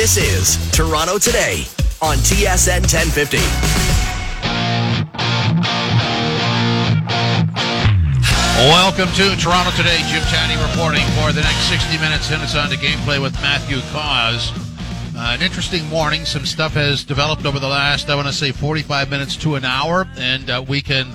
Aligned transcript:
This 0.00 0.16
is 0.16 0.70
Toronto 0.72 1.18
Today 1.18 1.66
on 2.00 2.16
TSN 2.16 2.88
1050. 2.88 3.36
Welcome 8.64 9.12
to 9.12 9.36
Toronto 9.36 9.70
Today. 9.76 10.00
Jim 10.08 10.22
Tatti 10.22 10.56
reporting 10.70 11.04
for 11.20 11.32
the 11.32 11.42
next 11.42 11.68
60 11.68 11.98
minutes. 11.98 12.30
And 12.30 12.42
it's 12.42 12.56
on 12.56 12.70
to 12.70 12.76
gameplay 12.76 13.20
with 13.20 13.34
Matthew 13.42 13.82
Cauz. 13.92 14.52
Uh, 15.14 15.34
an 15.34 15.42
interesting 15.42 15.86
morning. 15.90 16.24
Some 16.24 16.46
stuff 16.46 16.72
has 16.72 17.04
developed 17.04 17.44
over 17.44 17.58
the 17.58 17.68
last, 17.68 18.08
I 18.08 18.14
want 18.14 18.26
to 18.26 18.32
say, 18.32 18.52
45 18.52 19.10
minutes 19.10 19.36
to 19.36 19.56
an 19.56 19.66
hour, 19.66 20.08
and 20.16 20.48
uh, 20.48 20.64
we 20.66 20.80
can 20.80 21.12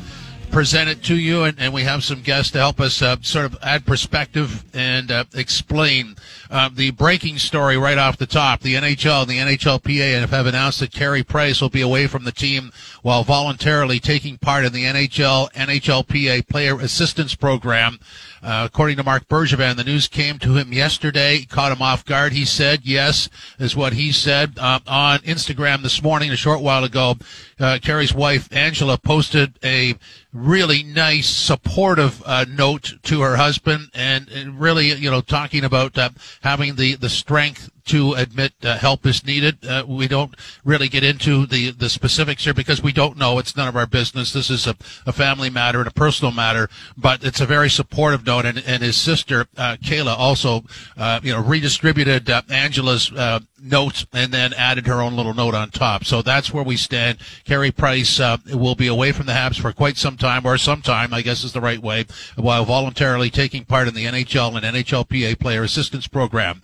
present 0.55 0.89
it 0.89 1.03
to 1.03 1.17
you, 1.17 1.43
and, 1.43 1.59
and, 1.59 1.73
we 1.73 1.81
have 1.81 2.01
some 2.01 2.21
guests 2.21 2.53
to 2.53 2.57
help 2.57 2.79
us 2.79 3.01
uh, 3.01 3.17
sort 3.19 3.43
of 3.43 3.57
add 3.61 3.85
perspective 3.85 4.63
and 4.73 5.11
uh, 5.11 5.25
explain 5.33 6.15
uh, 6.49 6.69
the 6.73 6.91
breaking 6.91 7.37
story 7.37 7.77
right 7.77 7.97
off 7.97 8.15
the 8.15 8.25
top. 8.25 8.61
The 8.61 8.75
NHL 8.75 9.23
and 9.23 9.29
the 9.29 9.37
NHLPA 9.37 10.25
have 10.29 10.45
announced 10.45 10.79
that 10.79 10.93
Carey 10.93 11.23
Price 11.23 11.59
will 11.59 11.69
be 11.69 11.81
away 11.81 12.07
from 12.07 12.23
the 12.23 12.31
team 12.31 12.71
while 13.01 13.25
voluntarily 13.25 13.99
taking 13.99 14.37
part 14.37 14.63
in 14.63 14.71
the 14.71 14.85
NHL 14.85 15.51
NHLPA 15.51 16.47
Player 16.47 16.79
Assistance 16.79 17.35
Program. 17.35 17.99
Uh, 18.41 18.63
according 18.63 18.95
to 18.95 19.03
Marc 19.03 19.27
Bergevin, 19.27 19.75
the 19.75 19.83
news 19.83 20.07
came 20.07 20.37
to 20.37 20.55
him 20.55 20.71
yesterday, 20.71 21.45
caught 21.45 21.71
him 21.71 21.81
off 21.81 22.05
guard. 22.05 22.31
He 22.31 22.45
said 22.45 22.81
yes, 22.83 23.27
is 23.57 23.75
what 23.75 23.93
he 23.93 24.11
said 24.11 24.53
uh, 24.59 24.79
on 24.85 25.19
Instagram 25.19 25.81
this 25.81 26.03
morning. 26.03 26.31
A 26.31 26.35
short 26.35 26.61
while 26.61 26.83
ago, 26.83 27.15
uh, 27.59 27.79
Carey's 27.81 28.13
wife 28.13 28.47
Angela 28.55 28.99
posted 28.99 29.57
a 29.63 29.95
really 30.35 30.83
nice, 30.83 31.29
supportive 31.29 32.21
uh, 32.25 32.45
note 32.49 32.95
to 33.03 33.21
her 33.21 33.37
husband, 33.37 33.89
and, 33.93 34.27
and, 34.29 34.59
really, 34.59 34.91
you 34.91 35.09
know, 35.09 35.21
talking 35.21 35.63
about 35.63 35.97
uh, 35.97 36.09
having 36.41 36.75
the 36.75 36.95
the 36.95 37.09
strength 37.09 37.69
to 37.85 38.13
admit 38.13 38.53
uh, 38.63 38.77
help 38.77 39.05
is 39.05 39.25
needed. 39.25 39.65
Uh, 39.65 39.83
we 39.87 40.07
don't 40.07 40.35
really 40.63 40.87
get 40.87 41.03
into 41.03 41.45
the, 41.45 41.71
the 41.71 41.89
specifics 41.89 42.43
here 42.43 42.53
because 42.53 42.81
we 42.81 42.91
don't 42.91 43.17
know. 43.17 43.37
It's 43.39 43.55
none 43.55 43.67
of 43.67 43.75
our 43.75 43.85
business. 43.85 44.33
This 44.33 44.49
is 44.49 44.67
a, 44.67 44.75
a 45.05 45.13
family 45.13 45.49
matter 45.49 45.79
and 45.79 45.87
a 45.87 45.91
personal 45.91 46.31
matter, 46.31 46.69
but 46.97 47.23
it's 47.23 47.39
a 47.39 47.45
very 47.45 47.69
supportive 47.69 48.25
note. 48.25 48.45
And, 48.45 48.57
and 48.65 48.81
his 48.81 48.97
sister, 48.97 49.45
uh, 49.57 49.77
Kayla, 49.81 50.17
also, 50.17 50.63
uh, 50.97 51.19
you 51.23 51.31
know, 51.31 51.41
redistributed 51.41 52.29
uh, 52.29 52.41
Angela's 52.49 53.11
uh, 53.11 53.39
note 53.61 54.05
and 54.13 54.31
then 54.31 54.53
added 54.53 54.87
her 54.87 55.01
own 55.01 55.15
little 55.15 55.33
note 55.33 55.53
on 55.53 55.69
top. 55.69 56.05
So 56.05 56.21
that's 56.21 56.53
where 56.53 56.63
we 56.63 56.77
stand. 56.77 57.19
Carey 57.45 57.71
Price 57.71 58.19
will 58.47 58.75
be 58.75 58.87
away 58.87 59.11
from 59.11 59.25
the 59.25 59.33
Habs 59.33 59.59
for 59.59 59.71
quite 59.71 59.97
some 59.97 60.17
time, 60.17 60.45
or 60.45 60.57
some 60.57 60.81
time, 60.81 61.13
I 61.13 61.21
guess 61.21 61.43
is 61.43 61.53
the 61.53 61.61
right 61.61 61.81
way, 61.81 62.05
while 62.35 62.65
voluntarily 62.65 63.29
taking 63.29 63.65
part 63.65 63.87
in 63.87 63.93
the 63.93 64.05
NHL 64.05 64.55
and 64.55 64.65
NHLPA 64.65 65.39
Player 65.39 65.63
Assistance 65.63 66.07
Program. 66.07 66.61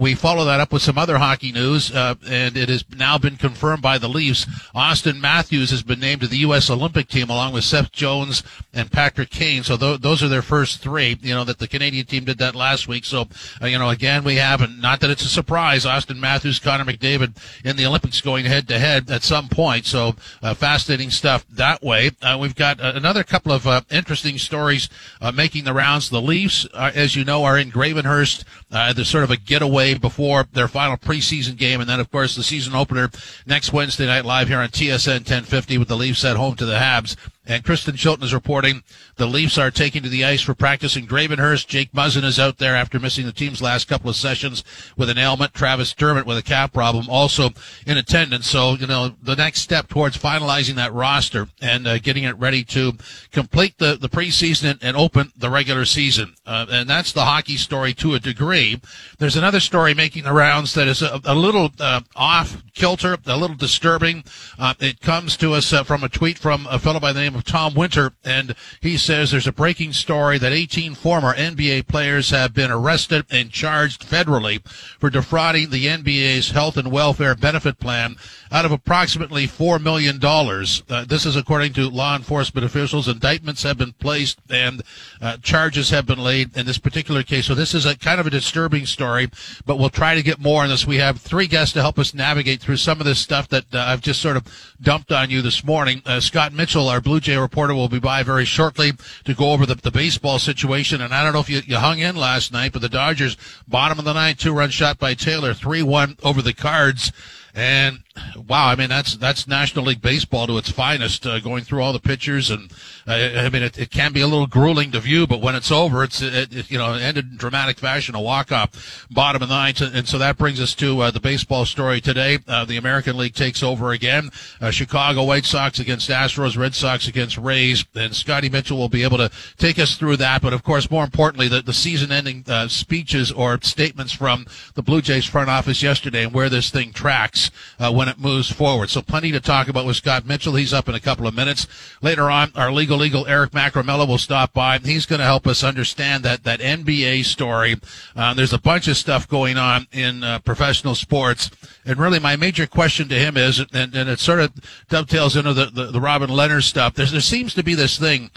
we 0.00 0.14
follow 0.14 0.44
that 0.44 0.55
up 0.60 0.72
with 0.72 0.82
some 0.82 0.98
other 0.98 1.18
hockey 1.18 1.52
news, 1.52 1.92
uh, 1.94 2.14
and 2.28 2.56
it 2.56 2.68
has 2.68 2.84
now 2.96 3.18
been 3.18 3.36
confirmed 3.36 3.82
by 3.82 3.98
the 3.98 4.08
Leafs. 4.08 4.46
Austin 4.74 5.20
Matthews 5.20 5.70
has 5.70 5.82
been 5.82 6.00
named 6.00 6.20
to 6.22 6.26
the 6.26 6.38
U.S. 6.38 6.70
Olympic 6.70 7.08
team 7.08 7.30
along 7.30 7.52
with 7.52 7.64
Seth 7.64 7.92
Jones 7.92 8.42
and 8.72 8.90
Patrick 8.90 9.30
Kane. 9.30 9.62
So 9.62 9.76
th- 9.76 10.00
those 10.00 10.22
are 10.22 10.28
their 10.28 10.42
first 10.42 10.80
three. 10.80 11.18
You 11.20 11.34
know 11.34 11.44
that 11.44 11.58
the 11.58 11.68
Canadian 11.68 12.06
team 12.06 12.24
did 12.24 12.38
that 12.38 12.54
last 12.54 12.88
week. 12.88 13.04
So 13.04 13.26
uh, 13.62 13.66
you 13.66 13.78
know 13.78 13.90
again 13.90 14.24
we 14.24 14.36
have, 14.36 14.60
and 14.60 14.80
not 14.80 15.00
that 15.00 15.10
it's 15.10 15.24
a 15.24 15.28
surprise, 15.28 15.86
Austin 15.86 16.20
Matthews, 16.20 16.58
Connor 16.58 16.84
McDavid 16.84 17.36
in 17.64 17.76
the 17.76 17.86
Olympics 17.86 18.20
going 18.20 18.44
head 18.44 18.68
to 18.68 18.78
head 18.78 19.10
at 19.10 19.22
some 19.22 19.48
point. 19.48 19.86
So 19.86 20.14
uh, 20.42 20.54
fascinating 20.54 21.10
stuff 21.10 21.46
that 21.50 21.82
way. 21.82 22.10
Uh, 22.22 22.38
we've 22.40 22.54
got 22.54 22.80
uh, 22.80 22.92
another 22.94 23.24
couple 23.24 23.52
of 23.52 23.66
uh, 23.66 23.82
interesting 23.90 24.38
stories 24.38 24.88
making 25.34 25.64
the 25.64 25.74
rounds. 25.74 26.10
The 26.10 26.20
Leafs, 26.20 26.66
as 26.74 27.16
you 27.16 27.24
know, 27.24 27.44
are 27.44 27.58
in 27.58 27.70
Gravenhurst. 27.70 28.44
there's 28.70 29.08
sort 29.08 29.24
of 29.24 29.30
a 29.30 29.36
getaway 29.36 29.94
before 29.94 30.45
their 30.52 30.68
final 30.68 30.96
preseason 30.96 31.56
game, 31.56 31.80
and 31.80 31.88
then 31.88 32.00
of 32.00 32.10
course 32.10 32.34
the 32.36 32.42
season 32.42 32.74
opener 32.74 33.10
next 33.46 33.72
Wednesday 33.72 34.06
night 34.06 34.24
live 34.24 34.48
here 34.48 34.60
on 34.60 34.68
TSN 34.68 35.20
1050 35.20 35.78
with 35.78 35.88
the 35.88 35.96
Leafs 35.96 36.24
at 36.24 36.36
home 36.36 36.56
to 36.56 36.64
the 36.66 36.76
Habs. 36.76 37.16
And 37.46 37.64
Kristen 37.64 37.94
Shilton 37.94 38.24
is 38.24 38.34
reporting 38.34 38.82
the 39.16 39.26
Leafs 39.26 39.56
are 39.56 39.70
taking 39.70 40.02
to 40.02 40.08
the 40.08 40.24
ice 40.24 40.42
for 40.42 40.54
practice 40.54 40.96
in 40.96 41.06
Gravenhurst. 41.06 41.68
Jake 41.68 41.92
Muzzin 41.92 42.24
is 42.24 42.38
out 42.38 42.58
there 42.58 42.74
after 42.74 42.98
missing 42.98 43.24
the 43.24 43.32
team's 43.32 43.62
last 43.62 43.86
couple 43.86 44.10
of 44.10 44.16
sessions 44.16 44.64
with 44.96 45.08
an 45.08 45.18
ailment. 45.18 45.54
Travis 45.54 45.94
Dermott 45.94 46.26
with 46.26 46.36
a 46.36 46.42
calf 46.42 46.72
problem 46.72 47.08
also 47.08 47.50
in 47.86 47.96
attendance. 47.96 48.48
So, 48.48 48.74
you 48.74 48.86
know, 48.86 49.14
the 49.22 49.36
next 49.36 49.60
step 49.60 49.88
towards 49.88 50.16
finalizing 50.18 50.74
that 50.74 50.92
roster 50.92 51.48
and 51.62 51.86
uh, 51.86 51.98
getting 51.98 52.24
it 52.24 52.36
ready 52.36 52.64
to 52.64 52.94
complete 53.30 53.78
the, 53.78 53.96
the 53.96 54.08
preseason 54.08 54.78
and 54.82 54.96
open 54.96 55.32
the 55.36 55.48
regular 55.48 55.84
season. 55.84 56.34
Uh, 56.44 56.66
and 56.68 56.90
that's 56.90 57.12
the 57.12 57.24
hockey 57.24 57.56
story 57.56 57.94
to 57.94 58.14
a 58.14 58.18
degree. 58.18 58.80
There's 59.18 59.36
another 59.36 59.60
story 59.60 59.94
making 59.94 60.24
the 60.24 60.32
rounds 60.32 60.74
that 60.74 60.88
is 60.88 61.00
a, 61.00 61.20
a 61.24 61.34
little 61.34 61.70
uh, 61.78 62.00
off 62.16 62.62
kilter, 62.74 63.16
a 63.24 63.36
little 63.36 63.56
disturbing. 63.56 64.24
Uh, 64.58 64.74
it 64.80 65.00
comes 65.00 65.36
to 65.36 65.54
us 65.54 65.72
uh, 65.72 65.84
from 65.84 66.02
a 66.02 66.08
tweet 66.08 66.38
from 66.38 66.66
a 66.68 66.78
fellow 66.78 67.00
by 67.00 67.12
the 67.12 67.20
name 67.20 67.35
of 67.36 67.44
Tom 67.44 67.74
Winter, 67.74 68.12
and 68.24 68.54
he 68.80 68.96
says 68.96 69.30
there's 69.30 69.46
a 69.46 69.52
breaking 69.52 69.92
story 69.92 70.38
that 70.38 70.52
18 70.52 70.94
former 70.94 71.34
NBA 71.34 71.86
players 71.86 72.30
have 72.30 72.54
been 72.54 72.70
arrested 72.70 73.26
and 73.30 73.50
charged 73.50 74.08
federally 74.08 74.66
for 74.98 75.10
defrauding 75.10 75.70
the 75.70 75.86
NBA's 75.86 76.50
health 76.50 76.76
and 76.76 76.90
welfare 76.90 77.34
benefit 77.34 77.78
plan 77.78 78.16
out 78.50 78.64
of 78.64 78.72
approximately 78.72 79.46
$4 79.46 79.82
million. 79.82 80.20
Uh, 80.22 81.04
this 81.04 81.26
is 81.26 81.36
according 81.36 81.72
to 81.74 81.88
law 81.88 82.16
enforcement 82.16 82.64
officials. 82.64 83.08
Indictments 83.08 83.62
have 83.62 83.78
been 83.78 83.92
placed 83.92 84.38
and 84.50 84.82
uh, 85.20 85.36
charges 85.38 85.90
have 85.90 86.06
been 86.06 86.18
laid 86.18 86.56
in 86.56 86.66
this 86.66 86.78
particular 86.78 87.22
case. 87.22 87.46
So 87.46 87.54
this 87.54 87.74
is 87.74 87.86
a 87.86 87.96
kind 87.96 88.20
of 88.20 88.26
a 88.26 88.30
disturbing 88.30 88.86
story, 88.86 89.30
but 89.64 89.78
we'll 89.78 89.90
try 89.90 90.14
to 90.14 90.22
get 90.22 90.38
more 90.38 90.62
on 90.62 90.68
this. 90.68 90.86
We 90.86 90.98
have 90.98 91.20
three 91.20 91.46
guests 91.46 91.72
to 91.74 91.82
help 91.82 91.98
us 91.98 92.14
navigate 92.14 92.60
through 92.60 92.76
some 92.76 93.00
of 93.00 93.06
this 93.06 93.18
stuff 93.18 93.48
that 93.48 93.74
uh, 93.74 93.78
I've 93.78 94.00
just 94.00 94.20
sort 94.20 94.36
of 94.36 94.46
dumped 94.80 95.12
on 95.12 95.30
you 95.30 95.42
this 95.42 95.64
morning. 95.64 96.02
Uh, 96.06 96.20
Scott 96.20 96.52
Mitchell, 96.52 96.88
our 96.88 97.00
Blue 97.00 97.20
Jay 97.20 97.36
reporter, 97.36 97.74
will 97.74 97.88
be 97.88 97.98
by 97.98 98.22
very 98.22 98.44
shortly 98.44 98.92
to 99.24 99.34
go 99.34 99.52
over 99.52 99.66
the, 99.66 99.74
the 99.74 99.90
baseball 99.90 100.38
situation. 100.38 101.00
And 101.00 101.14
I 101.14 101.24
don't 101.24 101.32
know 101.32 101.40
if 101.40 101.50
you, 101.50 101.62
you 101.66 101.76
hung 101.76 101.98
in 101.98 102.16
last 102.16 102.52
night, 102.52 102.72
but 102.72 102.82
the 102.82 102.88
Dodgers, 102.88 103.36
bottom 103.66 103.98
of 103.98 104.04
the 104.04 104.12
ninth, 104.12 104.38
two 104.38 104.52
run 104.52 104.70
shot 104.70 104.98
by 104.98 105.14
Taylor, 105.14 105.52
3-1 105.52 106.18
over 106.22 106.42
the 106.42 106.52
Cards. 106.52 107.12
And 107.56 108.00
wow, 108.46 108.66
I 108.68 108.76
mean 108.76 108.90
that's 108.90 109.16
that's 109.16 109.48
National 109.48 109.86
League 109.86 110.02
baseball 110.02 110.46
to 110.46 110.58
its 110.58 110.70
finest. 110.70 111.26
Uh, 111.26 111.40
going 111.40 111.64
through 111.64 111.82
all 111.82 111.94
the 111.94 111.98
pitchers, 111.98 112.50
and 112.50 112.70
uh, 113.06 113.12
I 113.12 113.48
mean 113.48 113.62
it, 113.62 113.78
it, 113.78 113.90
can 113.90 114.12
be 114.12 114.20
a 114.20 114.26
little 114.26 114.46
grueling 114.46 114.92
to 114.92 115.00
view, 115.00 115.26
but 115.26 115.40
when 115.40 115.54
it's 115.54 115.72
over, 115.72 116.04
it's 116.04 116.20
it, 116.20 116.54
it, 116.54 116.70
you 116.70 116.76
know 116.76 116.92
ended 116.92 117.30
in 117.30 117.36
dramatic 117.38 117.78
fashion, 117.78 118.14
a 118.14 118.20
walk 118.20 118.52
off, 118.52 119.06
bottom 119.10 119.42
of 119.42 119.48
the 119.48 119.54
ninth, 119.54 119.80
and, 119.80 120.06
so 120.06 120.18
that 120.18 120.36
brings 120.36 120.60
us 120.60 120.74
to 120.74 121.00
uh, 121.00 121.10
the 121.10 121.18
baseball 121.18 121.64
story 121.64 121.98
today. 122.00 122.38
Uh, 122.46 122.66
the 122.66 122.76
American 122.76 123.16
League 123.16 123.34
takes 123.34 123.62
over 123.62 123.90
again. 123.92 124.30
Uh, 124.60 124.70
Chicago 124.70 125.24
White 125.24 125.46
Sox 125.46 125.78
against 125.78 126.10
Astros, 126.10 126.58
Red 126.58 126.74
Sox 126.74 127.08
against 127.08 127.38
Rays, 127.38 127.86
and 127.94 128.14
Scotty 128.14 128.50
Mitchell 128.50 128.76
will 128.76 128.90
be 128.90 129.02
able 129.02 129.16
to 129.16 129.30
take 129.56 129.78
us 129.78 129.96
through 129.96 130.18
that. 130.18 130.42
But 130.42 130.52
of 130.52 130.62
course, 130.62 130.90
more 130.90 131.04
importantly, 131.04 131.48
the, 131.48 131.62
the 131.62 131.72
season-ending 131.72 132.44
uh, 132.46 132.68
speeches 132.68 133.32
or 133.32 133.58
statements 133.62 134.12
from 134.12 134.46
the 134.74 134.82
Blue 134.82 135.00
Jays 135.00 135.24
front 135.24 135.48
office 135.48 135.82
yesterday 135.82 136.24
and 136.24 136.34
where 136.34 136.50
this 136.50 136.70
thing 136.70 136.92
tracks 136.92 137.45
uh, 137.78 137.92
when 137.92 138.08
it 138.08 138.18
moves 138.18 138.50
forward. 138.50 138.90
So 138.90 139.02
plenty 139.02 139.32
to 139.32 139.40
talk 139.40 139.68
about 139.68 139.86
with 139.86 139.96
Scott 139.96 140.26
Mitchell. 140.26 140.54
He's 140.54 140.72
up 140.72 140.88
in 140.88 140.94
a 140.94 141.00
couple 141.00 141.26
of 141.26 141.34
minutes. 141.34 141.66
Later 142.02 142.30
on, 142.30 142.52
our 142.54 142.72
legal 142.72 142.96
legal 142.96 143.26
Eric 143.26 143.52
Macramalla 143.52 144.06
will 144.06 144.18
stop 144.18 144.52
by. 144.52 144.78
He's 144.78 145.06
going 145.06 145.20
to 145.20 145.24
help 145.24 145.46
us 145.46 145.64
understand 145.64 146.24
that 146.24 146.44
that 146.44 146.60
NBA 146.60 147.24
story. 147.24 147.76
Uh, 148.14 148.34
there's 148.34 148.52
a 148.52 148.58
bunch 148.58 148.88
of 148.88 148.96
stuff 148.96 149.28
going 149.28 149.56
on 149.56 149.86
in 149.92 150.22
uh, 150.22 150.38
professional 150.40 150.94
sports, 150.94 151.50
and 151.84 151.98
really 151.98 152.18
my 152.18 152.36
major 152.36 152.66
question 152.66 153.08
to 153.08 153.18
him 153.18 153.36
is, 153.36 153.58
and, 153.58 153.94
and 153.94 154.08
it 154.08 154.18
sort 154.18 154.40
of 154.40 154.52
dovetails 154.88 155.36
into 155.36 155.52
the, 155.52 155.66
the, 155.66 155.86
the 155.86 156.00
Robin 156.00 156.30
Lehner 156.30 156.62
stuff. 156.62 156.94
There's, 156.94 157.12
there 157.12 157.20
seems 157.20 157.54
to 157.54 157.62
be 157.62 157.74
this 157.74 157.98
thing 157.98 158.30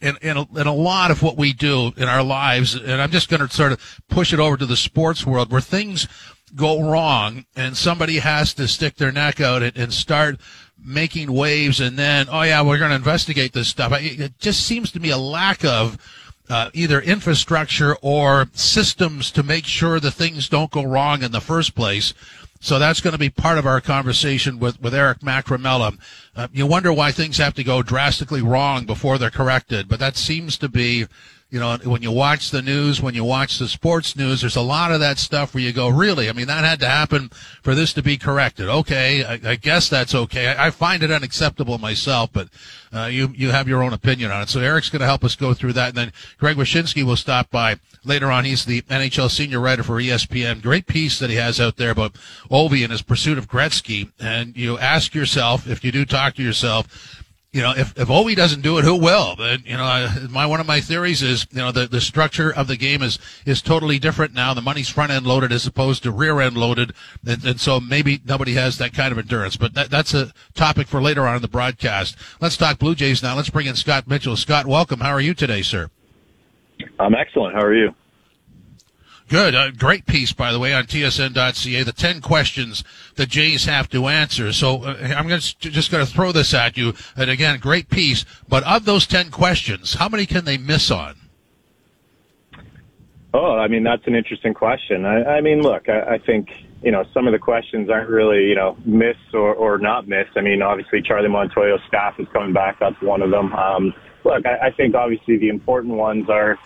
in, 0.00 0.16
in, 0.22 0.36
a, 0.36 0.60
in 0.60 0.66
a 0.66 0.74
lot 0.74 1.10
of 1.10 1.22
what 1.22 1.36
we 1.36 1.52
do 1.52 1.92
in 1.96 2.04
our 2.04 2.22
lives, 2.22 2.74
and 2.74 3.00
I'm 3.00 3.10
just 3.10 3.28
going 3.28 3.46
to 3.46 3.52
sort 3.52 3.72
of 3.72 4.00
push 4.08 4.32
it 4.32 4.40
over 4.40 4.56
to 4.56 4.66
the 4.66 4.76
sports 4.76 5.24
world 5.26 5.50
where 5.50 5.60
things 5.60 6.08
go 6.54 6.88
wrong 6.88 7.44
and 7.56 7.76
somebody 7.76 8.18
has 8.18 8.54
to 8.54 8.68
stick 8.68 8.96
their 8.96 9.12
neck 9.12 9.40
out 9.40 9.62
and, 9.62 9.76
and 9.76 9.92
start 9.92 10.40
making 10.82 11.32
waves 11.32 11.80
and 11.80 11.98
then, 11.98 12.26
oh 12.30 12.42
yeah, 12.42 12.62
we're 12.62 12.78
going 12.78 12.90
to 12.90 12.96
investigate 12.96 13.52
this 13.52 13.68
stuff. 13.68 13.92
It 13.94 14.38
just 14.38 14.66
seems 14.66 14.90
to 14.92 15.00
me 15.00 15.10
a 15.10 15.18
lack 15.18 15.64
of 15.64 15.98
uh, 16.48 16.70
either 16.74 17.00
infrastructure 17.00 17.96
or 18.02 18.48
systems 18.52 19.30
to 19.30 19.42
make 19.42 19.64
sure 19.64 19.98
the 19.98 20.10
things 20.10 20.48
don't 20.48 20.70
go 20.70 20.82
wrong 20.82 21.22
in 21.22 21.32
the 21.32 21.40
first 21.40 21.74
place. 21.74 22.12
So 22.60 22.78
that's 22.78 23.00
going 23.00 23.12
to 23.12 23.18
be 23.18 23.30
part 23.30 23.58
of 23.58 23.66
our 23.66 23.80
conversation 23.80 24.58
with, 24.58 24.80
with 24.80 24.94
Eric 24.94 25.20
Macramalla. 25.20 25.98
Uh, 26.34 26.48
you 26.52 26.66
wonder 26.66 26.92
why 26.92 27.12
things 27.12 27.36
have 27.38 27.54
to 27.54 27.64
go 27.64 27.82
drastically 27.82 28.42
wrong 28.42 28.86
before 28.86 29.18
they're 29.18 29.30
corrected, 29.30 29.88
but 29.88 30.00
that 30.00 30.16
seems 30.16 30.56
to 30.58 30.68
be 30.68 31.06
you 31.54 31.60
know, 31.60 31.78
when 31.84 32.02
you 32.02 32.10
watch 32.10 32.50
the 32.50 32.62
news, 32.62 33.00
when 33.00 33.14
you 33.14 33.22
watch 33.22 33.60
the 33.60 33.68
sports 33.68 34.16
news, 34.16 34.40
there's 34.40 34.56
a 34.56 34.60
lot 34.60 34.90
of 34.90 34.98
that 34.98 35.18
stuff 35.18 35.54
where 35.54 35.62
you 35.62 35.72
go, 35.72 35.88
really? 35.88 36.28
I 36.28 36.32
mean, 36.32 36.48
that 36.48 36.64
had 36.64 36.80
to 36.80 36.88
happen 36.88 37.30
for 37.62 37.76
this 37.76 37.92
to 37.92 38.02
be 38.02 38.16
corrected. 38.16 38.68
Okay, 38.68 39.22
I, 39.22 39.52
I 39.52 39.54
guess 39.54 39.88
that's 39.88 40.16
okay. 40.16 40.48
I, 40.48 40.66
I, 40.66 40.70
find 40.70 41.04
it 41.04 41.12
unacceptable 41.12 41.78
myself, 41.78 42.30
but 42.32 42.48
uh, 42.92 43.04
you 43.04 43.32
you 43.36 43.52
have 43.52 43.68
your 43.68 43.84
own 43.84 43.92
opinion 43.92 44.32
on 44.32 44.42
it. 44.42 44.48
So 44.48 44.58
Eric's 44.58 44.90
going 44.90 44.98
to 44.98 45.06
help 45.06 45.22
us 45.22 45.36
go 45.36 45.54
through 45.54 45.74
that, 45.74 45.90
and 45.90 45.96
then 45.96 46.12
Greg 46.38 46.56
Wyshynski 46.56 47.04
will 47.04 47.14
stop 47.14 47.52
by 47.52 47.78
later 48.04 48.32
on. 48.32 48.44
He's 48.44 48.64
the 48.64 48.82
NHL 48.82 49.30
senior 49.30 49.60
writer 49.60 49.84
for 49.84 50.00
ESPN. 50.00 50.60
Great 50.60 50.88
piece 50.88 51.20
that 51.20 51.30
he 51.30 51.36
has 51.36 51.60
out 51.60 51.76
there 51.76 51.90
about 51.92 52.14
Ovi 52.50 52.82
and 52.82 52.90
his 52.90 53.02
pursuit 53.02 53.38
of 53.38 53.48
Gretzky. 53.48 54.10
And 54.18 54.56
you 54.56 54.76
ask 54.76 55.14
yourself, 55.14 55.68
if 55.68 55.84
you 55.84 55.92
do 55.92 56.04
talk 56.04 56.34
to 56.34 56.42
yourself, 56.42 57.22
you 57.54 57.62
know, 57.62 57.70
if, 57.70 57.96
if 57.96 58.08
Ovi 58.08 58.34
doesn't 58.34 58.62
do 58.62 58.78
it, 58.78 58.84
who 58.84 58.96
will? 58.96 59.36
But, 59.36 59.64
you 59.64 59.76
know, 59.76 60.08
my, 60.28 60.44
one 60.44 60.58
of 60.58 60.66
my 60.66 60.80
theories 60.80 61.22
is, 61.22 61.46
you 61.52 61.58
know, 61.58 61.70
the, 61.70 61.86
the 61.86 62.00
structure 62.00 62.52
of 62.52 62.66
the 62.66 62.76
game 62.76 63.00
is, 63.00 63.20
is 63.46 63.62
totally 63.62 64.00
different 64.00 64.34
now. 64.34 64.54
The 64.54 64.60
money's 64.60 64.88
front 64.88 65.12
end 65.12 65.24
loaded 65.24 65.52
as 65.52 65.64
opposed 65.64 66.02
to 66.02 66.10
rear 66.10 66.40
end 66.40 66.56
loaded. 66.56 66.94
And, 67.24 67.44
and 67.44 67.60
so 67.60 67.78
maybe 67.78 68.20
nobody 68.26 68.54
has 68.54 68.78
that 68.78 68.92
kind 68.92 69.12
of 69.12 69.18
endurance, 69.18 69.56
but 69.56 69.72
that, 69.74 69.88
that's 69.88 70.12
a 70.14 70.32
topic 70.54 70.88
for 70.88 71.00
later 71.00 71.28
on 71.28 71.36
in 71.36 71.42
the 71.42 71.48
broadcast. 71.48 72.16
Let's 72.40 72.56
talk 72.56 72.80
Blue 72.80 72.96
Jays 72.96 73.22
now. 73.22 73.36
Let's 73.36 73.50
bring 73.50 73.68
in 73.68 73.76
Scott 73.76 74.08
Mitchell. 74.08 74.36
Scott, 74.36 74.66
welcome. 74.66 74.98
How 74.98 75.10
are 75.10 75.20
you 75.20 75.32
today, 75.32 75.62
sir? 75.62 75.90
I'm 76.98 77.14
excellent. 77.14 77.54
How 77.54 77.62
are 77.62 77.74
you? 77.74 77.94
Good. 79.28 79.54
A 79.54 79.72
great 79.72 80.04
piece, 80.06 80.32
by 80.32 80.52
the 80.52 80.58
way, 80.58 80.74
on 80.74 80.84
tsn.ca. 80.84 81.82
The 81.82 81.92
10 81.92 82.20
questions 82.20 82.84
the 83.16 83.26
Jays 83.26 83.64
have 83.64 83.88
to 83.90 84.06
answer. 84.08 84.52
So 84.52 84.84
uh, 84.84 84.96
I'm 85.16 85.26
gonna, 85.26 85.40
just 85.40 85.90
going 85.90 86.04
to 86.04 86.10
throw 86.10 86.30
this 86.30 86.52
at 86.52 86.76
you. 86.76 86.92
And 87.16 87.30
again, 87.30 87.58
great 87.58 87.88
piece. 87.88 88.24
But 88.48 88.64
of 88.64 88.84
those 88.84 89.06
10 89.06 89.30
questions, 89.30 89.94
how 89.94 90.08
many 90.08 90.26
can 90.26 90.44
they 90.44 90.58
miss 90.58 90.90
on? 90.90 91.16
Oh, 93.32 93.56
I 93.56 93.66
mean, 93.66 93.82
that's 93.82 94.06
an 94.06 94.14
interesting 94.14 94.54
question. 94.54 95.04
I, 95.04 95.24
I 95.24 95.40
mean, 95.40 95.60
look, 95.60 95.88
I, 95.88 96.14
I 96.14 96.18
think, 96.18 96.50
you 96.82 96.92
know, 96.92 97.04
some 97.12 97.26
of 97.26 97.32
the 97.32 97.38
questions 97.38 97.90
aren't 97.90 98.08
really, 98.08 98.44
you 98.44 98.54
know, 98.54 98.76
miss 98.84 99.16
or, 99.32 99.54
or 99.54 99.78
not 99.78 100.06
miss. 100.06 100.26
I 100.36 100.40
mean, 100.40 100.62
obviously, 100.62 101.02
Charlie 101.02 101.28
Montoyo's 101.28 101.80
staff 101.88 102.14
is 102.20 102.28
coming 102.32 102.52
back. 102.52 102.78
That's 102.78 103.00
one 103.00 103.22
of 103.22 103.30
them. 103.30 103.52
Um, 103.54 103.92
look, 104.22 104.46
I, 104.46 104.68
I 104.68 104.70
think 104.70 104.94
obviously 104.94 105.38
the 105.38 105.48
important 105.48 105.94
ones 105.94 106.30
are, 106.30 106.58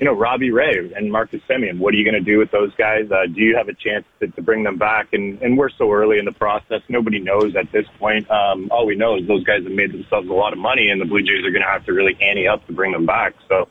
you 0.00 0.06
know, 0.06 0.14
Robbie 0.14 0.50
Ray 0.50 0.90
and 0.96 1.12
Marcus 1.12 1.42
Semien. 1.46 1.78
What 1.78 1.92
are 1.92 1.98
you 1.98 2.10
going 2.10 2.14
to 2.14 2.24
do 2.24 2.38
with 2.38 2.50
those 2.50 2.74
guys? 2.76 3.10
Uh, 3.10 3.26
do 3.26 3.42
you 3.42 3.54
have 3.54 3.68
a 3.68 3.74
chance 3.74 4.06
to, 4.20 4.28
to 4.28 4.40
bring 4.40 4.62
them 4.62 4.78
back? 4.78 5.08
And, 5.12 5.40
and 5.42 5.58
we're 5.58 5.68
so 5.68 5.92
early 5.92 6.18
in 6.18 6.24
the 6.24 6.32
process. 6.32 6.80
Nobody 6.88 7.20
knows 7.20 7.54
at 7.54 7.70
this 7.70 7.84
point. 7.98 8.28
Um, 8.30 8.70
all 8.70 8.86
we 8.86 8.96
know 8.96 9.18
is 9.18 9.28
those 9.28 9.44
guys 9.44 9.62
have 9.62 9.72
made 9.72 9.92
themselves 9.92 10.26
a 10.30 10.32
lot 10.32 10.54
of 10.54 10.58
money 10.58 10.88
and 10.88 11.02
the 11.02 11.04
Blue 11.04 11.20
Jays 11.20 11.44
are 11.44 11.50
going 11.50 11.62
to 11.62 11.68
have 11.68 11.84
to 11.84 11.92
really 11.92 12.16
ante 12.22 12.48
up 12.48 12.66
to 12.66 12.72
bring 12.72 12.92
them 12.92 13.04
back. 13.04 13.34
So, 13.46 13.68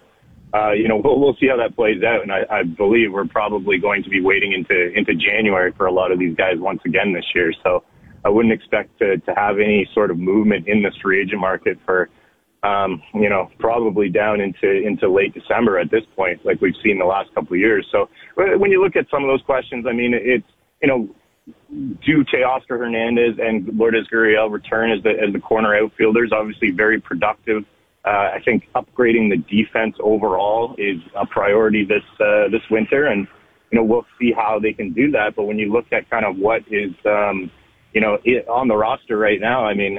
uh, 0.54 0.74
you 0.74 0.88
know, 0.88 1.02
we'll, 1.04 1.20
we'll 1.20 1.36
see 1.40 1.48
how 1.48 1.58
that 1.58 1.76
plays 1.76 2.04
out. 2.04 2.22
And 2.22 2.32
I, 2.32 2.46
I 2.52 2.62
believe 2.62 3.12
we're 3.12 3.26
probably 3.26 3.80
going 3.80 4.04
to 4.04 4.10
be 4.10 4.22
waiting 4.22 4.54
into, 4.54 4.94
into 4.94 5.16
January 5.16 5.72
for 5.72 5.88
a 5.88 5.92
lot 5.92 6.12
of 6.12 6.20
these 6.20 6.36
guys 6.36 6.60
once 6.60 6.82
again 6.86 7.12
this 7.12 7.26
year. 7.34 7.52
So 7.64 7.84
I 8.24 8.30
wouldn't 8.30 8.54
expect 8.54 9.00
to, 9.00 9.18
to 9.18 9.34
have 9.34 9.58
any 9.58 9.90
sort 9.96 10.12
of 10.12 10.20
movement 10.20 10.68
in 10.68 10.84
this 10.84 10.94
free 11.02 11.24
agent 11.24 11.42
market 11.42 11.80
for, 11.88 12.08
um, 12.64 13.02
you 13.14 13.30
know, 13.30 13.50
probably 13.60 14.10
down 14.10 14.42
into 14.42 14.70
into 14.70 15.10
late 15.10 15.34
December 15.34 15.80
at 15.80 15.90
this 15.92 16.04
point, 16.16 16.46
like 16.46 16.62
we've 16.62 16.76
seen 16.84 17.00
the 17.00 17.06
last 17.06 17.34
couple 17.34 17.54
of 17.54 17.60
years. 17.60 17.88
So 17.92 18.10
when 18.36 18.72
you 18.72 18.84
look 18.84 18.96
at 18.96 19.10
some 19.10 19.24
of 19.24 19.30
those 19.30 19.42
questions, 19.44 19.86
I 19.88 19.94
mean, 19.94 20.14
it's 20.14 20.46
you 20.82 20.88
know, 20.88 21.10
do 22.06 22.24
Teoscar 22.26 22.80
Hernandez 22.80 23.38
and 23.42 23.68
Lourdes 23.78 24.08
Gurriel 24.12 24.52
return 24.52 24.92
as 24.92 25.02
the 25.04 25.12
as 25.12 25.34
the 25.34 25.40
corner 25.40 25.76
outfielders? 25.76 26.32
Obviously, 26.34 26.72
very 26.72 27.00
productive. 27.00 27.64
Uh, 28.06 28.32
I 28.36 28.42
think 28.44 28.68
upgrading 28.76 29.30
the 29.30 29.38
defense 29.38 29.96
overall 30.02 30.76
is 30.78 31.02
a 31.16 31.26
priority 31.26 31.86
this 31.86 32.04
uh, 32.20 32.50
this 32.50 32.62
winter, 32.70 33.08
and 33.08 33.28
you 33.72 33.78
know 33.78 33.84
we'll 33.84 34.06
see 34.20 34.32
how 34.32 34.60
they 34.60 34.74
can 34.74 34.92
do 34.94 35.12
that. 35.12 35.36
But 35.36 35.44
when 35.44 35.60
you 35.60 35.72
look 35.72 35.86
at 35.92 36.10
kind 36.10 36.26
of 36.26 36.38
what 36.38 36.64
is 36.72 36.92
um, 37.06 37.52
you 37.94 38.02
know, 38.02 38.18
on 38.48 38.68
the 38.68 38.76
roster 38.76 39.18
right 39.18 39.42
now, 39.42 39.66
I 39.66 39.74
mean, 39.74 39.98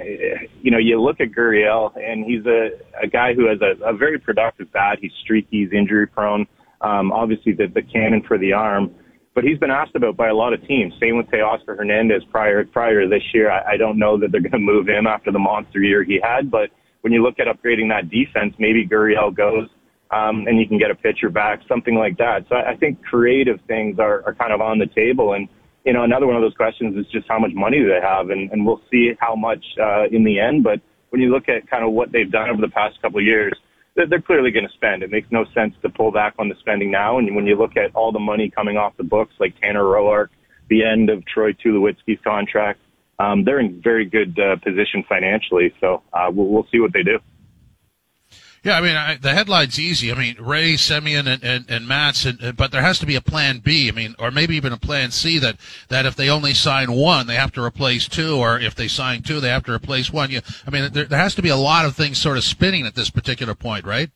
you 0.62 0.70
know, 0.70 0.78
you 0.78 1.00
look 1.00 1.20
at 1.20 1.32
Gurriel 1.32 1.92
and 1.96 2.24
he's 2.24 2.46
a, 2.46 2.70
a 3.02 3.08
guy 3.08 3.34
who 3.34 3.48
has 3.48 3.58
a, 3.60 3.82
a 3.84 3.92
very 3.92 4.18
productive 4.18 4.72
bat. 4.72 4.98
He's 5.00 5.12
streaky, 5.24 5.64
he's 5.64 5.72
injury 5.72 6.06
prone. 6.06 6.46
Um, 6.82 7.12
obviously 7.12 7.52
the, 7.52 7.66
the 7.66 7.82
cannon 7.82 8.22
for 8.26 8.38
the 8.38 8.52
arm, 8.52 8.94
but 9.34 9.44
he's 9.44 9.58
been 9.58 9.70
asked 9.70 9.94
about 9.96 10.16
by 10.16 10.28
a 10.28 10.34
lot 10.34 10.52
of 10.52 10.66
teams. 10.66 10.94
Same 11.00 11.16
with 11.16 11.26
Teoscar 11.26 11.76
Hernandez 11.76 12.22
prior, 12.30 12.64
prior 12.64 13.08
this 13.08 13.22
year. 13.34 13.50
I, 13.50 13.72
I 13.72 13.76
don't 13.76 13.98
know 13.98 14.16
that 14.18 14.30
they're 14.30 14.40
going 14.40 14.52
to 14.52 14.58
move 14.58 14.88
him 14.88 15.06
after 15.06 15.32
the 15.32 15.38
monster 15.38 15.80
year 15.80 16.04
he 16.04 16.20
had, 16.22 16.50
but 16.50 16.70
when 17.00 17.12
you 17.12 17.22
look 17.22 17.40
at 17.40 17.48
upgrading 17.48 17.88
that 17.88 18.08
defense, 18.08 18.54
maybe 18.58 18.86
Gurriel 18.86 19.34
goes, 19.34 19.68
um, 20.10 20.46
and 20.46 20.58
you 20.58 20.66
can 20.66 20.78
get 20.78 20.90
a 20.90 20.94
pitcher 20.94 21.28
back, 21.28 21.60
something 21.68 21.96
like 21.96 22.18
that. 22.18 22.46
So 22.48 22.54
I, 22.54 22.72
I 22.72 22.76
think 22.76 23.02
creative 23.02 23.58
things 23.66 23.98
are, 23.98 24.22
are 24.26 24.34
kind 24.34 24.52
of 24.52 24.60
on 24.60 24.78
the 24.78 24.86
table 24.86 25.34
and, 25.34 25.48
you 25.84 25.92
know, 25.92 26.02
another 26.02 26.26
one 26.26 26.36
of 26.36 26.42
those 26.42 26.54
questions 26.54 26.96
is 26.96 27.10
just 27.10 27.26
how 27.28 27.38
much 27.38 27.52
money 27.54 27.78
do 27.78 27.88
they 27.88 28.00
have, 28.02 28.30
and, 28.30 28.50
and 28.50 28.66
we'll 28.66 28.82
see 28.90 29.12
how 29.18 29.34
much 29.34 29.64
uh, 29.80 30.04
in 30.10 30.24
the 30.24 30.38
end. 30.38 30.62
But 30.62 30.80
when 31.10 31.20
you 31.20 31.30
look 31.30 31.48
at 31.48 31.68
kind 31.70 31.84
of 31.84 31.92
what 31.92 32.12
they've 32.12 32.30
done 32.30 32.50
over 32.50 32.60
the 32.60 32.68
past 32.68 33.00
couple 33.00 33.18
of 33.18 33.24
years, 33.24 33.52
they're, 33.96 34.06
they're 34.06 34.20
clearly 34.20 34.50
going 34.50 34.66
to 34.66 34.74
spend. 34.74 35.02
It 35.02 35.10
makes 35.10 35.28
no 35.30 35.44
sense 35.54 35.74
to 35.82 35.88
pull 35.88 36.12
back 36.12 36.34
on 36.38 36.48
the 36.48 36.54
spending 36.60 36.90
now. 36.90 37.18
And 37.18 37.34
when 37.34 37.46
you 37.46 37.56
look 37.56 37.76
at 37.76 37.94
all 37.94 38.12
the 38.12 38.20
money 38.20 38.50
coming 38.50 38.76
off 38.76 38.96
the 38.96 39.04
books, 39.04 39.32
like 39.40 39.58
Tanner 39.60 39.84
Roark, 39.84 40.28
the 40.68 40.84
end 40.84 41.10
of 41.10 41.24
Troy 41.26 41.52
Tulowitzki's 41.52 42.20
contract, 42.22 42.80
um, 43.18 43.44
they're 43.44 43.60
in 43.60 43.80
very 43.82 44.06
good 44.06 44.38
uh, 44.38 44.56
position 44.56 45.04
financially. 45.08 45.74
So 45.80 46.02
uh, 46.12 46.30
we'll, 46.32 46.46
we'll 46.46 46.66
see 46.70 46.80
what 46.80 46.92
they 46.92 47.02
do. 47.02 47.18
Yeah, 48.62 48.76
I 48.76 48.82
mean, 48.82 48.94
I, 48.94 49.16
the 49.16 49.32
headline's 49.32 49.78
easy. 49.78 50.12
I 50.12 50.14
mean, 50.14 50.36
Ray, 50.38 50.74
Semien, 50.74 51.26
and, 51.26 51.42
and, 51.42 51.64
and 51.70 51.88
Matz, 51.88 52.26
and, 52.26 52.54
but 52.56 52.72
there 52.72 52.82
has 52.82 52.98
to 52.98 53.06
be 53.06 53.16
a 53.16 53.22
plan 53.22 53.60
B. 53.60 53.88
I 53.88 53.92
mean, 53.92 54.14
or 54.18 54.30
maybe 54.30 54.54
even 54.56 54.74
a 54.74 54.76
plan 54.76 55.12
C 55.12 55.38
that, 55.38 55.56
that 55.88 56.04
if 56.04 56.14
they 56.14 56.28
only 56.28 56.52
sign 56.52 56.92
one, 56.92 57.26
they 57.26 57.36
have 57.36 57.52
to 57.52 57.64
replace 57.64 58.06
two, 58.06 58.36
or 58.36 58.58
if 58.58 58.74
they 58.74 58.86
sign 58.86 59.22
two, 59.22 59.40
they 59.40 59.48
have 59.48 59.64
to 59.64 59.72
replace 59.72 60.12
one. 60.12 60.30
You, 60.30 60.42
I 60.66 60.70
mean, 60.70 60.92
there, 60.92 61.06
there 61.06 61.18
has 61.18 61.34
to 61.36 61.42
be 61.42 61.48
a 61.48 61.56
lot 61.56 61.86
of 61.86 61.96
things 61.96 62.18
sort 62.18 62.36
of 62.36 62.44
spinning 62.44 62.84
at 62.84 62.94
this 62.94 63.08
particular 63.08 63.54
point, 63.54 63.86
right? 63.86 64.10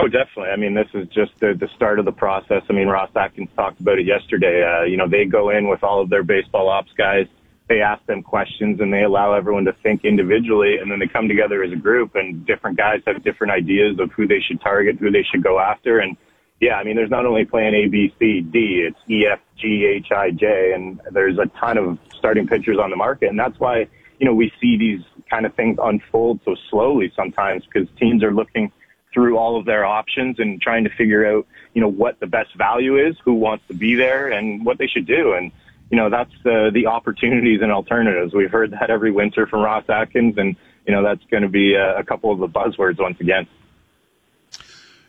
Oh, 0.00 0.08
definitely. 0.08 0.50
I 0.50 0.56
mean, 0.56 0.74
this 0.74 0.88
is 0.92 1.06
just 1.08 1.38
the, 1.38 1.54
the 1.54 1.68
start 1.76 2.00
of 2.00 2.04
the 2.04 2.12
process. 2.12 2.62
I 2.68 2.72
mean, 2.72 2.88
Ross 2.88 3.10
Atkins 3.14 3.48
talked 3.54 3.80
about 3.80 3.98
it 4.00 4.06
yesterday. 4.06 4.64
Uh, 4.64 4.84
you 4.84 4.96
know, 4.96 5.08
they 5.08 5.24
go 5.24 5.50
in 5.50 5.68
with 5.68 5.84
all 5.84 6.00
of 6.00 6.10
their 6.10 6.24
baseball 6.24 6.68
ops 6.68 6.92
guys 6.96 7.26
they 7.68 7.82
ask 7.82 8.04
them 8.06 8.22
questions 8.22 8.80
and 8.80 8.92
they 8.92 9.02
allow 9.02 9.34
everyone 9.34 9.64
to 9.66 9.74
think 9.82 10.04
individually 10.04 10.78
and 10.78 10.90
then 10.90 10.98
they 10.98 11.06
come 11.06 11.28
together 11.28 11.62
as 11.62 11.70
a 11.70 11.76
group 11.76 12.14
and 12.14 12.46
different 12.46 12.76
guys 12.76 13.02
have 13.06 13.22
different 13.22 13.52
ideas 13.52 13.98
of 14.00 14.10
who 14.12 14.26
they 14.26 14.40
should 14.40 14.60
target, 14.60 14.96
who 14.96 15.10
they 15.10 15.22
should 15.22 15.42
go 15.42 15.60
after. 15.60 15.98
And 15.98 16.16
yeah, 16.60 16.74
I 16.74 16.84
mean, 16.84 16.96
there's 16.96 17.10
not 17.10 17.26
only 17.26 17.44
plan 17.44 17.74
A, 17.74 17.86
B, 17.86 18.12
C, 18.18 18.40
D, 18.40 18.86
it's 18.88 18.98
E, 19.08 19.26
F, 19.26 19.40
G, 19.56 19.84
H, 19.84 20.10
I, 20.10 20.30
J, 20.30 20.72
and 20.74 21.00
there's 21.12 21.38
a 21.38 21.46
ton 21.60 21.76
of 21.76 21.98
starting 22.16 22.46
pitchers 22.46 22.78
on 22.78 22.90
the 22.90 22.96
market. 22.96 23.28
And 23.28 23.38
that's 23.38 23.58
why, 23.60 23.86
you 24.18 24.26
know, 24.26 24.34
we 24.34 24.50
see 24.60 24.78
these 24.78 25.02
kind 25.30 25.44
of 25.44 25.54
things 25.54 25.78
unfold 25.82 26.40
so 26.44 26.56
slowly 26.70 27.12
sometimes 27.14 27.64
because 27.66 27.86
teams 27.98 28.24
are 28.24 28.32
looking 28.32 28.72
through 29.12 29.36
all 29.36 29.58
of 29.58 29.66
their 29.66 29.84
options 29.84 30.38
and 30.38 30.60
trying 30.60 30.84
to 30.84 30.90
figure 30.90 31.26
out, 31.26 31.46
you 31.74 31.82
know, 31.82 31.88
what 31.88 32.18
the 32.18 32.26
best 32.26 32.54
value 32.56 32.96
is, 32.96 33.16
who 33.24 33.34
wants 33.34 33.66
to 33.68 33.74
be 33.74 33.94
there 33.94 34.28
and 34.28 34.64
what 34.64 34.78
they 34.78 34.86
should 34.86 35.06
do. 35.06 35.34
And, 35.34 35.52
you 35.90 35.96
know, 35.96 36.10
that's 36.10 36.32
uh, 36.44 36.70
the 36.72 36.86
opportunities 36.86 37.60
and 37.62 37.72
alternatives. 37.72 38.34
We've 38.34 38.50
heard 38.50 38.72
that 38.72 38.90
every 38.90 39.10
winter 39.10 39.46
from 39.46 39.60
Ross 39.60 39.84
Atkins, 39.88 40.34
and, 40.36 40.56
you 40.86 40.92
know, 40.94 41.02
that's 41.02 41.22
going 41.30 41.42
to 41.42 41.48
be 41.48 41.74
a, 41.74 41.98
a 41.98 42.04
couple 42.04 42.30
of 42.30 42.38
the 42.38 42.48
buzzwords 42.48 42.98
once 42.98 43.18
again. 43.20 43.46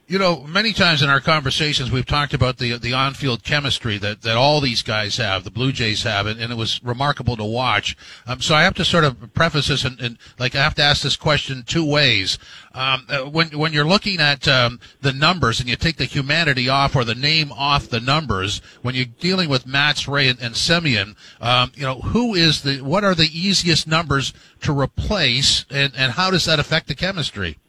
You 0.09 0.17
know, 0.17 0.41
many 0.41 0.73
times 0.73 1.03
in 1.03 1.09
our 1.11 1.19
conversations, 1.19 1.91
we've 1.91 2.03
talked 2.03 2.33
about 2.33 2.57
the 2.57 2.79
the 2.79 2.93
on-field 2.93 3.43
chemistry 3.43 3.99
that, 3.99 4.23
that 4.23 4.35
all 4.35 4.59
these 4.59 4.81
guys 4.81 5.17
have, 5.17 5.43
the 5.43 5.51
Blue 5.51 5.71
Jays 5.71 6.01
have, 6.01 6.25
and, 6.25 6.41
and 6.41 6.51
it 6.51 6.55
was 6.55 6.83
remarkable 6.83 7.37
to 7.37 7.43
watch. 7.43 7.95
Um, 8.25 8.41
so 8.41 8.55
I 8.55 8.63
have 8.63 8.73
to 8.75 8.85
sort 8.85 9.03
of 9.03 9.35
preface 9.35 9.67
this 9.67 9.85
and, 9.85 10.01
and, 10.01 10.17
like 10.39 10.55
I 10.55 10.63
have 10.63 10.73
to 10.75 10.81
ask 10.81 11.03
this 11.03 11.15
question 11.15 11.61
two 11.61 11.85
ways. 11.85 12.39
Um, 12.73 13.05
uh, 13.07 13.19
when 13.29 13.49
when 13.55 13.71
you're 13.71 13.85
looking 13.85 14.19
at 14.19 14.47
um, 14.47 14.79
the 14.99 15.13
numbers 15.13 15.59
and 15.59 15.69
you 15.69 15.75
take 15.75 15.97
the 15.97 16.05
humanity 16.05 16.69
off 16.69 16.95
or 16.95 17.03
the 17.03 17.13
name 17.13 17.51
off 17.51 17.87
the 17.87 17.99
numbers, 17.99 18.63
when 18.81 18.95
you're 18.95 19.05
dealing 19.05 19.47
with 19.47 19.67
Matz, 19.67 20.07
Ray, 20.07 20.27
and, 20.27 20.39
and 20.39 20.55
Semien, 20.55 21.17
um, 21.39 21.71
you 21.75 21.83
know, 21.83 22.01
who 22.01 22.33
is 22.33 22.63
the 22.63 22.81
what 22.81 23.03
are 23.03 23.13
the 23.13 23.29
easiest 23.31 23.85
numbers 23.85 24.33
to 24.61 24.73
replace, 24.73 25.65
and, 25.69 25.93
and 25.95 26.13
how 26.13 26.31
does 26.31 26.45
that 26.45 26.57
affect 26.57 26.87
the 26.87 26.95
chemistry? 26.95 27.59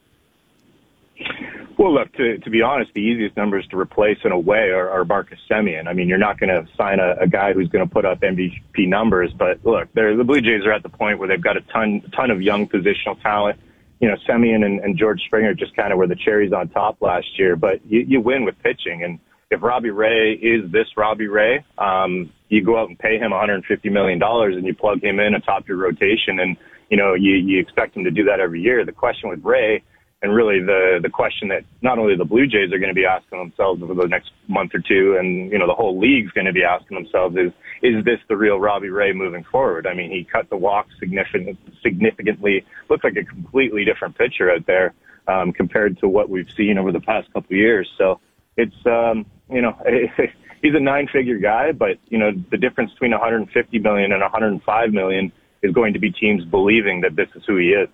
Well, 1.80 1.94
look, 1.94 2.12
to, 2.16 2.36
to 2.36 2.50
be 2.50 2.60
honest, 2.60 2.92
the 2.92 3.00
easiest 3.00 3.38
numbers 3.38 3.66
to 3.68 3.78
replace 3.78 4.18
in 4.22 4.32
a 4.32 4.38
way 4.38 4.68
are, 4.68 4.90
are 4.90 5.02
Marcus 5.02 5.38
Semien. 5.50 5.88
I 5.88 5.94
mean, 5.94 6.08
you're 6.08 6.18
not 6.18 6.38
going 6.38 6.50
to 6.50 6.70
sign 6.76 7.00
a, 7.00 7.14
a 7.22 7.26
guy 7.26 7.54
who's 7.54 7.68
going 7.68 7.88
to 7.88 7.90
put 7.90 8.04
up 8.04 8.20
MVP 8.20 8.86
numbers, 8.86 9.32
but 9.32 9.64
look, 9.64 9.90
the 9.94 10.22
Blue 10.22 10.42
Jays 10.42 10.66
are 10.66 10.72
at 10.72 10.82
the 10.82 10.90
point 10.90 11.18
where 11.18 11.26
they've 11.26 11.42
got 11.42 11.56
a 11.56 11.62
ton, 11.72 12.02
ton 12.14 12.30
of 12.30 12.42
young 12.42 12.68
positional 12.68 13.18
talent. 13.22 13.58
You 13.98 14.08
know, 14.08 14.16
Semien 14.28 14.62
and, 14.62 14.80
and 14.80 14.98
George 14.98 15.22
Springer 15.24 15.54
just 15.54 15.74
kind 15.74 15.90
of 15.90 15.98
were 15.98 16.06
the 16.06 16.16
cherries 16.16 16.52
on 16.52 16.68
top 16.68 17.00
last 17.00 17.38
year, 17.38 17.56
but 17.56 17.80
you, 17.86 18.00
you 18.00 18.20
win 18.20 18.44
with 18.44 18.62
pitching. 18.62 19.02
And 19.02 19.18
if 19.50 19.62
Robbie 19.62 19.88
Ray 19.88 20.34
is 20.34 20.70
this 20.70 20.88
Robbie 20.98 21.28
Ray, 21.28 21.64
um, 21.78 22.30
you 22.50 22.62
go 22.62 22.78
out 22.78 22.90
and 22.90 22.98
pay 22.98 23.16
him 23.16 23.30
$150 23.30 23.90
million 23.90 24.22
and 24.22 24.66
you 24.66 24.74
plug 24.74 25.02
him 25.02 25.18
in 25.18 25.32
atop 25.32 25.66
your 25.66 25.78
rotation 25.78 26.40
and, 26.40 26.58
you 26.90 26.98
know, 26.98 27.14
you, 27.14 27.36
you 27.36 27.58
expect 27.58 27.96
him 27.96 28.04
to 28.04 28.10
do 28.10 28.24
that 28.24 28.38
every 28.38 28.60
year. 28.60 28.84
The 28.84 28.92
question 28.92 29.30
with 29.30 29.42
Ray 29.42 29.82
and 30.22 30.34
really 30.34 30.60
the 30.60 31.00
the 31.02 31.08
question 31.08 31.48
that 31.48 31.64
not 31.80 31.98
only 31.98 32.14
the 32.14 32.24
Blue 32.24 32.46
Jays 32.46 32.72
are 32.72 32.78
going 32.78 32.90
to 32.90 32.94
be 32.94 33.06
asking 33.06 33.38
themselves 33.38 33.82
over 33.82 33.94
the 33.94 34.06
next 34.06 34.32
month 34.48 34.74
or 34.74 34.80
two, 34.80 35.16
and 35.18 35.50
you 35.50 35.58
know 35.58 35.66
the 35.66 35.74
whole 35.74 35.98
league's 35.98 36.30
going 36.32 36.46
to 36.46 36.52
be 36.52 36.62
asking 36.62 36.96
themselves 36.96 37.36
is 37.36 37.52
is 37.82 38.04
this 38.04 38.18
the 38.28 38.36
real 38.36 38.60
Robbie 38.60 38.90
Ray 38.90 39.12
moving 39.12 39.44
forward? 39.44 39.86
I 39.86 39.94
mean, 39.94 40.10
he 40.10 40.24
cut 40.24 40.50
the 40.50 40.56
walk 40.56 40.88
significant, 40.98 41.58
significantly. 41.82 42.66
Looks 42.90 43.04
like 43.04 43.16
a 43.16 43.24
completely 43.24 43.84
different 43.84 44.18
pitcher 44.18 44.50
out 44.50 44.66
there 44.66 44.94
um, 45.26 45.52
compared 45.52 45.98
to 46.00 46.08
what 46.08 46.28
we've 46.28 46.50
seen 46.54 46.76
over 46.76 46.92
the 46.92 47.00
past 47.00 47.32
couple 47.32 47.54
of 47.54 47.58
years. 47.58 47.90
So 47.96 48.20
it's 48.58 48.76
um, 48.84 49.24
you 49.50 49.62
know 49.62 49.74
he's 50.62 50.74
a 50.74 50.80
nine-figure 50.80 51.38
guy, 51.38 51.72
but 51.72 51.98
you 52.08 52.18
know 52.18 52.32
the 52.50 52.58
difference 52.58 52.92
between 52.92 53.12
150 53.12 53.78
million 53.78 54.12
and 54.12 54.20
105 54.20 54.92
million 54.92 55.32
is 55.62 55.72
going 55.72 55.94
to 55.94 55.98
be 55.98 56.10
teams 56.10 56.44
believing 56.44 57.02
that 57.02 57.16
this 57.16 57.28
is 57.34 57.42
who 57.46 57.56
he 57.56 57.68
is. 57.68 57.88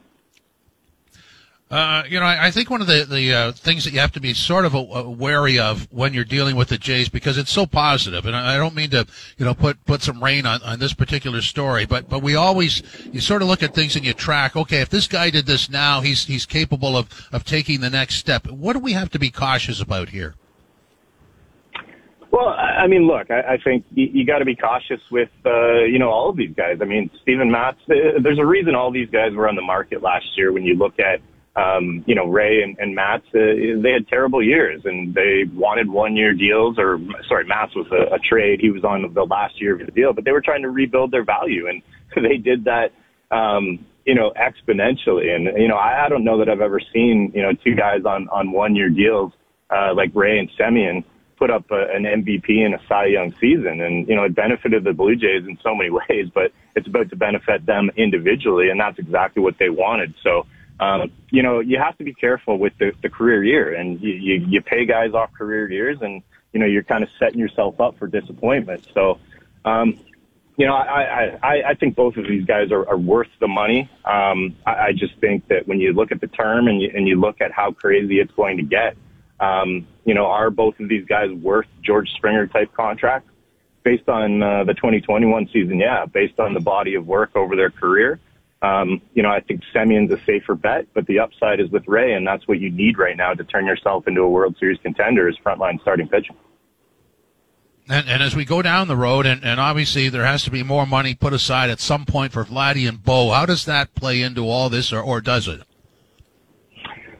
Uh, 1.68 2.04
you 2.08 2.20
know, 2.20 2.26
I, 2.26 2.46
I, 2.46 2.50
think 2.52 2.70
one 2.70 2.80
of 2.80 2.86
the 2.86 3.04
the 3.10 3.34
uh, 3.34 3.52
things 3.52 3.82
that 3.84 3.92
you 3.92 3.98
have 3.98 4.12
to 4.12 4.20
be 4.20 4.34
sort 4.34 4.64
of 4.66 4.74
a, 4.74 4.78
a 4.78 5.10
wary 5.10 5.58
of 5.58 5.88
when 5.90 6.14
you're 6.14 6.22
dealing 6.22 6.54
with 6.54 6.68
the 6.68 6.78
Jays 6.78 7.08
because 7.08 7.36
it's 7.38 7.50
so 7.50 7.66
positive, 7.66 8.24
and 8.24 8.36
I, 8.36 8.54
I 8.54 8.56
don't 8.56 8.76
mean 8.76 8.90
to, 8.90 9.04
you 9.36 9.44
know, 9.44 9.52
put 9.52 9.84
put 9.84 10.00
some 10.00 10.22
rain 10.22 10.46
on, 10.46 10.62
on 10.62 10.78
this 10.78 10.94
particular 10.94 11.42
story, 11.42 11.84
but 11.84 12.08
but 12.08 12.22
we 12.22 12.36
always 12.36 12.84
you 13.12 13.20
sort 13.20 13.42
of 13.42 13.48
look 13.48 13.64
at 13.64 13.74
things 13.74 13.96
and 13.96 14.04
you 14.04 14.12
track. 14.12 14.54
Okay, 14.54 14.80
if 14.80 14.90
this 14.90 15.08
guy 15.08 15.28
did 15.28 15.46
this 15.46 15.68
now, 15.68 16.02
he's 16.02 16.24
he's 16.24 16.46
capable 16.46 16.96
of 16.96 17.28
of 17.32 17.42
taking 17.42 17.80
the 17.80 17.90
next 17.90 18.14
step. 18.14 18.46
What 18.46 18.74
do 18.74 18.78
we 18.78 18.92
have 18.92 19.10
to 19.10 19.18
be 19.18 19.32
cautious 19.32 19.80
about 19.80 20.10
here? 20.10 20.36
Well, 22.30 22.48
I 22.48 22.86
mean, 22.86 23.08
look, 23.08 23.30
I, 23.30 23.54
I 23.54 23.58
think 23.58 23.86
you, 23.92 24.08
you 24.12 24.24
got 24.24 24.38
to 24.38 24.44
be 24.44 24.54
cautious 24.54 25.00
with, 25.10 25.30
uh, 25.46 25.84
you 25.84 25.98
know, 25.98 26.10
all 26.10 26.28
of 26.28 26.36
these 26.36 26.54
guys. 26.54 26.78
I 26.82 26.84
mean, 26.84 27.10
Steven 27.22 27.50
Matz, 27.50 27.78
uh, 27.88 28.20
there's 28.20 28.38
a 28.38 28.44
reason 28.44 28.74
all 28.74 28.90
these 28.90 29.08
guys 29.08 29.32
were 29.32 29.48
on 29.48 29.56
the 29.56 29.62
market 29.62 30.02
last 30.02 30.26
year 30.36 30.52
when 30.52 30.62
you 30.62 30.74
look 30.74 30.98
at, 30.98 31.20
um, 31.56 32.04
you 32.06 32.14
know, 32.14 32.26
Ray 32.26 32.62
and, 32.62 32.76
and 32.78 32.94
Matz, 32.94 33.24
uh, 33.28 33.80
they 33.82 33.92
had 33.92 34.06
terrible 34.08 34.42
years 34.42 34.82
and 34.84 35.14
they 35.14 35.44
wanted 35.54 35.88
one 35.88 36.14
year 36.14 36.34
deals 36.34 36.78
or, 36.78 37.00
sorry, 37.28 37.46
Matz 37.46 37.74
was 37.74 37.86
a, 37.90 38.14
a 38.14 38.18
trade. 38.18 38.60
He 38.60 38.70
was 38.70 38.84
on 38.84 39.12
the 39.14 39.24
last 39.24 39.60
year 39.60 39.80
of 39.80 39.86
the 39.86 39.92
deal, 39.92 40.12
but 40.12 40.24
they 40.24 40.32
were 40.32 40.42
trying 40.42 40.62
to 40.62 40.70
rebuild 40.70 41.12
their 41.12 41.24
value 41.24 41.66
and 41.66 41.82
they 42.16 42.36
did 42.36 42.64
that, 42.64 42.92
um, 43.30 43.84
you 44.04 44.14
know, 44.14 44.32
exponentially. 44.36 45.34
And, 45.34 45.58
you 45.58 45.68
know, 45.68 45.76
I, 45.76 46.04
I 46.04 46.08
don't 46.10 46.24
know 46.24 46.38
that 46.38 46.48
I've 46.50 46.60
ever 46.60 46.80
seen, 46.92 47.32
you 47.34 47.42
know, 47.42 47.52
two 47.64 47.74
guys 47.74 48.04
on, 48.04 48.28
on 48.28 48.52
one 48.52 48.76
year 48.76 48.90
deals, 48.90 49.32
uh, 49.70 49.94
like 49.94 50.10
Ray 50.14 50.38
and 50.38 50.50
Semien 50.60 51.04
put 51.38 51.50
up 51.50 51.70
a, 51.70 51.86
an 51.94 52.04
MVP 52.04 52.48
in 52.48 52.74
a 52.74 52.80
Cy 52.86 53.06
Young 53.06 53.34
season. 53.40 53.80
And, 53.80 54.06
you 54.06 54.14
know, 54.14 54.24
it 54.24 54.34
benefited 54.34 54.84
the 54.84 54.92
Blue 54.92 55.16
Jays 55.16 55.44
in 55.48 55.58
so 55.62 55.74
many 55.74 55.88
ways, 56.10 56.28
but 56.34 56.52
it's 56.74 56.86
about 56.86 57.08
to 57.10 57.16
benefit 57.16 57.64
them 57.64 57.90
individually. 57.96 58.68
And 58.68 58.78
that's 58.78 58.98
exactly 58.98 59.42
what 59.42 59.54
they 59.58 59.70
wanted. 59.70 60.14
So, 60.22 60.46
um, 60.80 61.10
you 61.30 61.42
know, 61.42 61.60
you 61.60 61.78
have 61.78 61.96
to 61.98 62.04
be 62.04 62.12
careful 62.12 62.58
with 62.58 62.72
the, 62.78 62.92
the 63.02 63.08
career 63.08 63.42
year 63.42 63.74
and 63.74 64.00
you, 64.00 64.12
you, 64.12 64.46
you 64.48 64.60
pay 64.60 64.84
guys 64.84 65.12
off 65.14 65.32
career 65.32 65.70
years 65.70 65.98
and, 66.02 66.22
you 66.52 66.60
know, 66.60 66.66
you're 66.66 66.82
kind 66.82 67.02
of 67.02 67.08
setting 67.18 67.38
yourself 67.38 67.80
up 67.80 67.98
for 67.98 68.06
disappointment. 68.06 68.86
So, 68.92 69.18
um, 69.64 69.98
you 70.56 70.66
know, 70.66 70.74
I, 70.74 71.38
I, 71.42 71.70
I 71.70 71.74
think 71.74 71.96
both 71.96 72.16
of 72.16 72.26
these 72.26 72.44
guys 72.44 72.72
are, 72.72 72.88
are 72.88 72.96
worth 72.96 73.28
the 73.40 73.48
money. 73.48 73.90
Um, 74.04 74.56
I, 74.66 74.70
I 74.70 74.92
just 74.92 75.18
think 75.18 75.48
that 75.48 75.68
when 75.68 75.80
you 75.80 75.92
look 75.92 76.12
at 76.12 76.20
the 76.20 76.28
term 76.28 76.68
and 76.68 76.80
you, 76.80 76.90
and 76.94 77.06
you 77.06 77.20
look 77.20 77.40
at 77.40 77.52
how 77.52 77.72
crazy 77.72 78.20
it's 78.20 78.32
going 78.32 78.56
to 78.58 78.62
get, 78.62 78.96
um, 79.38 79.86
you 80.04 80.14
know, 80.14 80.26
are 80.26 80.50
both 80.50 80.80
of 80.80 80.88
these 80.88 81.04
guys 81.04 81.30
worth 81.30 81.66
George 81.82 82.08
Springer 82.16 82.46
type 82.46 82.72
contracts? 82.74 83.30
Based 83.82 84.08
on 84.08 84.42
uh, 84.42 84.64
the 84.64 84.74
2021 84.74 85.48
season, 85.52 85.78
yeah. 85.78 86.06
Based 86.06 86.40
on 86.40 86.54
the 86.54 86.60
body 86.60 86.94
of 86.94 87.06
work 87.06 87.36
over 87.36 87.54
their 87.54 87.70
career, 87.70 88.18
um, 88.66 89.00
you 89.14 89.22
know, 89.22 89.30
I 89.30 89.40
think 89.40 89.62
Semien's 89.74 90.10
a 90.10 90.18
safer 90.24 90.54
bet, 90.54 90.86
but 90.94 91.06
the 91.06 91.20
upside 91.20 91.60
is 91.60 91.70
with 91.70 91.86
Ray, 91.86 92.14
and 92.14 92.26
that's 92.26 92.48
what 92.48 92.58
you 92.58 92.70
need 92.70 92.98
right 92.98 93.16
now 93.16 93.32
to 93.34 93.44
turn 93.44 93.66
yourself 93.66 94.08
into 94.08 94.22
a 94.22 94.28
World 94.28 94.56
Series 94.58 94.78
contender 94.82 95.28
is 95.28 95.36
frontline 95.44 95.80
starting 95.80 96.08
pitching. 96.08 96.36
And, 97.88 98.08
and 98.08 98.22
as 98.22 98.34
we 98.34 98.44
go 98.44 98.62
down 98.62 98.88
the 98.88 98.96
road, 98.96 99.26
and, 99.26 99.44
and 99.44 99.60
obviously 99.60 100.08
there 100.08 100.24
has 100.24 100.42
to 100.44 100.50
be 100.50 100.64
more 100.64 100.86
money 100.86 101.14
put 101.14 101.32
aside 101.32 101.70
at 101.70 101.78
some 101.78 102.04
point 102.04 102.32
for 102.32 102.44
Vladdy 102.44 102.88
and 102.88 103.02
Bo, 103.02 103.30
how 103.30 103.46
does 103.46 103.64
that 103.66 103.94
play 103.94 104.22
into 104.22 104.48
all 104.48 104.68
this, 104.68 104.92
or, 104.92 105.00
or 105.00 105.20
does 105.20 105.46
it? 105.46 105.62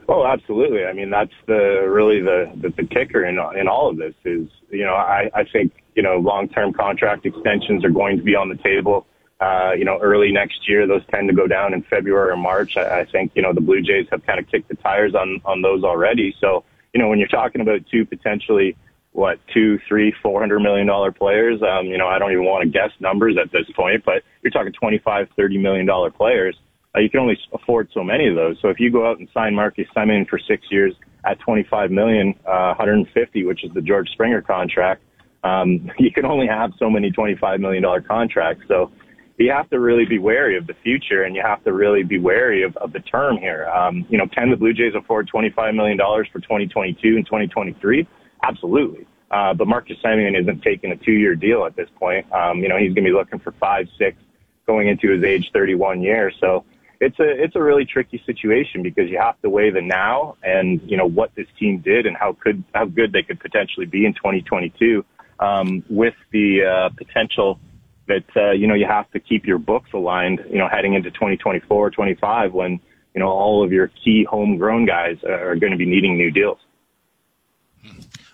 Oh, 0.09 0.25
absolutely. 0.25 0.85
I 0.85 0.93
mean, 0.93 1.09
that's 1.09 1.33
the 1.47 1.85
really 1.87 2.21
the 2.21 2.51
the, 2.61 2.69
the 2.69 2.87
kicker 2.87 3.25
in 3.25 3.37
in 3.59 3.67
all 3.67 3.89
of 3.89 3.97
this 3.97 4.13
is 4.23 4.47
you 4.69 4.85
know 4.85 4.93
I 4.93 5.29
I 5.33 5.43
think 5.43 5.73
you 5.95 6.03
know 6.03 6.17
long 6.17 6.47
term 6.47 6.71
contract 6.71 7.25
extensions 7.25 7.83
are 7.83 7.89
going 7.89 8.15
to 8.15 8.23
be 8.23 8.33
on 8.33 8.47
the 8.47 8.55
table. 8.55 9.05
Uh, 9.39 9.71
you 9.77 9.85
know, 9.85 9.99
early 10.01 10.31
next 10.31 10.67
year, 10.67 10.87
those 10.87 11.03
tend 11.11 11.29
to 11.29 11.35
go 11.35 11.45
down 11.45 11.73
in 11.73 11.83
February 11.83 12.31
or 12.31 12.37
March. 12.37 12.75
I, 12.75 13.01
I 13.01 13.05
think 13.05 13.31
you 13.35 13.41
know 13.41 13.53
the 13.53 13.61
Blue 13.61 13.81
Jays 13.81 14.07
have 14.11 14.25
kind 14.25 14.39
of 14.39 14.49
kicked 14.49 14.69
the 14.69 14.75
tires 14.75 15.13
on 15.13 15.41
on 15.45 15.61
those 15.61 15.83
already. 15.83 16.35
So 16.41 16.63
you 16.93 17.01
know 17.01 17.07
when 17.07 17.19
you're 17.19 17.27
talking 17.27 17.61
about 17.61 17.81
two 17.91 18.05
potentially 18.05 18.75
what 19.11 19.39
two, 19.53 19.79
three, 19.87 20.13
four 20.23 20.39
hundred 20.39 20.59
million 20.59 20.87
dollar 20.87 21.11
players, 21.11 21.61
um, 21.61 21.85
you 21.85 21.97
know 21.97 22.07
I 22.07 22.17
don't 22.17 22.31
even 22.31 22.45
want 22.45 22.63
to 22.63 22.69
guess 22.69 22.91
numbers 22.99 23.37
at 23.37 23.51
this 23.51 23.69
point, 23.75 24.03
but 24.05 24.23
you're 24.41 24.51
talking 24.51 24.73
twenty 24.73 24.97
five, 24.97 25.27
thirty 25.35 25.57
million 25.57 25.85
dollar 25.85 26.09
players 26.09 26.55
uh, 26.97 26.99
you 26.99 27.09
can 27.09 27.19
only 27.19 27.37
afford 27.53 27.89
so 27.93 28.03
many 28.03 28.27
of 28.27 28.35
those. 28.35 28.57
So 28.61 28.69
if 28.69 28.79
you 28.79 28.91
go 28.91 29.09
out 29.09 29.19
and 29.19 29.27
sign 29.33 29.53
Marcus 29.53 29.87
Semien 29.95 30.27
for 30.27 30.39
six 30.39 30.65
years 30.71 30.93
at 31.25 31.39
25 31.39 31.91
million, 31.91 32.33
uh, 32.45 32.73
150, 32.77 33.45
which 33.45 33.63
is 33.63 33.71
the 33.73 33.81
George 33.81 34.09
Springer 34.09 34.41
contract, 34.41 35.03
um, 35.43 35.91
you 35.99 36.11
can 36.11 36.25
only 36.25 36.47
have 36.47 36.71
so 36.79 36.89
many 36.89 37.11
25 37.11 37.59
million 37.59 37.83
dollar 37.83 38.01
contracts. 38.01 38.63
So 38.67 38.91
you 39.37 39.51
have 39.51 39.69
to 39.69 39.79
really 39.79 40.05
be 40.05 40.19
wary 40.19 40.57
of 40.57 40.67
the 40.67 40.73
future, 40.83 41.23
and 41.23 41.35
you 41.35 41.41
have 41.41 41.63
to 41.63 41.73
really 41.73 42.03
be 42.03 42.19
wary 42.19 42.63
of, 42.63 42.75
of 42.77 42.93
the 42.93 42.99
term 42.99 43.37
here. 43.37 43.67
Um, 43.67 44.05
you 44.09 44.17
know, 44.17 44.27
can 44.27 44.49
the 44.49 44.55
Blue 44.55 44.73
Jays 44.73 44.93
afford 44.95 45.27
25 45.27 45.75
million 45.75 45.97
dollars 45.97 46.27
for 46.31 46.39
2022 46.39 47.15
and 47.17 47.25
2023? 47.25 48.07
Absolutely. 48.43 49.07
Uh, 49.29 49.53
but 49.53 49.67
Marcus 49.67 49.97
Semien 50.03 50.39
isn't 50.39 50.61
taking 50.61 50.91
a 50.91 50.95
two-year 50.95 51.35
deal 51.35 51.65
at 51.65 51.75
this 51.75 51.89
point. 51.99 52.31
Um, 52.31 52.59
you 52.59 52.69
know, 52.69 52.77
he's 52.77 52.93
going 52.93 53.03
to 53.03 53.09
be 53.09 53.11
looking 53.11 53.39
for 53.39 53.51
five, 53.53 53.87
six, 53.97 54.17
going 54.65 54.87
into 54.87 55.09
his 55.09 55.23
age 55.23 55.49
31 55.53 56.01
year. 56.01 56.31
So 56.39 56.63
it's 56.99 57.19
a 57.19 57.43
it's 57.43 57.55
a 57.55 57.61
really 57.61 57.85
tricky 57.85 58.21
situation 58.25 58.81
because 58.83 59.09
you 59.09 59.19
have 59.19 59.39
to 59.41 59.49
weigh 59.49 59.69
the 59.69 59.81
now 59.81 60.35
and 60.43 60.81
you 60.89 60.97
know 60.97 61.05
what 61.05 61.33
this 61.35 61.47
team 61.59 61.79
did 61.79 62.05
and 62.05 62.17
how 62.17 62.33
could 62.33 62.63
how 62.73 62.85
good 62.85 63.11
they 63.11 63.21
could 63.21 63.39
potentially 63.39 63.85
be 63.85 64.05
in 64.05 64.13
2022 64.13 65.05
um, 65.39 65.83
with 65.89 66.15
the 66.31 66.63
uh, 66.63 66.89
potential 66.97 67.59
that 68.07 68.25
uh, 68.35 68.51
you 68.51 68.67
know 68.67 68.73
you 68.73 68.85
have 68.85 69.09
to 69.11 69.19
keep 69.19 69.45
your 69.45 69.57
books 69.57 69.89
aligned 69.93 70.41
you 70.49 70.57
know 70.57 70.67
heading 70.67 70.93
into 70.93 71.11
2024 71.11 71.91
25 71.91 72.53
when 72.53 72.79
you 73.13 73.19
know 73.19 73.27
all 73.27 73.63
of 73.63 73.71
your 73.71 73.91
key 74.03 74.25
homegrown 74.29 74.85
guys 74.85 75.17
are 75.23 75.55
going 75.55 75.71
to 75.71 75.77
be 75.77 75.85
needing 75.85 76.17
new 76.17 76.31
deals. 76.31 76.59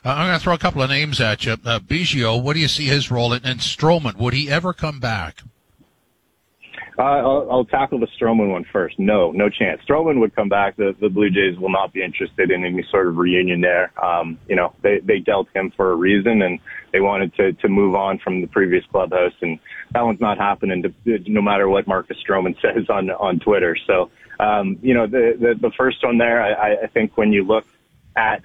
Uh, 0.05 0.09
I'm 0.09 0.27
going 0.27 0.37
to 0.37 0.43
throw 0.43 0.53
a 0.53 0.57
couple 0.57 0.81
of 0.81 0.89
names 0.89 1.21
at 1.21 1.45
you. 1.45 1.53
Uh, 1.53 1.79
Biggio, 1.79 2.41
what 2.41 2.55
do 2.55 2.59
you 2.59 2.67
see 2.67 2.85
his 2.85 3.09
role 3.09 3.31
in? 3.31 3.45
And 3.45 3.59
Stroman, 3.59 4.17
would 4.17 4.33
he 4.33 4.49
ever 4.49 4.73
come 4.73 4.99
back? 4.99 5.43
I'll, 6.97 7.47
I'll 7.49 7.65
tackle 7.65 7.99
the 7.99 8.07
Stroman 8.19 8.51
one 8.51 8.65
first. 8.71 8.99
No, 8.99 9.31
no 9.31 9.49
chance. 9.49 9.81
Stroman 9.87 10.19
would 10.19 10.35
come 10.35 10.49
back. 10.49 10.75
The, 10.75 10.95
the 10.99 11.09
Blue 11.09 11.29
Jays 11.29 11.57
will 11.57 11.71
not 11.71 11.91
be 11.91 12.03
interested 12.03 12.51
in 12.51 12.63
any 12.63 12.85
sort 12.91 13.07
of 13.07 13.17
reunion 13.17 13.61
there. 13.61 13.91
Um, 14.03 14.37
you 14.47 14.55
know, 14.55 14.73
they, 14.83 14.99
they 14.99 15.19
dealt 15.19 15.47
him 15.55 15.71
for 15.75 15.91
a 15.91 15.95
reason 15.95 16.43
and 16.43 16.59
they 16.91 16.99
wanted 16.99 17.33
to, 17.35 17.53
to 17.53 17.67
move 17.67 17.95
on 17.95 18.19
from 18.19 18.41
the 18.41 18.47
previous 18.47 18.85
clubhouse 18.91 19.33
and 19.41 19.59
that 19.93 20.01
one's 20.01 20.21
not 20.21 20.37
happening 20.37 20.83
to, 20.83 21.19
no 21.27 21.41
matter 21.41 21.67
what 21.67 21.87
Marcus 21.87 22.17
Stroman 22.27 22.55
says 22.61 22.87
on, 22.89 23.09
on 23.09 23.39
Twitter. 23.39 23.75
So, 23.87 24.11
um, 24.39 24.77
you 24.81 24.93
know, 24.93 25.07
the, 25.07 25.35
the, 25.39 25.55
the 25.59 25.71
first 25.75 26.03
one 26.03 26.19
there, 26.19 26.41
I, 26.41 26.83
I 26.83 26.87
think 26.87 27.17
when 27.17 27.33
you 27.33 27.43
look 27.43 27.65
at 28.15 28.43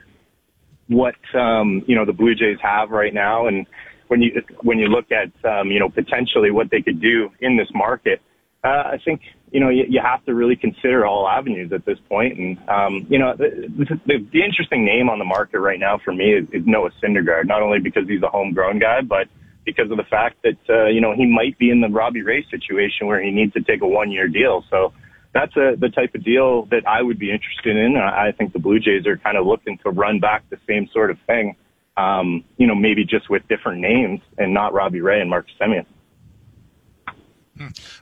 what, 0.87 1.17
um, 1.35 1.85
you 1.87 1.97
know, 1.97 2.07
the 2.07 2.14
Blue 2.14 2.35
Jays 2.35 2.59
have 2.62 2.90
right 2.90 3.12
now 3.12 3.47
and 3.47 3.67
when 4.07 4.23
you, 4.23 4.43
when 4.62 4.78
you 4.78 4.87
look 4.87 5.12
at, 5.12 5.31
um, 5.45 5.71
you 5.71 5.78
know, 5.78 5.90
potentially 5.90 6.50
what 6.50 6.71
they 6.71 6.81
could 6.81 6.99
do 6.99 7.31
in 7.40 7.59
this 7.59 7.69
market, 7.75 8.23
uh, 8.64 8.68
I 8.68 8.98
think 9.04 9.22
you 9.50 9.60
know 9.60 9.68
you, 9.68 9.84
you 9.88 10.00
have 10.02 10.24
to 10.26 10.34
really 10.34 10.56
consider 10.56 11.06
all 11.06 11.28
avenues 11.28 11.72
at 11.72 11.84
this 11.84 11.98
point. 12.08 12.38
And 12.38 12.68
um, 12.68 13.06
you 13.08 13.18
know 13.18 13.34
the, 13.36 13.68
the, 14.06 14.18
the 14.32 14.42
interesting 14.42 14.84
name 14.84 15.08
on 15.08 15.18
the 15.18 15.24
market 15.24 15.60
right 15.60 15.78
now 15.78 15.98
for 15.98 16.12
me 16.12 16.34
is, 16.34 16.48
is 16.50 16.66
Noah 16.66 16.90
Syndergaard. 17.02 17.46
Not 17.46 17.62
only 17.62 17.78
because 17.78 18.08
he's 18.08 18.22
a 18.22 18.28
homegrown 18.28 18.78
guy, 18.78 19.02
but 19.02 19.28
because 19.64 19.90
of 19.90 19.96
the 19.96 20.04
fact 20.04 20.42
that 20.42 20.58
uh, 20.68 20.86
you 20.86 21.00
know 21.00 21.14
he 21.14 21.26
might 21.26 21.56
be 21.58 21.70
in 21.70 21.80
the 21.80 21.88
Robbie 21.88 22.22
Ray 22.22 22.44
situation 22.50 23.06
where 23.06 23.22
he 23.22 23.30
needs 23.30 23.52
to 23.54 23.62
take 23.62 23.82
a 23.82 23.86
one-year 23.86 24.28
deal. 24.28 24.64
So 24.70 24.92
that's 25.32 25.56
a, 25.56 25.76
the 25.78 25.90
type 25.90 26.14
of 26.14 26.24
deal 26.24 26.64
that 26.66 26.86
I 26.86 27.02
would 27.02 27.18
be 27.18 27.30
interested 27.30 27.76
in. 27.76 27.96
I 27.96 28.32
think 28.32 28.52
the 28.52 28.58
Blue 28.58 28.80
Jays 28.80 29.06
are 29.06 29.18
kind 29.18 29.36
of 29.36 29.46
looking 29.46 29.78
to 29.84 29.90
run 29.90 30.20
back 30.20 30.48
the 30.50 30.58
same 30.66 30.88
sort 30.92 31.10
of 31.10 31.18
thing. 31.26 31.54
Um, 31.96 32.44
you 32.56 32.66
know, 32.66 32.74
maybe 32.74 33.04
just 33.04 33.28
with 33.28 33.46
different 33.48 33.80
names 33.80 34.20
and 34.36 34.54
not 34.54 34.72
Robbie 34.72 35.00
Ray 35.00 35.20
and 35.20 35.28
Marcus 35.28 35.52
Semien. 35.60 35.84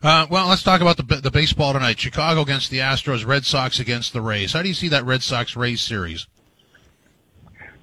Uh, 0.03 0.27
well, 0.31 0.49
let's 0.49 0.63
talk 0.63 0.81
about 0.81 0.97
the 0.97 1.03
the 1.03 1.31
baseball 1.31 1.73
tonight. 1.73 1.99
Chicago 1.99 2.43
against 2.43 2.71
the 2.71 2.79
Astros, 2.79 3.27
Red 3.27 3.45
Sox 3.45 3.79
against 3.79 4.13
the 4.13 4.21
Rays. 4.21 4.53
How 4.53 4.63
do 4.63 4.69
you 4.69 4.75
see 4.75 4.89
that 4.89 5.05
Red 5.05 5.23
Sox 5.23 5.57
Rays 5.57 5.81
series? 5.81 6.27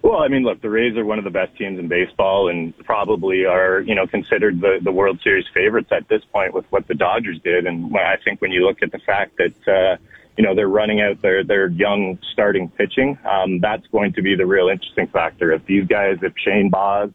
Well, 0.04 0.20
I 0.20 0.28
mean, 0.28 0.44
look, 0.44 0.62
the 0.62 0.70
Rays 0.70 0.98
are 0.98 1.06
one 1.06 1.18
of 1.18 1.24
the 1.24 1.32
best 1.32 1.56
teams 1.56 1.80
in 1.80 1.88
baseball, 1.88 2.50
and 2.50 2.78
probably 2.80 3.46
are 3.46 3.80
you 3.80 3.96
know 3.96 4.06
considered 4.06 4.60
the 4.60 4.80
the 4.82 4.92
World 4.92 5.22
Series 5.24 5.46
favorites 5.54 5.90
at 5.92 6.08
this 6.10 6.24
point 6.26 6.54
with 6.54 6.66
what 6.72 6.88
the 6.88 6.94
Dodgers 6.94 7.40
did. 7.42 7.66
And 7.66 7.96
I 7.96 8.18
think 8.18 8.42
when 8.42 8.52
you 8.52 8.66
look 8.66 8.84
at 8.84 8.92
the 8.92 9.00
fact 9.00 9.38
that 9.38 9.68
uh, 9.68 9.98
you 10.38 10.44
know 10.44 10.56
they're 10.56 10.68
running 10.68 11.00
out 11.00 11.22
their 11.22 11.44
their 11.46 11.68
young 11.68 12.20
starting 12.34 12.70
pitching, 12.70 13.18
um, 13.26 13.60
that's 13.60 13.88
going 13.88 14.12
to 14.14 14.22
be 14.22 14.36
the 14.36 14.46
real 14.46 14.68
interesting 14.68 15.08
factor. 15.08 15.54
If 15.54 15.66
these 15.66 15.88
guys, 15.88 16.18
if 16.22 16.34
Shane 16.38 16.70
Baz 16.70 17.10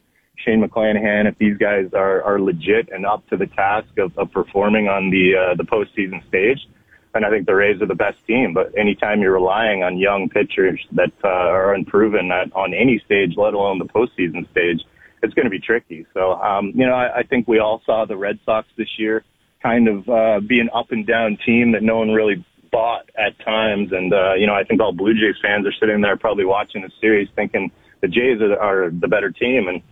Shane 0.49 0.63
McClanahan, 0.67 1.29
if 1.29 1.37
these 1.37 1.59
guys 1.59 1.91
are, 1.93 2.23
are 2.23 2.41
legit 2.41 2.89
and 2.91 3.05
up 3.05 3.29
to 3.29 3.37
the 3.37 3.47
task 3.47 3.89
of, 3.99 4.17
of 4.17 4.33
performing 4.33 4.89
on 4.89 5.11
the 5.11 5.37
uh, 5.37 5.55
the 5.57 5.65
postseason 5.65 6.27
stage, 6.27 6.67
and 7.15 7.25
I 7.27 7.31
think 7.31 7.47
the 7.47 7.55
Rays 7.55 7.83
are 7.83 7.87
the 7.87 7.95
best 7.95 8.17
team. 8.27 8.55
But 8.55 8.73
anytime 8.79 9.21
you're 9.21 9.35
relying 9.35 9.83
on 9.83 9.99
young 9.99 10.31
pitchers 10.31 10.81
that 10.93 11.13
uh, 11.23 11.29
are 11.29 11.75
unproven 11.75 12.33
at, 12.33 12.51
on 12.55 12.73
any 12.73 12.99
stage, 13.05 13.35
let 13.37 13.53
alone 13.53 13.79
the 13.79 13.85
postseason 13.85 14.51
stage, 14.51 14.81
it's 15.23 15.35
going 15.35 15.45
to 15.45 15.51
be 15.51 15.61
tricky. 15.61 16.07
So, 16.15 16.33
um, 16.35 16.73
you 16.75 16.87
know, 16.87 16.95
I, 16.95 17.19
I 17.19 17.23
think 17.25 17.47
we 17.47 17.59
all 17.59 17.83
saw 17.85 18.07
the 18.07 18.17
Red 18.17 18.39
Sox 18.47 18.67
this 18.79 18.99
year 18.99 19.25
kind 19.63 19.89
of 19.89 20.09
uh, 20.09 20.41
be 20.41 20.61
an 20.61 20.71
up 20.73 20.93
and 20.93 21.07
down 21.07 21.37
team 21.45 21.73
that 21.73 21.83
no 21.83 21.99
one 21.99 22.13
really 22.13 22.43
bought 22.71 23.11
at 23.19 23.39
times. 23.45 23.93
And, 23.93 24.15
uh, 24.15 24.35
you 24.35 24.47
know, 24.47 24.55
I 24.55 24.65
think 24.65 24.81
all 24.81 24.93
Blue 24.93 25.13
Jays 25.13 25.37
fans 25.43 25.67
are 25.67 25.73
sitting 25.79 26.01
there 26.01 26.17
probably 26.17 26.47
watching 26.47 26.81
the 26.83 26.91
series 27.01 27.29
thinking 27.37 27.71
the 28.01 28.09
Jays 28.09 28.41
are, 28.41 28.59
are 28.59 28.91
the 28.91 29.09
better 29.09 29.31
team. 29.31 29.69
And 29.69 29.83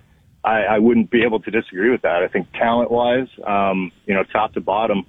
I, 0.46 0.62
I 0.62 0.78
wouldn't 0.78 1.10
be 1.10 1.24
able 1.24 1.40
to 1.40 1.50
disagree 1.50 1.90
with 1.90 2.02
that. 2.02 2.22
I 2.22 2.28
think 2.28 2.50
talent 2.52 2.90
wise, 2.90 3.26
um, 3.44 3.90
you 4.06 4.14
know, 4.14 4.22
top 4.22 4.54
to 4.54 4.60
bottom, 4.60 5.04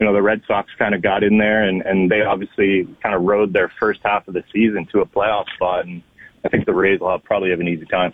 you 0.00 0.06
know, 0.06 0.12
the 0.12 0.20
Red 0.20 0.42
Sox 0.48 0.68
kind 0.78 0.94
of 0.94 1.00
got 1.00 1.22
in 1.22 1.38
there 1.38 1.62
and, 1.62 1.82
and 1.82 2.10
they 2.10 2.22
obviously 2.22 2.88
kind 3.00 3.14
of 3.14 3.22
rode 3.22 3.52
their 3.52 3.70
first 3.78 4.00
half 4.04 4.26
of 4.26 4.34
the 4.34 4.42
season 4.52 4.86
to 4.92 5.00
a 5.00 5.06
playoff 5.06 5.46
spot. 5.54 5.86
And 5.86 6.02
I 6.44 6.48
think 6.48 6.66
the 6.66 6.74
Rays 6.74 6.98
will 6.98 7.10
have, 7.10 7.22
probably 7.22 7.50
have 7.50 7.60
an 7.60 7.68
easy 7.68 7.86
time. 7.86 8.12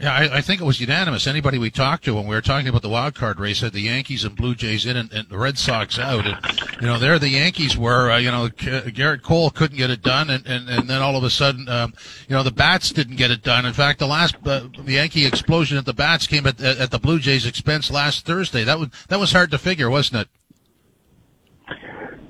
Yeah, 0.00 0.14
I, 0.14 0.38
I, 0.38 0.40
think 0.40 0.62
it 0.62 0.64
was 0.64 0.80
unanimous. 0.80 1.26
Anybody 1.26 1.58
we 1.58 1.70
talked 1.70 2.04
to 2.04 2.14
when 2.14 2.26
we 2.26 2.34
were 2.34 2.40
talking 2.40 2.68
about 2.68 2.80
the 2.80 2.88
wild 2.88 3.14
card 3.14 3.38
race 3.38 3.60
had 3.60 3.74
the 3.74 3.82
Yankees 3.82 4.24
and 4.24 4.34
Blue 4.34 4.54
Jays 4.54 4.86
in 4.86 4.96
and, 4.96 5.12
and 5.12 5.28
the 5.28 5.36
Red 5.36 5.58
Sox 5.58 5.98
out. 5.98 6.26
And, 6.26 6.38
you 6.80 6.86
know, 6.86 6.98
there 6.98 7.18
the 7.18 7.28
Yankees 7.28 7.76
were, 7.76 8.10
uh, 8.10 8.16
you 8.16 8.30
know, 8.30 8.48
Gerrit 8.48 9.20
Cole 9.20 9.50
couldn't 9.50 9.76
get 9.76 9.90
it 9.90 10.00
done. 10.00 10.30
And, 10.30 10.46
and, 10.46 10.70
and 10.70 10.88
then 10.88 11.02
all 11.02 11.16
of 11.16 11.24
a 11.24 11.28
sudden, 11.28 11.68
um, 11.68 11.92
you 12.28 12.34
know, 12.34 12.42
the 12.42 12.50
bats 12.50 12.92
didn't 12.92 13.16
get 13.16 13.30
it 13.30 13.42
done. 13.42 13.66
In 13.66 13.74
fact, 13.74 13.98
the 13.98 14.06
last, 14.06 14.36
uh, 14.46 14.68
Yankee 14.86 15.26
explosion 15.26 15.76
at 15.76 15.84
the 15.84 15.92
bats 15.92 16.26
came 16.26 16.46
at, 16.46 16.58
at 16.62 16.90
the 16.90 16.98
Blue 16.98 17.18
Jays 17.18 17.44
expense 17.44 17.90
last 17.90 18.24
Thursday. 18.24 18.64
That 18.64 18.78
was, 18.78 18.88
that 19.08 19.20
was 19.20 19.32
hard 19.32 19.50
to 19.50 19.58
figure, 19.58 19.90
wasn't 19.90 20.22
it? 20.22 20.28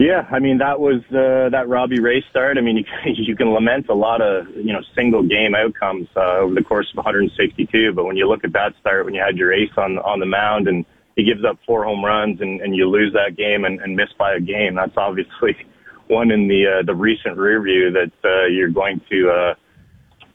Yeah, 0.00 0.24
I 0.32 0.38
mean 0.38 0.56
that 0.64 0.80
was 0.80 1.04
uh, 1.12 1.52
that 1.52 1.68
Robbie 1.68 2.00
Ray 2.00 2.24
start. 2.30 2.56
I 2.56 2.62
mean 2.62 2.78
you, 3.04 3.12
you 3.18 3.36
can 3.36 3.52
lament 3.52 3.90
a 3.90 3.94
lot 3.94 4.22
of 4.22 4.48
you 4.56 4.72
know 4.72 4.80
single 4.96 5.22
game 5.22 5.54
outcomes 5.54 6.08
uh, 6.16 6.38
over 6.38 6.54
the 6.54 6.64
course 6.64 6.88
of 6.90 6.96
162, 6.96 7.92
but 7.92 8.06
when 8.06 8.16
you 8.16 8.26
look 8.26 8.42
at 8.42 8.54
that 8.54 8.72
start, 8.80 9.04
when 9.04 9.12
you 9.12 9.20
had 9.20 9.36
your 9.36 9.52
ace 9.52 9.76
on 9.76 9.98
on 9.98 10.18
the 10.18 10.24
mound 10.24 10.68
and 10.68 10.86
he 11.16 11.24
gives 11.24 11.44
up 11.44 11.58
four 11.66 11.84
home 11.84 12.02
runs 12.02 12.40
and, 12.40 12.62
and 12.62 12.74
you 12.74 12.88
lose 12.88 13.12
that 13.12 13.36
game 13.36 13.66
and, 13.66 13.78
and 13.82 13.94
miss 13.94 14.08
by 14.18 14.32
a 14.32 14.40
game, 14.40 14.74
that's 14.74 14.96
obviously 14.96 15.54
one 16.06 16.30
in 16.30 16.48
the 16.48 16.80
uh, 16.80 16.82
the 16.86 16.94
recent 16.94 17.36
rear 17.36 17.60
view 17.60 17.92
that 17.92 18.12
uh, 18.24 18.46
you're 18.46 18.72
going 18.72 19.02
to 19.10 19.28
uh, 19.28 19.54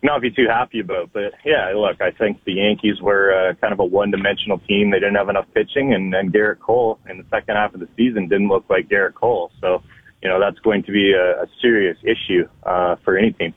not 0.03 0.21
be 0.21 0.31
too 0.31 0.47
happy 0.49 0.79
about. 0.79 1.11
But 1.13 1.33
yeah, 1.43 1.71
look, 1.75 2.01
I 2.01 2.11
think 2.11 2.43
the 2.43 2.53
Yankees 2.53 3.01
were 3.01 3.33
uh, 3.33 3.53
kind 3.55 3.73
of 3.73 3.79
a 3.79 3.85
one-dimensional 3.85 4.59
team. 4.59 4.91
They 4.91 4.99
didn't 4.99 5.15
have 5.15 5.29
enough 5.29 5.47
pitching, 5.53 5.93
and, 5.93 6.13
and 6.13 6.33
Gerrit 6.33 6.59
Cole 6.59 6.99
in 7.09 7.17
the 7.17 7.25
second 7.29 7.55
half 7.55 7.73
of 7.73 7.79
the 7.79 7.89
season 7.97 8.27
didn't 8.27 8.49
look 8.49 8.65
like 8.69 8.87
Gerrit 8.87 9.15
Cole. 9.15 9.51
So, 9.61 9.83
you 10.21 10.29
know, 10.29 10.39
that's 10.39 10.59
going 10.59 10.83
to 10.83 10.91
be 10.91 11.13
a, 11.13 11.43
a 11.43 11.47
serious 11.61 11.97
issue 12.03 12.47
uh, 12.63 12.95
for 13.03 13.17
any 13.17 13.31
team. 13.31 13.53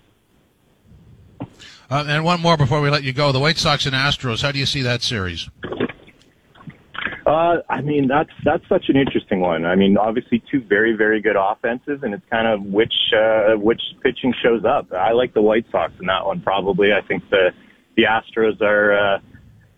Uh, 1.90 2.04
and 2.06 2.22
one 2.24 2.40
more 2.40 2.56
before 2.56 2.80
we 2.82 2.90
let 2.90 3.02
you 3.02 3.12
go: 3.12 3.32
the 3.32 3.40
White 3.40 3.56
Sox 3.56 3.86
and 3.86 3.94
Astros. 3.94 4.42
How 4.42 4.52
do 4.52 4.58
you 4.58 4.66
see 4.66 4.82
that 4.82 5.02
series? 5.02 5.48
Uh, 7.28 7.60
I 7.68 7.82
mean, 7.82 8.08
that's 8.08 8.30
that's 8.42 8.66
such 8.70 8.86
an 8.88 8.96
interesting 8.96 9.40
one. 9.40 9.66
I 9.66 9.74
mean, 9.74 9.98
obviously 9.98 10.42
two 10.50 10.62
very 10.62 10.96
very 10.96 11.20
good 11.20 11.36
offenses, 11.38 12.00
and 12.02 12.14
it's 12.14 12.24
kind 12.30 12.48
of 12.48 12.62
which 12.62 12.94
uh, 13.14 13.54
which 13.58 13.82
pitching 14.02 14.32
shows 14.42 14.64
up. 14.64 14.90
I 14.94 15.12
like 15.12 15.34
the 15.34 15.42
White 15.42 15.66
Sox 15.70 15.92
in 16.00 16.06
that 16.06 16.24
one 16.24 16.40
probably. 16.40 16.94
I 16.94 17.02
think 17.06 17.28
the 17.28 17.50
the 17.98 18.04
Astros 18.04 18.62
are. 18.62 19.16
Uh, 19.16 19.18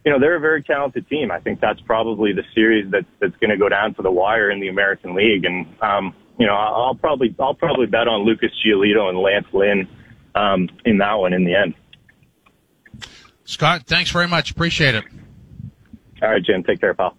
you 0.05 0.13
know 0.13 0.21
they're 0.21 0.37
a 0.37 0.41
very 0.41 0.63
talented 0.63 1.09
team. 1.09 1.33
I 1.33 1.41
think 1.41 1.61
that's 1.61 1.81
probably 1.81 2.33
the 2.33 2.45
series 2.55 2.89
that 2.93 3.05
that's 3.21 3.37
going 3.41 3.51
to 3.51 3.57
go 3.57 3.69
down 3.69 3.95
to 3.95 4.03
the 4.03 4.13
wire 4.13 4.49
in 4.49 4.61
the 4.61 4.69
American 4.69 5.17
League. 5.17 5.45
And 5.45 5.67
um, 5.83 6.15
you 6.39 6.47
know 6.47 6.55
I'll 6.55 6.95
probably 6.95 7.35
I'll 7.41 7.55
probably 7.55 7.87
bet 7.87 8.07
on 8.07 8.25
Lucas 8.25 8.53
Giolito 8.65 9.09
and 9.09 9.19
Lance 9.19 9.49
Lynn 9.53 9.89
um, 10.37 10.69
in 10.85 10.99
that 10.99 11.15
one 11.15 11.33
in 11.33 11.45
the 11.45 11.57
end. 11.57 11.75
Scott, 13.45 13.83
thanks 13.87 14.13
very 14.13 14.29
much. 14.29 14.53
Appreciate 14.53 14.95
it. 14.95 15.05
All 16.23 16.31
right, 16.31 16.43
Jim. 16.43 16.63
Take 16.63 16.81
care, 16.81 16.95
pal. 16.95 17.17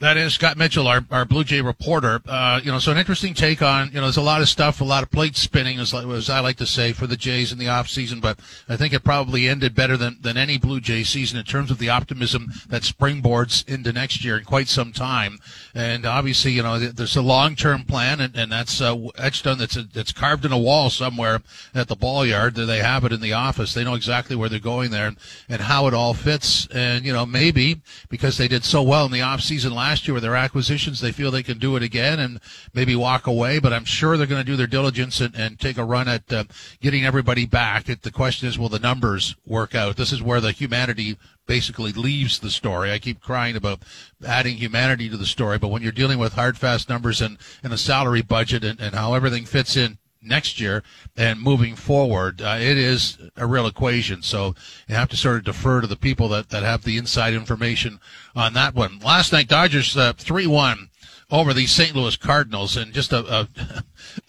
That 0.00 0.16
is 0.16 0.34
Scott 0.34 0.56
Mitchell, 0.56 0.86
our, 0.86 1.04
our 1.10 1.24
Blue 1.24 1.42
Jay 1.42 1.60
reporter. 1.60 2.20
Uh, 2.24 2.60
you 2.62 2.70
know, 2.70 2.78
so 2.78 2.92
an 2.92 2.98
interesting 2.98 3.34
take 3.34 3.62
on, 3.62 3.88
you 3.88 3.94
know, 3.94 4.02
there's 4.02 4.16
a 4.16 4.22
lot 4.22 4.40
of 4.40 4.48
stuff, 4.48 4.80
a 4.80 4.84
lot 4.84 5.02
of 5.02 5.10
plate 5.10 5.34
spinning, 5.34 5.80
as, 5.80 5.92
as 5.92 6.30
I 6.30 6.38
like 6.38 6.56
to 6.58 6.66
say, 6.66 6.92
for 6.92 7.08
the 7.08 7.16
Jays 7.16 7.50
in 7.50 7.58
the 7.58 7.66
off 7.66 7.88
season, 7.88 8.20
but 8.20 8.38
I 8.68 8.76
think 8.76 8.94
it 8.94 9.02
probably 9.02 9.48
ended 9.48 9.74
better 9.74 9.96
than, 9.96 10.18
than 10.20 10.36
any 10.36 10.56
Blue 10.56 10.78
Jay 10.78 11.02
season 11.02 11.36
in 11.36 11.44
terms 11.44 11.72
of 11.72 11.78
the 11.78 11.88
optimism 11.88 12.52
that 12.68 12.82
springboards 12.82 13.68
into 13.68 13.92
next 13.92 14.24
year 14.24 14.38
in 14.38 14.44
quite 14.44 14.68
some 14.68 14.92
time. 14.92 15.40
And 15.74 16.06
obviously, 16.06 16.52
you 16.52 16.62
know, 16.62 16.78
there's 16.78 17.16
a 17.16 17.22
long-term 17.22 17.82
plan 17.86 18.20
and, 18.20 18.36
and 18.36 18.52
that's, 18.52 18.80
uh, 18.80 19.08
etched 19.18 19.48
on, 19.48 19.58
that's, 19.58 19.74
that's 19.92 20.12
carved 20.12 20.44
in 20.44 20.52
a 20.52 20.58
wall 20.58 20.90
somewhere 20.90 21.40
at 21.74 21.88
the 21.88 21.96
ball 21.96 22.24
yard. 22.24 22.54
They 22.54 22.78
have 22.78 23.04
it 23.04 23.12
in 23.12 23.20
the 23.20 23.32
office. 23.32 23.74
They 23.74 23.82
know 23.82 23.94
exactly 23.94 24.36
where 24.36 24.48
they're 24.48 24.60
going 24.60 24.92
there 24.92 25.08
and, 25.08 25.16
and 25.48 25.62
how 25.62 25.88
it 25.88 25.94
all 25.94 26.14
fits. 26.14 26.68
And, 26.68 27.04
you 27.04 27.12
know, 27.12 27.26
maybe 27.26 27.80
because 28.08 28.38
they 28.38 28.46
did 28.46 28.62
so 28.62 28.80
well 28.80 29.04
in 29.04 29.10
the 29.10 29.22
off 29.22 29.40
season 29.40 29.74
last 29.74 29.87
last 29.88 30.06
year 30.06 30.12
with 30.12 30.22
their 30.22 30.36
acquisitions. 30.36 31.00
They 31.00 31.12
feel 31.12 31.30
they 31.30 31.42
can 31.42 31.58
do 31.58 31.74
it 31.74 31.82
again 31.82 32.20
and 32.20 32.40
maybe 32.74 32.94
walk 32.94 33.26
away, 33.26 33.58
but 33.58 33.72
I'm 33.72 33.86
sure 33.86 34.18
they're 34.18 34.26
going 34.26 34.44
to 34.44 34.52
do 34.52 34.54
their 34.54 34.66
diligence 34.66 35.18
and, 35.18 35.34
and 35.34 35.58
take 35.58 35.78
a 35.78 35.84
run 35.84 36.08
at 36.08 36.30
uh, 36.30 36.44
getting 36.82 37.06
everybody 37.06 37.46
back. 37.46 37.88
It, 37.88 38.02
the 38.02 38.10
question 38.10 38.48
is, 38.48 38.58
will 38.58 38.68
the 38.68 38.78
numbers 38.78 39.34
work 39.46 39.74
out? 39.74 39.96
This 39.96 40.12
is 40.12 40.22
where 40.22 40.42
the 40.42 40.52
humanity 40.52 41.16
basically 41.46 41.92
leaves 41.92 42.38
the 42.38 42.50
story. 42.50 42.92
I 42.92 42.98
keep 42.98 43.22
crying 43.22 43.56
about 43.56 43.80
adding 44.26 44.58
humanity 44.58 45.08
to 45.08 45.16
the 45.16 45.24
story, 45.24 45.56
but 45.56 45.68
when 45.68 45.80
you're 45.80 45.90
dealing 45.90 46.18
with 46.18 46.34
hard, 46.34 46.58
fast 46.58 46.90
numbers 46.90 47.22
and, 47.22 47.38
and 47.62 47.72
a 47.72 47.78
salary 47.78 48.20
budget 48.20 48.64
and, 48.64 48.78
and 48.78 48.94
how 48.94 49.14
everything 49.14 49.46
fits 49.46 49.74
in 49.74 49.96
next 50.22 50.60
year 50.60 50.82
and 51.16 51.40
moving 51.40 51.76
forward, 51.76 52.40
uh, 52.42 52.56
it 52.58 52.76
is 52.76 53.18
a 53.36 53.46
real 53.46 53.66
equation. 53.66 54.22
So 54.22 54.54
you 54.88 54.94
have 54.94 55.08
to 55.10 55.16
sort 55.16 55.36
of 55.36 55.44
defer 55.44 55.80
to 55.80 55.86
the 55.86 55.96
people 55.96 56.28
that, 56.28 56.50
that 56.50 56.62
have 56.62 56.84
the 56.84 56.96
inside 56.96 57.34
information 57.34 58.00
on 58.34 58.54
that 58.54 58.74
one. 58.74 58.98
Last 58.98 59.32
night, 59.32 59.48
Dodgers 59.48 59.96
uh, 59.96 60.12
3 60.14 60.46
1 60.46 60.88
over 61.30 61.52
the 61.52 61.66
St. 61.66 61.94
Louis 61.94 62.16
Cardinals, 62.16 62.76
and 62.76 62.92
just 62.92 63.12
a, 63.12 63.18
a 63.18 63.48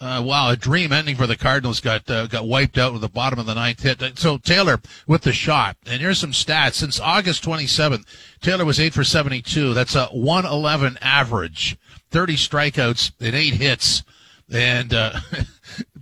uh, 0.04 0.22
wow, 0.22 0.50
a 0.50 0.56
dream 0.56 0.92
ending 0.92 1.16
for 1.16 1.26
the 1.26 1.36
Cardinals 1.36 1.80
got 1.80 2.08
uh, 2.10 2.26
got 2.26 2.46
wiped 2.46 2.78
out 2.78 2.92
with 2.92 3.02
the 3.02 3.08
bottom 3.08 3.38
of 3.38 3.46
the 3.46 3.54
ninth 3.54 3.82
hit. 3.82 4.18
So 4.18 4.38
Taylor 4.38 4.80
with 5.06 5.22
the 5.22 5.32
shot, 5.32 5.76
and 5.86 6.00
here's 6.00 6.18
some 6.18 6.32
stats. 6.32 6.74
Since 6.74 7.00
August 7.00 7.44
27th, 7.44 8.04
Taylor 8.40 8.64
was 8.64 8.78
eight 8.78 8.92
for 8.92 9.04
72. 9.04 9.72
That's 9.74 9.94
a 9.94 10.06
111 10.06 10.98
average, 11.00 11.78
30 12.10 12.34
strikeouts 12.34 13.12
and 13.20 13.34
eight 13.34 13.54
hits, 13.54 14.02
and 14.52 14.92
uh, 14.92 15.12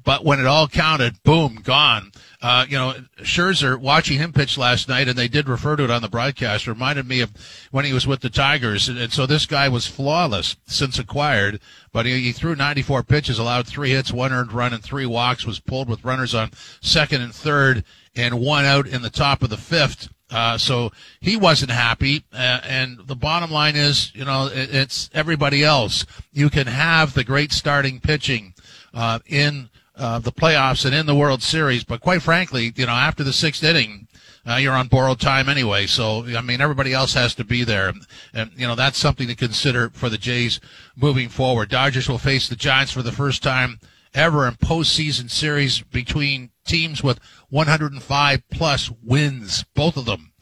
but 0.09 0.25
when 0.25 0.41
it 0.41 0.47
all 0.47 0.69
counted, 0.69 1.23
boom, 1.23 1.57
gone. 1.63 2.13
Uh, 2.41 2.65
you 2.67 2.79
know, 2.79 2.95
Scherzer, 3.19 3.79
watching 3.79 4.17
him 4.17 4.33
pitch 4.33 4.57
last 4.57 4.89
night, 4.89 5.07
and 5.07 5.19
they 5.19 5.29
did 5.29 5.51
refer 5.51 5.77
to 5.77 5.85
it 5.85 5.91
on 5.91 6.01
the 6.01 6.09
broadcast, 6.09 6.67
reminded 6.67 7.07
me 7.07 7.21
of 7.21 7.31
when 7.73 7.85
he 7.85 7.93
was 7.93 8.07
with 8.07 8.23
the 8.23 8.31
Tigers. 8.31 8.89
And, 8.89 8.97
and 8.97 9.13
so 9.13 9.27
this 9.27 9.45
guy 9.45 9.69
was 9.69 9.87
flawless 9.87 10.57
since 10.67 10.99
acquired, 10.99 11.61
but 11.93 12.07
he, 12.07 12.23
he, 12.23 12.33
threw 12.33 12.55
94 12.57 13.03
pitches, 13.03 13.39
allowed 13.39 13.67
three 13.67 13.91
hits, 13.91 14.11
one 14.11 14.33
earned 14.33 14.51
run, 14.51 14.73
and 14.73 14.83
three 14.83 15.05
walks, 15.05 15.45
was 15.45 15.61
pulled 15.61 15.91
with 15.91 16.07
runners 16.07 16.35
on 16.35 16.53
second 16.81 17.21
and 17.21 17.35
third, 17.35 17.85
and 18.17 18.41
one 18.41 18.65
out 18.65 18.87
in 18.87 19.03
the 19.03 19.11
top 19.11 19.43
of 19.43 19.51
the 19.51 19.59
fifth. 19.59 20.09
Uh, 20.31 20.57
so 20.57 20.91
he 21.21 21.37
wasn't 21.37 21.71
happy. 21.71 22.25
Uh, 22.33 22.61
and 22.65 22.99
the 23.07 23.17
bottom 23.17 23.51
line 23.51 23.77
is, 23.77 24.11
you 24.15 24.25
know, 24.25 24.47
it, 24.47 24.75
it's 24.75 25.11
everybody 25.13 25.63
else. 25.63 26.07
You 26.33 26.49
can 26.49 26.67
have 26.67 27.13
the 27.13 27.25
great 27.25 27.53
starting 27.53 28.01
pitching 28.01 28.55
uh, 28.95 29.19
in 29.27 29.69
uh, 29.99 30.19
the 30.19 30.33
playoffs 30.33 30.85
and 30.85 30.95
in 30.95 31.07
the 31.07 31.15
World 31.15 31.43
Series. 31.43 31.85
But 31.85 32.01
quite 32.01 32.23
frankly, 32.23 32.73
you 32.77 32.87
know, 32.87 32.93
after 32.93 33.25
the 33.25 33.33
sixth 33.33 33.63
inning, 33.65 34.09
uh, 34.49 34.57
you're 34.57 34.73
on 34.73 34.89
borrowed 34.89 35.21
time 35.21 35.49
anyway. 35.49 35.87
So, 35.87 36.25
I 36.25 36.41
mean, 36.41 36.61
everybody 36.61 36.93
else 36.93 37.15
has 37.15 37.35
to 37.35 37.45
be 37.45 37.65
there. 37.65 37.93
And, 38.33 38.53
you 38.57 38.67
know, 38.67 38.75
that's 38.75 38.99
something 38.99 39.29
to 39.29 39.35
consider 39.35 39.91
for 39.91 40.09
the 40.09 40.17
Jays 40.17 40.61
moving 40.97 41.29
forward. 41.29 41.69
Dodgers 41.69 42.09
will 42.09 42.19
face 42.19 42.49
the 42.49 42.57
Giants 42.57 42.93
for 42.93 43.03
the 43.03 43.13
first 43.13 43.43
time 43.43 43.81
ever 44.15 44.47
in 44.47 44.55
postseason 44.55 45.31
series 45.31 45.83
between 45.83 46.51
teams 46.65 47.03
with 47.03 47.21
105 47.51 48.43
plus 48.51 48.91
wins, 49.03 49.65
both 49.75 49.97
of 49.97 50.07
them. 50.07 50.33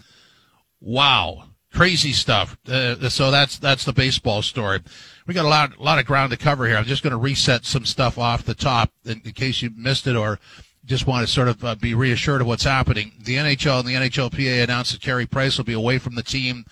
Wow. 0.80 1.44
Crazy 1.72 2.12
stuff. 2.12 2.56
Uh, 2.68 3.08
so 3.08 3.30
that's, 3.30 3.58
that's 3.58 3.84
the 3.84 3.92
baseball 3.92 4.42
story 4.42 4.80
we 5.26 5.34
got 5.34 5.44
a 5.44 5.48
lot, 5.48 5.76
a 5.76 5.82
lot 5.82 5.98
of 5.98 6.06
ground 6.06 6.30
to 6.30 6.36
cover 6.36 6.66
here. 6.66 6.76
I'm 6.76 6.84
just 6.84 7.02
going 7.02 7.12
to 7.12 7.16
reset 7.16 7.64
some 7.64 7.84
stuff 7.84 8.18
off 8.18 8.44
the 8.44 8.54
top 8.54 8.92
in, 9.04 9.20
in 9.24 9.32
case 9.32 9.62
you 9.62 9.70
missed 9.76 10.06
it 10.06 10.16
or 10.16 10.38
just 10.84 11.06
want 11.06 11.26
to 11.26 11.32
sort 11.32 11.48
of 11.48 11.64
uh, 11.64 11.74
be 11.74 11.94
reassured 11.94 12.40
of 12.40 12.46
what's 12.46 12.62
happening. 12.62 13.12
The 13.20 13.36
NHL 13.36 13.80
and 13.80 13.88
the 13.88 13.94
NHLPA 13.94 14.62
announced 14.62 14.92
that 14.92 15.00
Carey 15.00 15.26
Price 15.26 15.58
will 15.58 15.64
be 15.64 15.72
away 15.72 15.98
from 15.98 16.14
the 16.14 16.22
team 16.22 16.64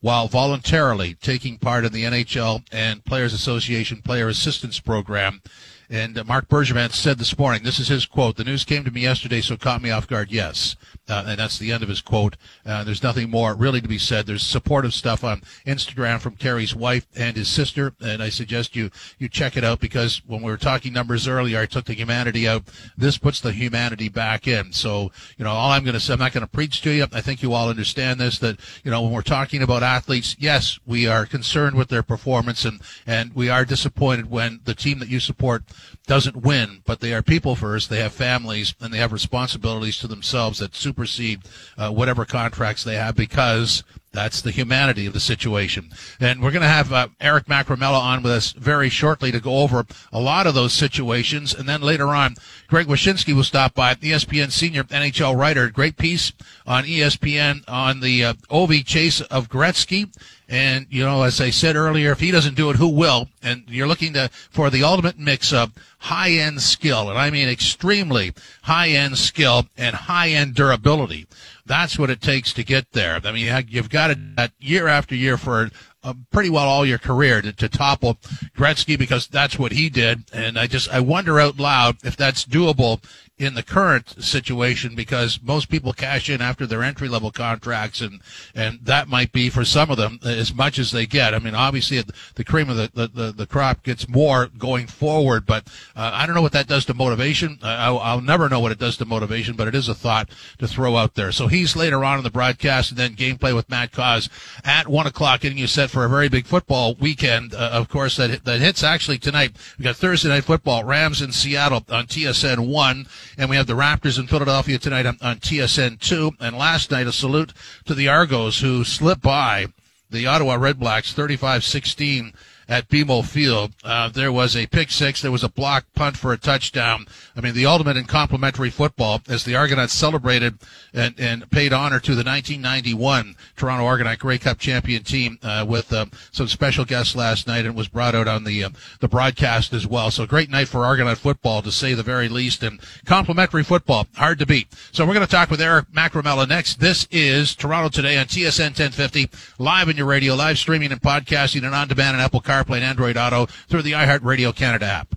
while 0.00 0.28
voluntarily 0.28 1.14
taking 1.14 1.58
part 1.58 1.84
in 1.84 1.92
the 1.92 2.04
NHL 2.04 2.64
and 2.70 3.04
Players 3.04 3.32
Association 3.32 4.02
Player 4.02 4.28
Assistance 4.28 4.78
Program. 4.78 5.40
And 5.88 6.18
uh, 6.18 6.24
Marc 6.24 6.48
Bergevin 6.48 6.92
said 6.92 7.18
this 7.18 7.38
morning, 7.38 7.62
this 7.62 7.78
is 7.78 7.88
his 7.88 8.06
quote, 8.06 8.36
the 8.36 8.44
news 8.44 8.64
came 8.64 8.84
to 8.84 8.90
me 8.90 9.02
yesterday, 9.02 9.40
so 9.40 9.56
caught 9.56 9.82
me 9.82 9.90
off 9.90 10.08
guard, 10.08 10.30
yes. 10.30 10.76
Uh, 11.08 11.24
and 11.28 11.38
that's 11.38 11.58
the 11.58 11.70
end 11.70 11.82
of 11.82 11.88
his 11.88 12.00
quote. 12.00 12.36
Uh, 12.64 12.82
there's 12.82 13.02
nothing 13.02 13.30
more 13.30 13.54
really 13.54 13.80
to 13.80 13.88
be 13.88 13.98
said. 13.98 14.26
There's 14.26 14.42
supportive 14.42 14.92
stuff 14.92 15.22
on 15.22 15.42
Instagram 15.64 16.20
from 16.20 16.34
Carey's 16.34 16.74
wife 16.74 17.06
and 17.14 17.36
his 17.36 17.48
sister, 17.48 17.92
and 18.00 18.22
I 18.22 18.28
suggest 18.28 18.74
you 18.74 18.90
you 19.18 19.28
check 19.28 19.56
it 19.56 19.64
out 19.64 19.78
because 19.78 20.22
when 20.26 20.42
we 20.42 20.50
were 20.50 20.56
talking 20.56 20.92
numbers 20.92 21.28
earlier, 21.28 21.60
I 21.60 21.66
took 21.66 21.84
the 21.84 21.94
humanity 21.94 22.48
out. 22.48 22.64
This 22.96 23.18
puts 23.18 23.40
the 23.40 23.52
humanity 23.52 24.08
back 24.08 24.48
in. 24.48 24.72
So 24.72 25.12
you 25.36 25.44
know, 25.44 25.52
all 25.52 25.70
I'm 25.70 25.84
going 25.84 25.94
to 25.94 26.00
say, 26.00 26.12
I'm 26.12 26.18
not 26.18 26.32
going 26.32 26.44
to 26.44 26.50
preach 26.50 26.82
to 26.82 26.90
you. 26.90 27.06
I 27.12 27.20
think 27.20 27.42
you 27.42 27.52
all 27.52 27.68
understand 27.68 28.18
this. 28.18 28.40
That 28.40 28.58
you 28.82 28.90
know, 28.90 29.02
when 29.02 29.12
we're 29.12 29.22
talking 29.22 29.62
about 29.62 29.84
athletes, 29.84 30.34
yes, 30.38 30.80
we 30.84 31.06
are 31.06 31.24
concerned 31.24 31.76
with 31.76 31.88
their 31.88 32.02
performance, 32.02 32.64
and 32.64 32.80
and 33.06 33.32
we 33.32 33.48
are 33.48 33.64
disappointed 33.64 34.28
when 34.28 34.60
the 34.64 34.74
team 34.74 34.98
that 34.98 35.08
you 35.08 35.20
support 35.20 35.62
doesn't 36.06 36.36
win. 36.36 36.82
But 36.84 37.00
they 37.00 37.12
are 37.12 37.22
people 37.22 37.56
first. 37.56 37.90
They 37.90 38.00
have 38.00 38.12
families, 38.12 38.74
and 38.80 38.92
they 38.92 38.98
have 38.98 39.12
responsibilities 39.12 39.98
to 39.98 40.06
themselves 40.06 40.58
that 40.58 40.74
supersede 40.74 41.42
uh, 41.76 41.90
whatever 41.90 42.24
contracts 42.24 42.84
they 42.84 42.96
have 42.96 43.16
because 43.16 43.82
that's 44.16 44.40
the 44.40 44.50
humanity 44.50 45.06
of 45.06 45.12
the 45.12 45.20
situation. 45.20 45.90
And 46.18 46.42
we're 46.42 46.50
going 46.50 46.62
to 46.62 46.68
have 46.68 46.92
uh, 46.92 47.08
Eric 47.20 47.46
Macramalla 47.46 48.00
on 48.00 48.22
with 48.22 48.32
us 48.32 48.52
very 48.52 48.88
shortly 48.88 49.30
to 49.30 49.40
go 49.40 49.58
over 49.58 49.84
a 50.10 50.20
lot 50.20 50.46
of 50.46 50.54
those 50.54 50.72
situations. 50.72 51.54
And 51.54 51.68
then 51.68 51.82
later 51.82 52.08
on, 52.08 52.36
Greg 52.66 52.86
Wyshynski 52.86 53.34
will 53.34 53.44
stop 53.44 53.74
by, 53.74 53.94
ESPN 53.94 54.50
senior 54.50 54.84
NHL 54.84 55.36
writer. 55.36 55.68
Great 55.68 55.96
piece 55.96 56.32
on 56.66 56.84
ESPN 56.84 57.62
on 57.68 58.00
the 58.00 58.24
uh, 58.24 58.34
Ovi 58.50 58.84
chase 58.84 59.20
of 59.20 59.48
Gretzky. 59.48 60.10
And, 60.48 60.86
you 60.90 61.04
know, 61.04 61.22
as 61.22 61.40
I 61.40 61.50
said 61.50 61.74
earlier, 61.74 62.12
if 62.12 62.20
he 62.20 62.30
doesn't 62.30 62.54
do 62.54 62.70
it, 62.70 62.76
who 62.76 62.88
will? 62.88 63.28
And 63.42 63.64
you're 63.66 63.88
looking 63.88 64.12
to, 64.12 64.30
for 64.50 64.70
the 64.70 64.84
ultimate 64.84 65.18
mix 65.18 65.52
of 65.52 65.72
high 65.98 66.30
end 66.30 66.62
skill, 66.62 67.10
and 67.10 67.18
I 67.18 67.30
mean 67.30 67.48
extremely 67.48 68.32
high 68.62 68.90
end 68.90 69.18
skill 69.18 69.66
and 69.76 69.94
high 69.94 70.28
end 70.28 70.54
durability. 70.54 71.26
That's 71.66 71.98
what 71.98 72.10
it 72.10 72.20
takes 72.20 72.52
to 72.54 72.64
get 72.64 72.92
there. 72.92 73.20
I 73.22 73.32
mean, 73.32 73.66
you've 73.68 73.90
got 73.90 74.10
it 74.10 74.18
year 74.58 74.86
after 74.86 75.14
year 75.14 75.36
for 75.36 75.70
uh, 76.02 76.14
pretty 76.30 76.48
well 76.48 76.68
all 76.68 76.86
your 76.86 76.98
career 76.98 77.42
to, 77.42 77.52
to 77.52 77.68
topple 77.68 78.18
Gretzky 78.56 78.96
because 78.96 79.26
that's 79.26 79.58
what 79.58 79.72
he 79.72 79.90
did. 79.90 80.24
And 80.32 80.58
I 80.58 80.68
just, 80.68 80.88
I 80.90 81.00
wonder 81.00 81.40
out 81.40 81.58
loud 81.58 81.96
if 82.04 82.16
that's 82.16 82.44
doable 82.44 83.02
in 83.38 83.54
the 83.54 83.62
current 83.62 84.22
situation 84.22 84.94
because 84.94 85.38
most 85.42 85.68
people 85.68 85.92
cash 85.92 86.30
in 86.30 86.40
after 86.40 86.66
their 86.66 86.82
entry 86.82 87.06
level 87.06 87.30
contracts 87.30 88.00
and 88.00 88.20
and 88.54 88.78
that 88.82 89.08
might 89.08 89.30
be 89.30 89.50
for 89.50 89.62
some 89.62 89.90
of 89.90 89.98
them 89.98 90.18
as 90.24 90.54
much 90.54 90.78
as 90.78 90.90
they 90.90 91.04
get. 91.04 91.34
I 91.34 91.38
mean, 91.38 91.54
obviously 91.54 92.02
the 92.34 92.44
cream 92.44 92.70
of 92.70 92.76
the 92.76 92.90
the, 92.94 93.08
the, 93.08 93.32
the 93.32 93.46
crop 93.46 93.82
gets 93.82 94.08
more 94.08 94.46
going 94.58 94.86
forward, 94.86 95.44
but 95.44 95.66
uh, 95.94 96.10
I 96.14 96.24
don't 96.24 96.34
know 96.34 96.40
what 96.40 96.52
that 96.52 96.66
does 96.66 96.86
to 96.86 96.94
motivation. 96.94 97.58
I'll, 97.62 97.98
I'll 97.98 98.22
never 98.22 98.48
know 98.48 98.60
what 98.60 98.72
it 98.72 98.78
does 98.78 98.96
to 98.98 99.04
motivation, 99.04 99.54
but 99.54 99.68
it 99.68 99.74
is 99.74 99.88
a 99.88 99.94
thought 99.94 100.30
to 100.58 100.66
throw 100.66 100.96
out 100.96 101.14
there. 101.14 101.30
So 101.30 101.46
he's 101.46 101.76
later 101.76 102.04
on 102.04 102.16
in 102.16 102.24
the 102.24 102.30
broadcast 102.30 102.90
and 102.90 102.98
then 102.98 103.16
gameplay 103.16 103.54
with 103.54 103.68
Matt 103.68 103.92
Cauz 103.92 104.30
at 104.64 104.88
one 104.88 105.06
o'clock, 105.06 105.40
getting 105.40 105.58
you 105.58 105.66
set 105.66 105.90
for 105.90 106.06
a 106.06 106.08
very 106.08 106.30
big 106.30 106.46
football 106.46 106.94
weekend. 106.94 107.54
Uh, 107.54 107.70
of 107.72 107.90
course, 107.90 108.16
that 108.16 108.44
that 108.44 108.60
hits 108.60 108.82
actually 108.82 109.18
tonight. 109.18 109.52
We 109.78 109.84
got 109.84 109.96
Thursday 109.96 110.30
night 110.30 110.44
football, 110.44 110.84
Rams 110.84 111.20
in 111.20 111.32
Seattle 111.32 111.84
on 111.90 112.06
TSN 112.06 112.66
one. 112.66 113.06
And 113.38 113.50
we 113.50 113.56
have 113.56 113.66
the 113.66 113.74
Raptors 113.74 114.18
in 114.18 114.26
Philadelphia 114.26 114.78
tonight 114.78 115.04
on, 115.04 115.18
on 115.20 115.36
TSN 115.36 116.00
2. 116.00 116.32
And 116.40 116.56
last 116.56 116.90
night, 116.90 117.06
a 117.06 117.12
salute 117.12 117.52
to 117.84 117.94
the 117.94 118.08
Argos 118.08 118.60
who 118.60 118.82
slipped 118.82 119.22
by 119.22 119.66
the 120.10 120.26
Ottawa 120.26 120.56
Redblacks 120.56 121.12
35 121.12 121.64
16 121.64 122.32
at 122.68 122.88
BMO 122.88 123.24
Field. 123.24 123.72
Uh, 123.84 124.08
there 124.08 124.32
was 124.32 124.56
a 124.56 124.66
pick 124.66 124.90
six. 124.90 125.22
There 125.22 125.30
was 125.30 125.44
a 125.44 125.48
block 125.48 125.84
punt 125.94 126.16
for 126.16 126.32
a 126.32 126.36
touchdown. 126.36 127.06
I 127.36 127.40
mean, 127.40 127.54
the 127.54 127.66
ultimate 127.66 127.96
in 127.96 128.04
complementary 128.04 128.70
football 128.70 129.22
as 129.28 129.44
the 129.44 129.54
Argonauts 129.54 129.92
celebrated 129.92 130.58
and, 130.92 131.14
and 131.18 131.50
paid 131.50 131.72
honor 131.72 132.00
to 132.00 132.14
the 132.14 132.24
1991 132.24 133.36
Toronto 133.56 133.84
Argonaut 133.84 134.18
Grey 134.18 134.38
Cup 134.38 134.58
champion 134.58 135.02
team 135.04 135.38
uh, 135.42 135.64
with 135.68 135.92
uh, 135.92 136.06
some 136.32 136.48
special 136.48 136.84
guests 136.84 137.14
last 137.14 137.46
night 137.46 137.64
and 137.66 137.76
was 137.76 137.88
brought 137.88 138.14
out 138.14 138.28
on 138.28 138.44
the 138.44 138.64
uh, 138.64 138.70
the 139.00 139.08
broadcast 139.08 139.72
as 139.72 139.86
well. 139.86 140.10
So 140.10 140.26
great 140.26 140.50
night 140.50 140.68
for 140.68 140.84
Argonaut 140.84 141.18
football 141.18 141.62
to 141.62 141.70
say 141.70 141.94
the 141.94 142.02
very 142.02 142.28
least 142.28 142.62
and 142.62 142.80
complementary 143.04 143.62
football 143.62 144.06
hard 144.16 144.38
to 144.40 144.46
beat. 144.46 144.68
So 144.92 145.06
we're 145.06 145.14
going 145.14 145.26
to 145.26 145.30
talk 145.30 145.50
with 145.50 145.60
Eric 145.60 145.92
Macramalla 145.92 146.48
next. 146.48 146.80
This 146.80 147.06
is 147.10 147.54
Toronto 147.54 147.88
Today 147.88 148.18
on 148.18 148.26
TSN 148.26 148.76
1050 148.78 149.30
live 149.58 149.88
in 149.88 149.96
your 149.96 150.06
radio, 150.06 150.34
live 150.34 150.58
streaming 150.58 150.90
and 150.90 151.00
podcasting 151.00 151.64
and 151.64 151.74
on 151.74 151.88
demand 151.88 152.16
on 152.16 152.22
Apple 152.22 152.40
Car 152.40 152.55
CarPlay 152.56 152.76
and 152.76 152.84
Android 152.84 153.16
Auto 153.16 153.46
through 153.68 153.82
the 153.82 153.92
iHeartRadio 153.92 154.54
Canada 154.54 154.86
app. 154.86 155.14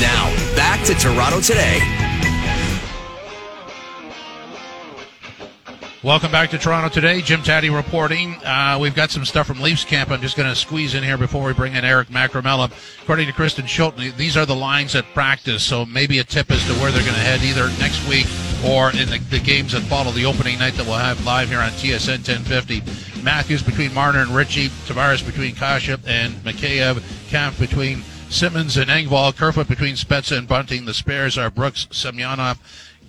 Now, 0.00 0.34
back 0.56 0.84
to 0.86 0.94
Toronto 0.94 1.40
today. 1.40 1.80
Welcome 6.02 6.32
back 6.32 6.50
to 6.50 6.58
Toronto 6.58 6.88
today. 6.88 7.20
Jim 7.20 7.44
Tatti 7.44 7.70
reporting. 7.70 8.34
Uh, 8.44 8.76
we've 8.80 8.94
got 8.94 9.12
some 9.12 9.24
stuff 9.24 9.46
from 9.46 9.60
Leafs 9.60 9.84
camp. 9.84 10.10
I'm 10.10 10.20
just 10.20 10.36
going 10.36 10.48
to 10.48 10.56
squeeze 10.56 10.94
in 10.94 11.04
here 11.04 11.16
before 11.16 11.46
we 11.46 11.52
bring 11.52 11.76
in 11.76 11.84
Eric 11.84 12.08
Macramalla. 12.08 12.72
According 13.02 13.28
to 13.28 13.32
Kristen 13.32 13.66
Shilton, 13.66 14.16
these 14.16 14.36
are 14.36 14.44
the 14.44 14.56
lines 14.56 14.96
at 14.96 15.04
practice, 15.14 15.62
so 15.62 15.86
maybe 15.86 16.18
a 16.18 16.24
tip 16.24 16.50
as 16.50 16.66
to 16.66 16.72
where 16.80 16.90
they're 16.90 17.02
going 17.02 17.14
to 17.14 17.20
head 17.20 17.42
either 17.42 17.68
next 17.78 18.06
week 18.08 18.26
or 18.66 18.90
in 18.90 19.08
the, 19.10 19.20
the, 19.30 19.38
games 19.38 19.72
that 19.72 19.82
follow 19.82 20.10
the 20.10 20.24
opening 20.24 20.58
night 20.58 20.74
that 20.74 20.86
we'll 20.86 20.96
have 20.96 21.24
live 21.24 21.48
here 21.48 21.60
on 21.60 21.70
TSN 21.70 22.26
1050. 22.26 23.11
Matthews 23.22 23.62
between 23.62 23.94
Marner 23.94 24.20
and 24.20 24.34
Ritchie, 24.34 24.68
Tavares 24.68 25.24
between 25.24 25.54
Kase 25.54 25.96
and 26.06 26.34
Mikheyev, 26.44 27.02
Kampf 27.28 27.58
between 27.58 28.02
Simmons 28.28 28.76
and 28.76 28.90
Engvall, 28.90 29.36
Kerfoot 29.36 29.68
between 29.68 29.94
Spezza 29.94 30.36
and 30.36 30.48
Bunting. 30.48 30.86
The 30.86 30.94
spares 30.94 31.38
are 31.38 31.50
Brooks, 31.50 31.86
Semyonov, 31.90 32.58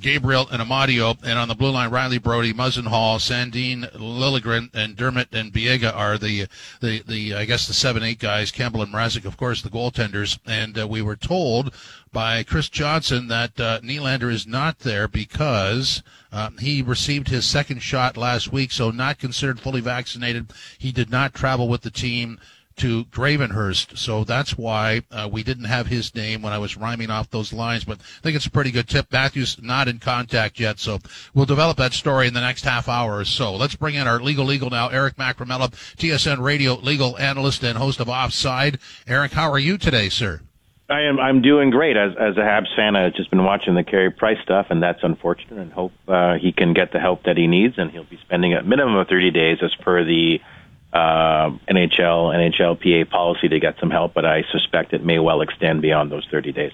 Gabriel 0.04 0.50
and 0.52 0.62
Amadio, 0.62 1.18
and 1.24 1.40
on 1.40 1.48
the 1.48 1.56
blue 1.56 1.72
line, 1.72 1.90
Rielly 1.90 2.22
Brodie, 2.22 2.52
Hall, 2.52 3.20
Sandin 3.20 3.90
Liljegren, 3.94 4.70
and 4.76 4.98
Dermott 4.98 5.30
and 5.32 5.52
Biega 5.54 5.96
are 5.96 6.18
the 6.18 6.48
the 6.82 7.02
the 7.08 7.34
I 7.34 7.46
guess 7.46 7.66
the 7.68 7.74
seven 7.74 8.04
eight 8.04 8.20
guys. 8.20 8.52
Campbell 8.52 8.82
and 8.82 8.94
Mrazek, 8.94 9.24
of 9.24 9.38
course, 9.38 9.62
the 9.62 9.70
goaltenders. 9.70 10.38
And 10.46 10.78
uh, 10.78 10.88
we 10.90 11.02
were 11.02 11.16
told 11.16 11.74
by 12.12 12.44
Chris 12.44 12.68
Johnston 12.68 13.30
that 13.30 13.58
uh, 13.60 13.80
Nylander 13.80 14.30
is 14.30 14.46
not 14.46 14.80
there 14.80 15.08
because 15.08 16.04
uh, 16.34 16.50
he 16.60 16.82
received 16.82 17.30
his 17.30 17.46
second 17.46 17.82
shot 17.82 18.18
last 18.18 18.52
week, 18.52 18.74
so 18.74 18.92
not 18.92 19.20
considered 19.20 19.62
fully 19.62 19.82
vaccinated. 19.82 20.52
He 20.78 20.92
did 20.92 21.10
not 21.10 21.34
travel 21.34 21.70
with 21.70 21.82
the 21.82 21.90
team 21.90 22.40
to 22.78 23.06
Gravenhurst. 23.06 23.98
So 23.98 24.24
that's 24.24 24.58
why 24.58 25.04
uh, 25.12 25.30
we 25.32 25.44
didn't 25.44 25.66
have 25.66 25.88
his 25.88 26.14
name 26.16 26.42
when 26.42 26.54
I 26.54 26.58
was 26.58 26.78
rhyming 26.78 27.10
off 27.10 27.30
those 27.30 27.54
lines. 27.54 27.84
But 27.84 28.00
I 28.00 28.22
think 28.22 28.36
it's 28.36 28.46
a 28.46 28.52
pretty 28.52 28.72
good 28.72 28.88
tip. 28.88 29.12
Matthew's 29.12 29.62
not 29.62 29.88
in 29.88 30.00
contact 30.00 30.60
yet, 30.60 30.80
so 30.80 31.00
we'll 31.34 31.46
develop 31.46 31.78
that 31.78 31.94
story 31.94 32.28
in 32.28 32.34
the 32.34 32.42
next 32.42 32.64
half 32.64 32.88
hour 32.88 33.18
or 33.18 33.26
so. 33.26 33.56
Let's 33.56 33.76
bring 33.76 33.96
in 33.96 34.08
our 34.08 34.20
legal 34.20 34.46
legal 34.46 34.70
now, 34.70 34.90
Eric 34.90 35.16
Macramalla, 35.16 35.72
TSN 35.98 36.40
radio 36.40 36.76
legal 36.76 37.18
analyst 37.18 37.64
and 37.64 37.78
host 37.78 38.00
of 38.00 38.10
Offside. 38.10 38.80
Eric, 39.08 39.34
how 39.34 39.52
are 39.52 39.60
you 39.60 39.78
today, 39.78 40.10
sir? 40.10 40.42
I 40.90 41.02
am. 41.04 41.20
I'm 41.20 41.42
doing 41.42 41.70
great. 41.70 41.96
As 41.96 42.12
as 42.20 42.36
a 42.36 42.42
Habs 42.42 42.76
fan, 42.76 42.96
I've 42.96 43.14
just 43.14 43.30
been 43.30 43.44
watching 43.44 43.74
the 43.74 43.84
Carey 43.84 44.12
Price 44.12 44.38
stuff, 44.44 44.68
and 44.70 44.84
that's 44.84 45.00
unfortunate. 45.02 45.58
And 45.58 45.72
hope 45.72 45.94
uh, 46.08 46.36
he 46.36 46.52
can 46.52 46.74
get 46.74 46.92
the 46.92 47.00
help 47.00 47.24
that 47.24 47.38
he 47.38 47.48
needs, 47.48 47.76
and 47.78 47.90
he'll 47.90 48.04
be 48.04 48.18
spending 48.18 48.54
a 48.54 48.62
minimum 48.64 48.96
of 48.98 49.08
30 49.08 49.32
days 49.32 49.60
as 49.62 49.74
per 49.76 50.04
the 50.04 50.40
uh, 50.94 51.50
NHL, 51.68 52.54
NHLPA 52.54 53.10
policy 53.10 53.48
to 53.50 53.60
get 53.60 53.80
some 53.80 53.90
help, 53.90 54.14
but 54.14 54.26
I 54.26 54.44
suspect 54.52 54.94
it 54.94 55.04
may 55.04 55.20
well 55.20 55.42
extend 55.42 55.82
beyond 55.82 56.12
those 56.12 56.26
30 56.30 56.52
days. 56.52 56.74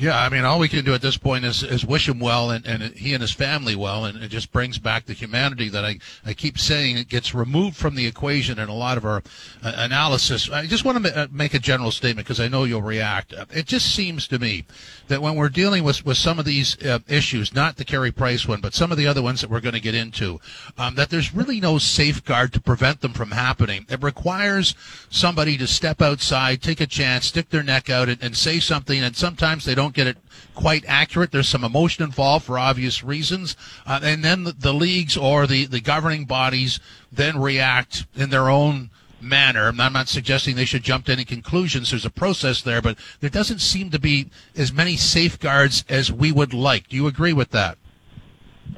Yeah, 0.00 0.18
I 0.18 0.30
mean, 0.30 0.46
all 0.46 0.58
we 0.58 0.68
can 0.70 0.82
do 0.82 0.94
at 0.94 1.02
this 1.02 1.18
point 1.18 1.44
is, 1.44 1.62
is 1.62 1.84
wish 1.84 2.08
him 2.08 2.20
well 2.20 2.52
and, 2.52 2.64
and 2.64 2.82
he 2.94 3.12
and 3.12 3.20
his 3.20 3.32
family 3.32 3.76
well, 3.76 4.06
and 4.06 4.16
it 4.22 4.28
just 4.28 4.50
brings 4.50 4.78
back 4.78 5.04
the 5.04 5.12
humanity 5.12 5.68
that 5.68 5.84
I, 5.84 5.98
I 6.24 6.32
keep 6.32 6.58
saying 6.58 6.96
it 6.96 7.10
gets 7.10 7.34
removed 7.34 7.76
from 7.76 7.96
the 7.96 8.06
equation 8.06 8.58
in 8.58 8.70
a 8.70 8.74
lot 8.74 8.96
of 8.96 9.04
our 9.04 9.22
uh, 9.62 9.72
analysis. 9.76 10.48
I 10.48 10.64
just 10.64 10.86
want 10.86 11.04
to 11.04 11.12
ma- 11.12 11.20
uh, 11.20 11.26
make 11.30 11.52
a 11.52 11.58
general 11.58 11.90
statement 11.90 12.26
because 12.26 12.40
I 12.40 12.48
know 12.48 12.64
you'll 12.64 12.80
react. 12.80 13.34
It 13.50 13.66
just 13.66 13.94
seems 13.94 14.26
to 14.28 14.38
me 14.38 14.64
that 15.08 15.20
when 15.20 15.34
we're 15.34 15.50
dealing 15.50 15.84
with, 15.84 16.06
with 16.06 16.16
some 16.16 16.38
of 16.38 16.46
these 16.46 16.82
uh, 16.82 17.00
issues, 17.06 17.54
not 17.54 17.76
the 17.76 17.84
Carey 17.84 18.10
Price 18.10 18.48
one, 18.48 18.62
but 18.62 18.72
some 18.72 18.90
of 18.90 18.96
the 18.96 19.06
other 19.06 19.20
ones 19.20 19.42
that 19.42 19.50
we're 19.50 19.60
going 19.60 19.74
to 19.74 19.80
get 19.80 19.94
into, 19.94 20.40
um, 20.78 20.94
that 20.94 21.10
there's 21.10 21.34
really 21.34 21.60
no 21.60 21.76
safeguard 21.76 22.54
to 22.54 22.60
prevent 22.60 23.02
them 23.02 23.12
from 23.12 23.32
happening. 23.32 23.84
It 23.90 24.02
requires 24.02 24.74
somebody 25.10 25.58
to 25.58 25.66
step 25.66 26.00
outside, 26.00 26.62
take 26.62 26.80
a 26.80 26.86
chance, 26.86 27.26
stick 27.26 27.50
their 27.50 27.62
neck 27.62 27.90
out, 27.90 28.08
and, 28.08 28.22
and 28.22 28.34
say 28.34 28.60
something, 28.60 29.02
and 29.02 29.14
sometimes 29.14 29.66
they 29.66 29.74
don't 29.74 29.89
don't 29.90 29.94
get 29.94 30.06
it 30.06 30.18
quite 30.54 30.84
accurate. 30.86 31.32
There's 31.32 31.48
some 31.48 31.64
emotion 31.64 32.04
involved 32.04 32.46
for 32.46 32.58
obvious 32.58 33.02
reasons. 33.02 33.56
Uh, 33.86 34.00
and 34.02 34.24
then 34.24 34.44
the, 34.44 34.52
the, 34.52 34.72
leagues 34.72 35.16
or 35.16 35.46
the, 35.46 35.66
the 35.66 35.80
governing 35.80 36.24
bodies 36.26 36.78
then 37.10 37.40
react 37.40 38.06
in 38.14 38.30
their 38.30 38.48
own 38.48 38.90
manner. 39.20 39.72
I'm 39.76 39.92
not 39.92 40.08
suggesting 40.08 40.54
they 40.54 40.64
should 40.64 40.82
jump 40.82 41.06
to 41.06 41.12
any 41.12 41.24
conclusions. 41.24 41.90
There's 41.90 42.06
a 42.06 42.10
process 42.10 42.62
there, 42.62 42.80
but 42.80 42.96
there 43.20 43.30
doesn't 43.30 43.60
seem 43.60 43.90
to 43.90 43.98
be 43.98 44.30
as 44.56 44.72
many 44.72 44.96
safeguards 44.96 45.84
as 45.88 46.12
we 46.12 46.30
would 46.30 46.54
like. 46.54 46.88
Do 46.88 46.96
you 46.96 47.06
agree 47.06 47.32
with 47.32 47.50
that? 47.50 47.76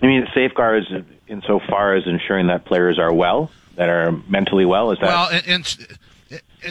I 0.03 0.07
mean, 0.07 0.27
safeguards 0.35 0.87
insofar 1.29 1.94
as 1.94 2.07
ensuring 2.07 2.46
that 2.46 2.64
players 2.64 2.98
are 2.98 3.12
well, 3.12 3.51
that 3.77 3.88
are 3.88 4.12
mentally 4.29 4.64
well. 4.64 4.90
Is 4.90 4.98
that 5.01 5.07
well? 5.07 5.29
And, 5.31 5.46
and 5.46 5.98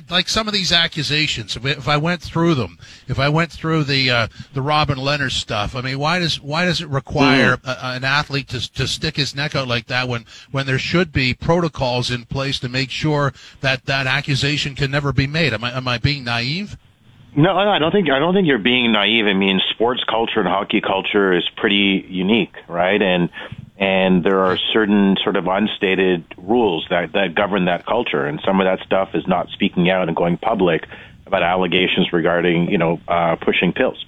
like 0.10 0.30
some 0.30 0.48
of 0.48 0.54
these 0.54 0.72
accusations, 0.72 1.58
if 1.58 1.88
I 1.88 1.98
went 1.98 2.22
through 2.22 2.56
them, 2.56 2.80
if 3.08 3.20
I 3.20 3.30
went 3.30 3.52
through 3.52 3.84
the 3.84 4.10
uh, 4.10 4.28
the 4.54 4.62
Robin 4.62 4.98
Lehner 4.98 5.32
stuff, 5.32 5.76
I 5.76 5.82
mean, 5.82 6.00
why 6.00 6.20
does 6.20 6.40
why 6.40 6.66
does 6.66 6.82
it 6.82 6.88
require 6.88 7.58
mm. 7.58 7.68
a, 7.68 7.96
an 7.96 8.04
athlete 8.04 8.48
to 8.50 8.72
to 8.74 8.88
stick 8.88 9.18
his 9.18 9.36
neck 9.36 9.56
out 9.56 9.68
like 9.68 9.88
that 9.88 10.08
when 10.08 10.26
when 10.52 10.66
there 10.66 10.80
should 10.80 11.12
be 11.12 11.34
protocols 11.34 12.10
in 12.12 12.26
place 12.26 12.60
to 12.60 12.70
make 12.70 12.90
sure 12.90 13.34
that 13.62 13.86
that 13.86 14.08
accusation 14.08 14.76
can 14.76 14.92
never 14.92 15.12
be 15.14 15.28
made? 15.28 15.54
Am 15.54 15.64
I 15.64 15.76
am 15.76 15.88
I 15.88 15.98
being 15.98 16.24
naive? 16.24 16.78
No, 17.34 17.56
I 17.58 17.80
don't 17.80 17.92
think 17.92 18.10
I 18.10 18.20
don't 18.20 18.34
think 18.34 18.48
you're 18.48 18.60
being 18.60 18.92
naive. 18.92 19.26
I 19.26 19.34
mean, 19.34 19.62
sports 19.70 20.04
culture 20.10 20.40
and 20.40 20.50
hockey 20.50 20.82
culture 20.82 21.34
is 21.34 21.48
pretty 21.56 22.06
unique, 22.10 22.56
right? 22.68 23.02
And 23.02 23.30
and 23.82 24.24
there 24.24 24.42
are 24.42 24.60
certain 24.72 25.18
sort 25.24 25.36
of 25.36 25.48
unstated 25.48 26.24
rules 26.38 26.86
that 26.92 27.14
that 27.14 27.34
govern 27.34 27.66
that 27.66 27.84
culture, 27.84 28.28
and 28.28 28.40
some 28.46 28.62
of 28.62 28.66
that 28.66 28.86
stuff 28.86 29.10
is 29.16 29.28
not 29.28 29.50
speaking 29.50 29.90
out 29.90 30.08
and 30.08 30.16
going 30.16 30.38
public 30.38 30.86
about 31.26 31.42
allegations 31.42 32.14
regarding 32.14 32.70
you 32.70 32.78
know 32.78 33.02
uh, 33.08 33.36
pushing 33.38 33.74
pills. 33.74 34.06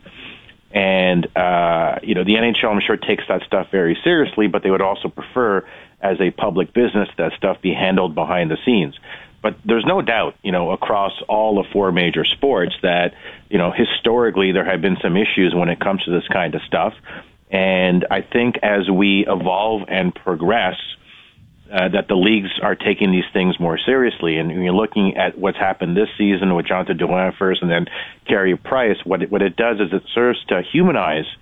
And 0.72 1.26
uh, 1.36 2.00
you 2.04 2.14
know, 2.14 2.24
the 2.24 2.36
NHL, 2.36 2.70
I'm 2.70 2.82
sure, 2.86 2.98
takes 2.98 3.24
that 3.30 3.42
stuff 3.48 3.70
very 3.72 3.98
seriously, 4.04 4.48
but 4.48 4.62
they 4.62 4.70
would 4.70 4.82
also 4.82 5.08
prefer, 5.08 5.66
as 6.00 6.22
a 6.22 6.30
public 6.30 6.72
business, 6.74 7.10
that 7.18 7.34
stuff 7.34 7.60
be 7.62 7.74
handled 7.74 8.14
behind 8.14 8.52
the 8.52 8.58
scenes. 8.64 8.96
But 9.42 9.56
there's 9.66 9.86
no 9.86 10.02
doubt, 10.02 10.36
you 10.44 10.52
know, 10.52 10.72
across 10.72 11.14
all 11.28 11.62
the 11.62 11.68
four 11.74 11.92
major 11.92 12.26
sports 12.26 12.76
that, 12.82 13.14
you 13.50 13.58
know, 13.58 13.72
historically 13.72 14.52
there 14.52 14.64
have 14.64 14.82
been 14.82 14.98
some 15.02 15.18
issues 15.18 15.54
when 15.54 15.70
it 15.70 15.80
comes 15.80 16.04
to 16.06 16.12
this 16.12 16.28
kind 16.32 16.56
of 16.56 16.62
stuff. 16.62 16.94
And 17.54 18.06
I 18.12 18.22
think 18.22 18.56
as 18.62 18.90
we 18.90 19.26
evolve 19.28 19.84
and 19.88 20.14
progress, 20.14 20.76
uh, 21.72 21.90
that 21.90 22.08
the 22.08 22.16
leagues 22.16 22.50
are 22.62 22.76
taking 22.76 23.12
these 23.12 23.24
things 23.32 23.60
more 23.60 23.80
seriously. 23.84 24.38
And 24.38 24.50
when 24.50 24.64
you're 24.64 24.74
looking 24.74 25.16
at 25.16 25.38
what's 25.38 25.58
happened 25.58 25.96
this 25.96 26.10
season 26.18 26.54
with 26.56 26.68
Jonathan 26.68 26.98
Drouin 26.98 27.36
first 27.38 27.62
and 27.62 27.72
then 27.72 27.86
Carey 28.28 28.58
Price, 28.58 28.98
what 29.06 29.24
it, 29.24 29.32
what 29.32 29.42
it 29.42 29.56
does 29.56 29.78
is 29.80 29.94
it 29.94 30.04
serves 30.14 30.44
to 30.48 30.62
humanize– 30.74 31.26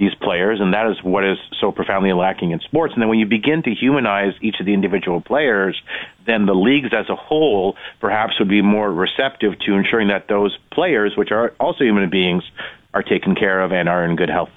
these 0.00 0.14
players, 0.14 0.60
and 0.60 0.72
that 0.72 0.90
is 0.90 0.96
what 1.04 1.24
is 1.24 1.36
so 1.60 1.70
profoundly 1.70 2.12
lacking 2.14 2.52
in 2.52 2.60
sports. 2.60 2.94
And 2.94 3.02
then 3.02 3.10
when 3.10 3.18
you 3.18 3.26
begin 3.26 3.62
to 3.64 3.74
humanize 3.74 4.32
each 4.40 4.56
of 4.58 4.64
the 4.64 4.72
individual 4.72 5.20
players, 5.20 5.80
then 6.26 6.46
the 6.46 6.54
leagues 6.54 6.88
as 6.98 7.10
a 7.10 7.14
whole 7.14 7.76
perhaps 8.00 8.38
would 8.38 8.48
be 8.48 8.62
more 8.62 8.90
receptive 8.90 9.58
to 9.66 9.74
ensuring 9.74 10.08
that 10.08 10.26
those 10.26 10.56
players, 10.72 11.12
which 11.16 11.30
are 11.30 11.52
also 11.60 11.84
human 11.84 12.08
beings, 12.08 12.42
are 12.94 13.02
taken 13.02 13.34
care 13.34 13.60
of 13.60 13.72
and 13.72 13.90
are 13.90 14.04
in 14.06 14.16
good 14.16 14.30
health. 14.30 14.48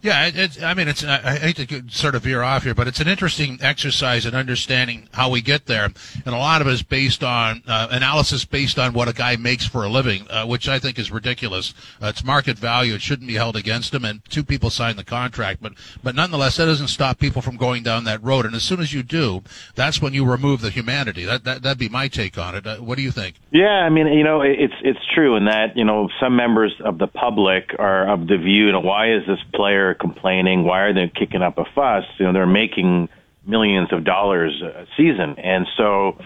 Yeah, 0.00 0.30
I 0.62 0.74
mean, 0.74 0.86
it's. 0.86 1.02
I 1.02 1.38
hate 1.38 1.56
to 1.56 1.82
sort 1.88 2.14
of 2.14 2.22
veer 2.22 2.40
off 2.40 2.62
here, 2.62 2.72
but 2.72 2.86
it's 2.86 3.00
an 3.00 3.08
interesting 3.08 3.58
exercise 3.60 4.26
in 4.26 4.34
understanding 4.36 5.08
how 5.12 5.28
we 5.28 5.40
get 5.40 5.66
there, 5.66 5.86
and 5.86 6.34
a 6.34 6.38
lot 6.38 6.60
of 6.60 6.68
it 6.68 6.72
is 6.72 6.84
based 6.84 7.24
on 7.24 7.64
uh, 7.66 7.88
analysis 7.90 8.44
based 8.44 8.78
on 8.78 8.92
what 8.92 9.08
a 9.08 9.12
guy 9.12 9.34
makes 9.34 9.66
for 9.66 9.82
a 9.82 9.88
living, 9.88 10.24
uh, 10.30 10.46
which 10.46 10.68
I 10.68 10.78
think 10.78 11.00
is 11.00 11.10
ridiculous. 11.10 11.74
Uh, 12.00 12.06
it's 12.06 12.22
market 12.22 12.56
value; 12.56 12.94
it 12.94 13.02
shouldn't 13.02 13.26
be 13.26 13.34
held 13.34 13.56
against 13.56 13.92
him. 13.92 14.04
And 14.04 14.24
two 14.26 14.44
people 14.44 14.70
signed 14.70 15.00
the 15.00 15.04
contract, 15.04 15.60
but 15.60 15.72
but 16.04 16.14
nonetheless, 16.14 16.58
that 16.58 16.66
doesn't 16.66 16.88
stop 16.88 17.18
people 17.18 17.42
from 17.42 17.56
going 17.56 17.82
down 17.82 18.04
that 18.04 18.22
road. 18.22 18.46
And 18.46 18.54
as 18.54 18.62
soon 18.62 18.78
as 18.78 18.94
you 18.94 19.02
do, 19.02 19.42
that's 19.74 20.00
when 20.00 20.14
you 20.14 20.24
remove 20.24 20.60
the 20.60 20.70
humanity. 20.70 21.24
That 21.24 21.42
that 21.42 21.62
that'd 21.62 21.76
be 21.76 21.88
my 21.88 22.06
take 22.06 22.38
on 22.38 22.54
it. 22.54 22.64
Uh, 22.64 22.76
what 22.76 22.98
do 22.98 23.02
you 23.02 23.10
think? 23.10 23.34
Yeah, 23.50 23.66
I 23.66 23.88
mean, 23.88 24.06
you 24.06 24.22
know, 24.22 24.42
it's 24.42 24.74
it's 24.84 25.00
true 25.12 25.34
in 25.34 25.46
that 25.46 25.76
you 25.76 25.84
know 25.84 26.08
some 26.20 26.36
members 26.36 26.72
of 26.84 26.98
the 26.98 27.08
public 27.08 27.74
are 27.80 28.08
of 28.08 28.28
the 28.28 28.38
view, 28.38 28.66
you 28.66 28.72
know, 28.72 28.78
why 28.78 29.12
is 29.12 29.26
this 29.26 29.40
player 29.52 29.88
complaining? 29.98 30.64
Why 30.64 30.80
are 30.80 30.94
they 30.94 31.08
kicking 31.08 31.42
up 31.42 31.58
a 31.58 31.64
fuss? 31.74 32.04
You 32.18 32.26
know, 32.26 32.32
they're 32.32 32.46
making 32.46 33.08
millions 33.44 33.92
of 33.92 34.04
dollars 34.04 34.60
a 34.62 34.86
season, 34.96 35.36
and 35.38 35.66
so 35.76 36.18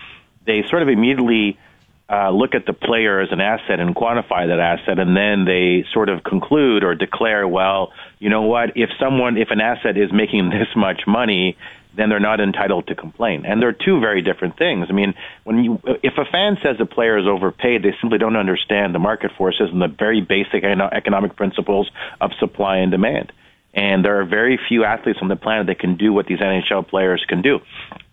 they 0.46 0.64
sort 0.68 0.82
of 0.82 0.88
immediately 0.88 1.58
uh, 2.12 2.30
look 2.30 2.54
at 2.54 2.66
the 2.66 2.72
player 2.72 3.20
as 3.20 3.32
an 3.32 3.40
asset 3.40 3.80
and 3.80 3.94
quantify 3.94 4.48
that 4.48 4.60
asset, 4.60 4.98
and 4.98 5.16
then 5.16 5.44
they 5.46 5.84
sort 5.94 6.08
of 6.08 6.22
conclude 6.22 6.84
or 6.84 6.94
declare, 6.94 7.48
well, 7.48 7.92
you 8.18 8.28
know 8.28 8.42
what? 8.42 8.76
If 8.76 8.90
someone, 9.00 9.38
if 9.38 9.50
an 9.50 9.60
asset 9.60 9.96
is 9.96 10.12
making 10.12 10.50
this 10.50 10.68
much 10.76 11.02
money, 11.06 11.56
then 11.94 12.08
they're 12.08 12.20
not 12.20 12.40
entitled 12.40 12.86
to 12.88 12.94
complain. 12.94 13.44
And 13.46 13.60
they're 13.60 13.72
two 13.72 14.00
very 14.00 14.22
different 14.22 14.56
things. 14.56 14.86
I 14.88 14.92
mean, 14.92 15.14
when 15.44 15.62
you, 15.62 15.80
if 16.02 16.14
a 16.16 16.24
fan 16.24 16.56
says 16.62 16.76
a 16.80 16.86
player 16.86 17.18
is 17.18 17.26
overpaid, 17.26 17.82
they 17.82 17.94
simply 18.00 18.18
don't 18.18 18.36
understand 18.36 18.94
the 18.94 18.98
market 18.98 19.30
forces 19.36 19.68
and 19.70 19.80
the 19.80 19.88
very 19.88 20.20
basic 20.20 20.64
economic 20.64 21.36
principles 21.36 21.90
of 22.20 22.30
supply 22.38 22.78
and 22.78 22.90
demand. 22.90 23.32
And 23.74 24.04
there 24.04 24.20
are 24.20 24.24
very 24.24 24.58
few 24.68 24.84
athletes 24.84 25.18
on 25.22 25.28
the 25.28 25.36
planet 25.36 25.66
that 25.68 25.78
can 25.78 25.96
do 25.96 26.12
what 26.12 26.26
these 26.26 26.40
NHL 26.40 26.86
players 26.88 27.24
can 27.26 27.40
do. 27.40 27.60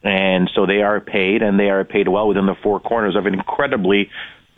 And 0.03 0.49
so 0.55 0.65
they 0.65 0.81
are 0.81 1.01
paid, 1.01 1.41
and 1.41 1.59
they 1.59 1.69
are 1.69 1.83
paid 1.83 2.07
well 2.07 2.27
within 2.27 2.45
the 2.45 2.55
four 2.63 2.79
corners 2.79 3.15
of 3.15 3.25
an 3.25 3.33
incredibly 3.33 4.09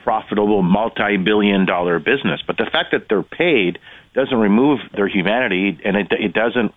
profitable 0.04 0.62
multi-billion 0.62 1.66
dollar 1.66 2.00
business. 2.00 2.42
But 2.46 2.58
the 2.58 2.70
fact 2.72 2.92
that 2.92 3.08
they're 3.10 3.24
paid 3.24 3.80
doesn't 4.14 4.38
remove 4.38 4.80
their 4.94 5.08
humanity, 5.08 5.80
and 5.84 5.98
it, 5.98 6.08
it 6.12 6.34
doesn't 6.34 6.74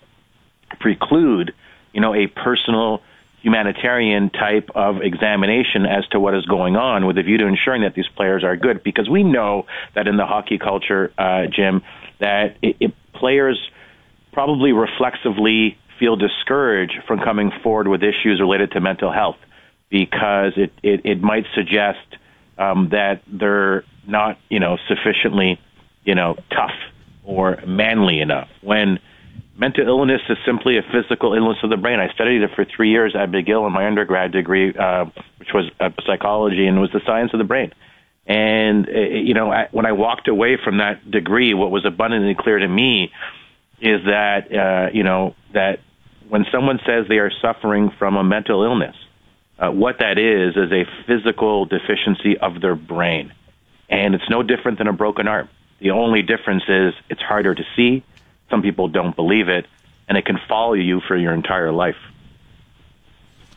preclude, 0.80 1.52
you 1.92 2.00
know, 2.00 2.14
a 2.14 2.26
personal 2.26 3.02
humanitarian 3.42 4.30
type 4.30 4.70
of 4.74 5.02
examination 5.02 5.84
as 5.84 6.06
to 6.08 6.18
what 6.18 6.34
is 6.34 6.46
going 6.46 6.76
on 6.76 7.06
with 7.06 7.18
a 7.18 7.22
view 7.22 7.36
to 7.36 7.46
ensuring 7.46 7.82
that 7.82 7.94
these 7.94 8.08
players 8.16 8.42
are 8.42 8.56
good. 8.56 8.82
Because 8.82 9.08
we 9.08 9.22
know 9.22 9.66
that 9.94 10.08
in 10.08 10.16
the 10.16 10.24
hockey 10.24 10.56
culture, 10.56 11.12
uh, 11.18 11.42
Jim, 11.54 11.82
that 12.20 12.56
it, 12.62 12.76
it, 12.80 12.94
players 13.12 13.58
probably 14.34 14.72
reflexively 14.72 15.78
feel 15.98 16.16
discouraged 16.16 16.98
from 17.06 17.20
coming 17.20 17.50
forward 17.62 17.88
with 17.88 18.02
issues 18.02 18.40
related 18.40 18.72
to 18.72 18.80
mental 18.80 19.12
health 19.12 19.36
because 19.90 20.52
it, 20.56 20.72
it, 20.82 21.00
it 21.04 21.22
might 21.22 21.46
suggest 21.54 22.06
um, 22.58 22.88
that 22.90 23.22
they're 23.26 23.84
not, 24.06 24.38
you 24.48 24.60
know, 24.60 24.76
sufficiently, 24.88 25.60
you 26.04 26.14
know, 26.14 26.36
tough 26.50 26.74
or 27.22 27.58
manly 27.66 28.20
enough. 28.20 28.48
When 28.60 28.98
mental 29.56 29.86
illness 29.86 30.20
is 30.28 30.36
simply 30.44 30.78
a 30.78 30.82
physical 30.82 31.34
illness 31.34 31.58
of 31.62 31.70
the 31.70 31.76
brain. 31.76 32.00
I 32.00 32.12
studied 32.12 32.42
it 32.42 32.50
for 32.54 32.64
three 32.64 32.90
years 32.90 33.14
at 33.14 33.30
McGill 33.30 33.66
in 33.66 33.72
my 33.72 33.86
undergrad 33.86 34.32
degree, 34.32 34.74
uh, 34.76 35.06
which 35.38 35.50
was 35.54 35.70
uh, 35.80 35.90
psychology 36.04 36.66
and 36.66 36.80
was 36.80 36.90
the 36.92 37.00
science 37.06 37.32
of 37.32 37.38
the 37.38 37.44
brain. 37.44 37.72
And, 38.26 38.88
uh, 38.88 38.92
you 38.92 39.34
know, 39.34 39.52
I, 39.52 39.68
when 39.70 39.86
I 39.86 39.92
walked 39.92 40.28
away 40.28 40.58
from 40.62 40.78
that 40.78 41.08
degree, 41.08 41.54
what 41.54 41.70
was 41.70 41.84
abundantly 41.84 42.34
clear 42.34 42.58
to 42.58 42.68
me 42.68 43.12
is 43.80 44.04
that 44.04 44.52
uh, 44.52 44.90
you 44.92 45.02
know 45.02 45.34
that 45.52 45.80
when 46.28 46.46
someone 46.52 46.80
says 46.86 47.06
they 47.08 47.18
are 47.18 47.30
suffering 47.42 47.90
from 47.98 48.16
a 48.16 48.24
mental 48.24 48.62
illness, 48.64 48.96
uh, 49.58 49.70
what 49.70 49.98
that 49.98 50.18
is 50.18 50.56
is 50.56 50.72
a 50.72 50.84
physical 51.06 51.66
deficiency 51.66 52.38
of 52.38 52.60
their 52.60 52.74
brain, 52.74 53.32
and 53.88 54.14
it's 54.14 54.28
no 54.30 54.42
different 54.42 54.78
than 54.78 54.88
a 54.88 54.92
broken 54.92 55.28
arm. 55.28 55.48
The 55.80 55.90
only 55.90 56.22
difference 56.22 56.64
is 56.68 56.94
it's 57.10 57.20
harder 57.20 57.54
to 57.54 57.62
see. 57.76 58.04
Some 58.50 58.62
people 58.62 58.88
don't 58.88 59.14
believe 59.14 59.48
it, 59.48 59.66
and 60.08 60.16
it 60.16 60.24
can 60.24 60.38
follow 60.48 60.74
you 60.74 61.00
for 61.00 61.16
your 61.16 61.34
entire 61.34 61.72
life. 61.72 61.96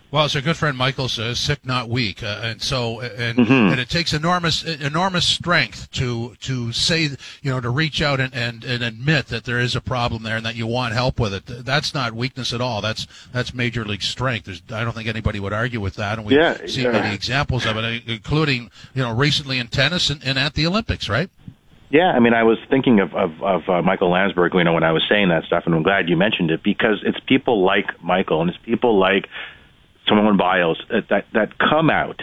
Well, 0.10 0.24
as 0.24 0.36
our 0.38 0.42
good 0.42 0.56
friend 0.56 0.78
Michael 0.78 1.10
says, 1.10 1.38
sick 1.38 1.66
not 1.66 1.90
weak, 1.90 2.24
uh, 2.24 2.40
and 2.42 2.62
so 2.62 3.02
and 3.02 3.40
mm-hmm. 3.40 3.52
and 3.52 3.80
it 3.80 3.90
takes 3.90 4.14
enormous 4.14 4.64
enormous 4.64 5.28
strength 5.28 5.92
to 5.92 6.36
to 6.42 6.72
say 6.72 7.10
you 7.42 7.52
know 7.52 7.60
to 7.60 7.70
reach 7.70 8.02
out 8.02 8.22
and, 8.22 8.34
and 8.34 8.64
and 8.64 8.84
admit 8.84 9.28
that 9.28 9.44
there 9.44 9.60
is 9.60 9.76
a 9.76 9.82
problem 9.82 10.24
there 10.24 10.38
and 10.38 10.46
that 10.46 10.56
you 10.56 10.66
want 10.66 10.94
help 10.94 11.20
with 11.20 11.34
it. 11.34 11.44
That's 11.46 11.94
not 11.94 12.14
weakness 12.14 12.54
at 12.54 12.62
all. 12.62 12.80
That's 12.80 13.06
that's 13.34 13.54
major 13.54 13.84
league 13.84 14.02
strength. 14.02 14.46
There's, 14.46 14.62
I 14.72 14.86
don't 14.86 14.94
think 14.94 15.10
anybody 15.10 15.42
would 15.42 15.52
argue 15.52 15.82
with 15.82 15.96
that, 15.96 16.18
and 16.18 16.26
we've 16.26 16.38
yeah, 16.38 16.66
seen 16.68 16.86
yeah. 16.86 16.92
many 16.92 17.14
examples 17.14 17.66
of 17.66 17.76
it, 17.76 18.04
including 18.08 18.72
you 18.94 19.04
know 19.04 19.14
recently 19.14 19.60
in 19.60 19.68
tennis 19.68 20.10
and, 20.10 20.24
and 20.24 20.40
at 20.40 20.54
the 20.54 20.66
Olympics, 20.66 21.10
right? 21.10 21.30
Yeah, 21.90 22.12
I 22.12 22.20
mean, 22.20 22.34
I 22.34 22.44
was 22.44 22.58
thinking 22.70 23.02
of 23.02 23.14
of, 23.14 23.44
of 23.44 23.70
uh, 23.70 23.82
Michael 23.82 24.12
Landsberg, 24.12 24.54
you 24.54 24.64
know, 24.64 24.74
when 24.74 24.84
I 24.84 24.94
was 24.94 25.04
saying 25.10 25.30
that 25.30 25.44
stuff, 25.44 25.64
and 25.66 25.76
I'm 25.76 25.84
glad 25.84 26.08
you 26.08 26.16
mentioned 26.16 26.50
it 26.50 26.64
because 26.64 27.04
it's 27.04 27.20
people 27.28 27.66
like 27.66 28.02
Michael 28.02 28.40
and 28.40 28.50
it's 28.50 28.60
people 28.64 28.98
like 28.98 29.28
Simone 30.08 30.38
Biles 30.38 30.82
that, 30.90 31.10
that, 31.10 31.26
that 31.34 31.58
come 31.58 31.90
out 31.90 32.22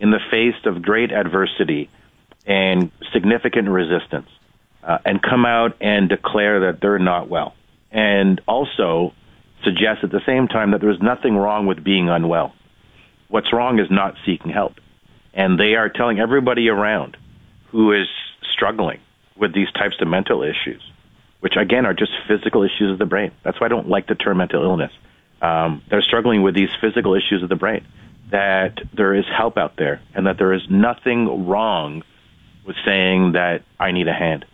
in 0.00 0.10
the 0.10 0.20
face 0.30 0.54
of 0.64 0.82
great 0.82 1.12
adversity 1.12 1.90
and 2.46 2.90
significant 3.12 3.68
resistance 3.68 4.28
uh, 4.82 4.98
and 5.04 5.22
come 5.22 5.44
out 5.44 5.76
and 5.80 6.08
declare 6.08 6.72
that 6.72 6.80
they're 6.80 6.98
not 6.98 7.28
well. 7.28 7.54
And 7.90 8.40
also 8.46 9.12
suggest 9.64 10.04
at 10.04 10.10
the 10.10 10.20
same 10.26 10.48
time 10.48 10.72
that 10.72 10.80
there's 10.80 11.00
nothing 11.00 11.36
wrong 11.36 11.66
with 11.66 11.82
being 11.82 12.08
unwell. 12.08 12.54
What's 13.28 13.52
wrong 13.52 13.80
is 13.80 13.90
not 13.90 14.14
seeking 14.24 14.52
help. 14.52 14.74
And 15.34 15.58
they 15.58 15.74
are 15.74 15.88
telling 15.88 16.20
everybody 16.20 16.68
around 16.68 17.16
who 17.70 17.92
is 17.92 18.06
struggling 18.54 19.00
with 19.36 19.54
these 19.54 19.70
types 19.72 19.96
of 20.00 20.08
mental 20.08 20.42
issues, 20.42 20.82
which 21.40 21.54
again 21.56 21.84
are 21.84 21.92
just 21.92 22.12
physical 22.28 22.62
issues 22.62 22.92
of 22.92 22.98
the 22.98 23.06
brain. 23.06 23.32
That's 23.42 23.60
why 23.60 23.66
I 23.66 23.68
don't 23.68 23.88
like 23.88 24.06
the 24.06 24.14
term 24.14 24.38
mental 24.38 24.62
illness 24.62 24.92
um, 25.42 25.82
that 25.90 25.96
are 25.96 26.02
struggling 26.02 26.42
with 26.42 26.54
these 26.54 26.70
physical 26.80 27.14
issues 27.14 27.42
of 27.42 27.48
the 27.48 27.56
brain, 27.56 27.86
that 28.30 28.78
there 28.94 29.14
is 29.14 29.24
help 29.26 29.56
out 29.56 29.76
there 29.76 30.00
and 30.14 30.26
that 30.26 30.38
there 30.38 30.52
is 30.52 30.62
nothing 30.68 31.46
wrong 31.46 32.02
with 32.66 32.76
saying 32.84 33.32
that 33.32 33.62
I 33.78 33.92
need 33.92 34.08
a 34.08 34.12
hand. 34.12 34.44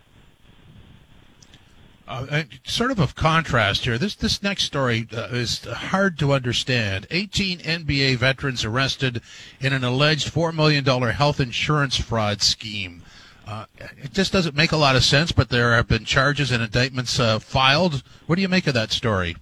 Uh, 2.05 2.43
sort 2.65 2.91
of 2.91 2.99
of 2.99 3.15
contrast 3.15 3.85
here. 3.85 3.97
This 3.97 4.13
this 4.13 4.43
next 4.43 4.63
story 4.63 5.07
uh, 5.15 5.29
is 5.31 5.63
hard 5.63 6.19
to 6.19 6.33
understand. 6.33 7.07
18 7.09 7.59
NBA 7.59 8.17
veterans 8.17 8.65
arrested 8.65 9.21
in 9.61 9.71
an 9.71 9.85
alleged 9.85 10.29
four 10.29 10.51
million 10.51 10.83
dollar 10.83 11.13
health 11.13 11.39
insurance 11.39 11.95
fraud 11.95 12.41
scheme. 12.41 13.03
Uh, 13.47 13.65
it 13.97 14.13
just 14.13 14.33
doesn't 14.33 14.55
make 14.55 14.73
a 14.73 14.77
lot 14.77 14.97
of 14.97 15.03
sense, 15.03 15.31
but 15.31 15.49
there 15.49 15.73
have 15.75 15.87
been 15.87 16.05
charges 16.05 16.51
and 16.51 16.61
indictments 16.61 17.19
uh, 17.19 17.39
filed. 17.39 18.03
What 18.25 18.35
do 18.35 18.41
you 18.41 18.49
make 18.49 18.67
of 18.67 18.73
that 18.73 18.91
story? 18.91 19.35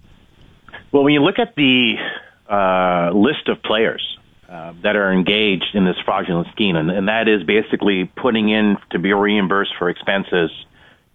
Well, 0.92 1.04
when 1.04 1.14
you 1.14 1.22
look 1.22 1.38
at 1.38 1.54
the 1.56 1.94
uh, 2.48 3.10
list 3.14 3.48
of 3.48 3.62
players 3.62 4.18
uh, 4.48 4.74
that 4.82 4.94
are 4.94 5.10
engaged 5.10 5.74
in 5.74 5.86
this 5.86 5.96
fraudulent 6.04 6.48
scheme, 6.52 6.76
and, 6.76 6.90
and 6.90 7.08
that 7.08 7.28
is 7.28 7.42
basically 7.44 8.04
putting 8.04 8.50
in 8.50 8.76
to 8.90 8.98
be 8.98 9.12
reimbursed 9.14 9.72
for 9.78 9.88
expenses 9.88 10.50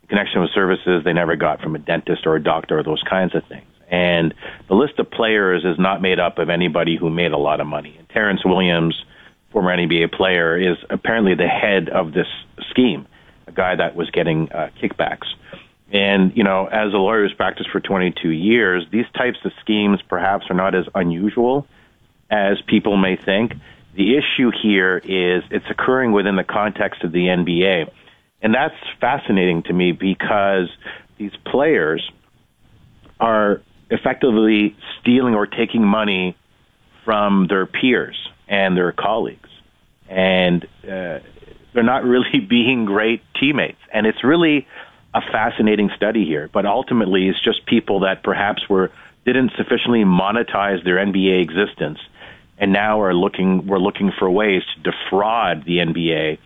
connection 0.10 0.42
with 0.42 0.50
services 0.52 1.04
they 1.04 1.14
never 1.14 1.36
got 1.36 1.62
from 1.62 1.76
a 1.76 1.80
dentist 1.80 2.26
or 2.26 2.36
a 2.36 2.44
doctor 2.44 2.80
or 2.80 2.84
those 2.84 3.04
kinds 3.08 3.36
of 3.36 3.44
things. 3.48 3.68
And 3.90 4.34
the 4.68 4.74
list 4.74 5.00
of 5.00 5.12
players 5.12 5.64
is 5.64 5.78
not 5.78 6.02
made 6.02 6.20
up 6.20 6.40
of 6.40 6.50
anybody 6.50 6.98
who 6.98 7.10
made 7.10 7.32
a 7.32 7.38
lot 7.38 7.60
of 7.60 7.68
money. 7.68 7.96
And 7.98 8.10
Terrence 8.10 8.44
Williams, 8.44 8.96
former 9.52 9.76
NBA 9.76 10.12
player, 10.14 10.58
is 10.58 10.78
apparently 10.90 11.36
the 11.36 11.48
head 11.48 11.90
of 11.90 12.14
this 12.14 12.28
scheme, 12.70 13.08
a 13.48 13.52
guy 13.52 13.76
that 13.76 13.96
was 13.96 14.10
getting 14.10 14.52
uh, 14.52 14.70
kickbacks. 14.82 15.28
And, 15.92 16.36
you 16.36 16.44
know, 16.44 16.66
as 16.66 16.94
a 16.94 16.98
lawyer 16.98 17.24
who's 17.24 17.34
practiced 17.34 17.70
for 17.70 17.80
22 17.80 18.30
years, 18.30 18.86
these 18.92 19.06
types 19.16 19.38
of 19.46 19.52
schemes 19.62 20.02
perhaps 20.08 20.46
are 20.50 20.56
not 20.56 20.76
as 20.76 20.86
unusual 20.94 21.66
as 22.30 22.58
people 22.68 22.98
may 22.98 23.16
think. 23.16 23.54
The 23.96 24.18
issue 24.18 24.52
here 24.62 24.98
is 24.98 25.44
it's 25.50 25.66
occurring 25.70 26.12
within 26.12 26.36
the 26.36 26.44
context 26.44 27.04
of 27.04 27.12
the 27.12 27.28
NBA. 27.28 27.90
And 28.42 28.54
that's 28.54 28.76
fascinating 29.00 29.64
to 29.64 29.74
me 29.74 29.94
because 29.94 30.70
these 31.18 31.32
players 31.46 32.12
are 33.20 33.62
effectively 33.90 34.76
stealing 35.00 35.34
or 35.34 35.48
taking 35.48 35.84
money 35.84 36.38
from 37.06 37.48
their 37.48 37.66
peers 37.66 38.18
and 38.48 38.76
their 38.78 38.92
colleagues. 38.92 39.50
And 40.10 40.66
uh, 40.84 41.20
they're 41.74 41.84
not 41.84 42.04
really 42.06 42.40
being 42.40 42.86
great 42.86 43.22
teammates. 43.40 43.80
And 43.92 44.06
it's 44.06 44.24
really 44.24 44.68
a 45.18 45.32
fascinating 45.32 45.90
study 45.96 46.26
here. 46.26 46.50
But 46.54 46.66
ultimately, 46.66 47.28
it's 47.28 47.44
just 47.44 47.66
people 47.66 48.02
that 48.02 48.24
perhaps 48.24 48.70
were 48.70 48.92
didn't 49.26 49.52
sufficiently 49.58 50.04
monetize 50.04 50.84
their 50.86 50.98
NBA 50.98 51.42
existence, 51.42 52.00
and 52.58 52.72
now 52.72 53.02
are 53.02 53.14
looking 53.14 53.68
we're 53.68 53.80
looking 53.80 54.12
for 54.18 54.30
ways 54.30 54.62
to 54.76 54.92
defraud 54.92 55.66
the 55.66 55.78
NBA 55.80 56.38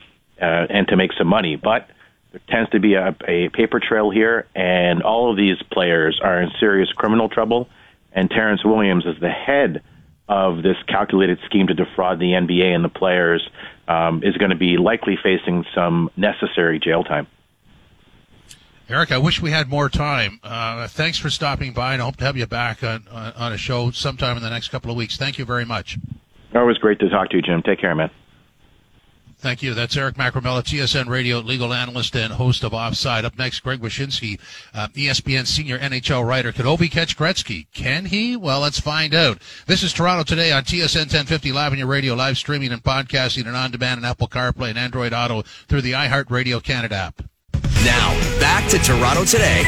uh, 0.41 0.67
and 0.69 0.87
to 0.87 0.95
make 0.95 1.11
some 1.17 1.27
money. 1.27 1.57
But 1.57 1.89
there 2.31 2.41
tends 2.49 2.69
to 2.71 2.79
be 2.79 2.93
a, 2.93 3.15
a 3.27 3.49
paper 3.49 3.79
trail 3.79 4.09
here, 4.09 4.47
and 4.55 5.03
all 5.03 5.29
of 5.29 5.37
these 5.37 5.57
players 5.71 6.19
are 6.23 6.41
in 6.41 6.49
serious 6.59 6.91
criminal 6.93 7.27
trouble. 7.27 7.67
And 8.13 8.29
Terrence 8.29 8.63
Williams 8.63 9.05
is 9.05 9.19
the 9.19 9.29
head 9.29 9.83
of 10.27 10.63
this 10.63 10.77
calculated 10.87 11.39
scheme 11.45 11.67
to 11.67 11.73
defraud 11.73 12.19
the 12.19 12.31
NBA 12.31 12.73
and 12.73 12.85
the 12.85 12.89
players 12.89 13.47
um, 13.87 14.23
is 14.23 14.37
going 14.37 14.51
to 14.51 14.57
be 14.57 14.77
likely 14.77 15.17
facing 15.21 15.65
some 15.75 16.09
necessary 16.15 16.79
jail 16.79 17.03
time. 17.03 17.27
Eric, 18.91 19.13
I 19.13 19.17
wish 19.19 19.41
we 19.41 19.51
had 19.51 19.69
more 19.69 19.87
time. 19.87 20.41
Uh, 20.43 20.85
thanks 20.85 21.17
for 21.17 21.29
stopping 21.29 21.71
by, 21.71 21.93
and 21.93 22.01
I 22.01 22.05
hope 22.05 22.17
to 22.17 22.25
have 22.25 22.35
you 22.35 22.45
back 22.45 22.83
on, 22.83 23.07
on 23.09 23.53
a 23.53 23.57
show 23.57 23.91
sometime 23.91 24.35
in 24.35 24.43
the 24.43 24.49
next 24.49 24.67
couple 24.67 24.91
of 24.91 24.97
weeks. 24.97 25.15
Thank 25.15 25.37
you 25.37 25.45
very 25.45 25.63
much. 25.63 25.97
Always 26.53 26.77
great 26.77 26.99
to 26.99 27.09
talk 27.09 27.29
to 27.29 27.37
you, 27.37 27.41
Jim. 27.41 27.61
Take 27.61 27.79
care, 27.79 27.95
man. 27.95 28.11
Thank 29.37 29.63
you. 29.63 29.73
That's 29.73 29.95
Eric 29.95 30.15
Macramalla, 30.15 30.61
TSN 30.61 31.07
radio 31.07 31.39
legal 31.39 31.73
analyst 31.73 32.15
and 32.17 32.33
host 32.33 32.65
of 32.65 32.73
Offside. 32.73 33.23
Up 33.23 33.37
next, 33.37 33.61
Greg 33.61 33.79
Wyshynski, 33.79 34.39
uh, 34.73 34.89
ESPN 34.89 35.47
senior 35.47 35.79
NHL 35.79 36.27
writer. 36.27 36.51
Could 36.51 36.65
Ovi 36.65 36.91
catch 36.91 37.17
Gretzky? 37.17 37.67
Can 37.73 38.05
he? 38.05 38.35
Well, 38.35 38.59
let's 38.59 38.79
find 38.79 39.15
out. 39.15 39.41
This 39.67 39.83
is 39.83 39.93
Toronto 39.93 40.23
Today 40.23 40.51
on 40.51 40.63
TSN 40.63 41.07
1050 41.07 41.53
live 41.53 41.71
on 41.71 41.79
your 41.79 41.87
radio, 41.87 42.13
live 42.13 42.37
streaming 42.37 42.73
and 42.73 42.83
podcasting 42.83 43.47
and 43.47 43.55
on 43.55 43.71
demand 43.71 43.99
and 43.99 44.05
Apple 44.05 44.27
CarPlay 44.27 44.69
and 44.69 44.77
Android 44.77 45.13
Auto 45.13 45.43
through 45.69 45.81
the 45.81 45.93
iHeartRadio 45.93 46.61
Canada 46.61 46.95
app. 46.95 47.30
Now, 47.83 48.13
back 48.39 48.69
to 48.69 48.77
Toronto 48.77 49.25
Today. 49.25 49.63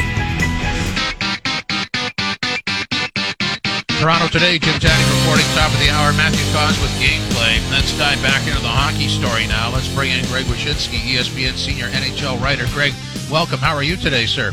Toronto 3.98 4.28
today, 4.28 4.58
Jim 4.58 4.78
Tatti 4.78 5.02
reporting 5.18 5.46
top 5.54 5.72
of 5.72 5.80
the 5.80 5.88
hour. 5.90 6.12
Matthew 6.12 6.44
Cauz 6.52 6.78
with 6.82 6.92
gameplay. 7.00 7.58
Let's 7.72 7.96
dive 7.98 8.22
back 8.22 8.46
into 8.46 8.60
the 8.60 8.68
hockey 8.68 9.08
story 9.08 9.46
now. 9.46 9.72
Let's 9.72 9.92
bring 9.94 10.12
in 10.12 10.24
Greg 10.26 10.44
Wyshynski, 10.44 10.98
ESPN 10.98 11.54
senior 11.54 11.86
NHL 11.86 12.40
writer. 12.40 12.66
Greg, 12.74 12.92
welcome. 13.30 13.58
How 13.58 13.74
are 13.74 13.82
you 13.82 13.96
today, 13.96 14.26
sir? 14.26 14.52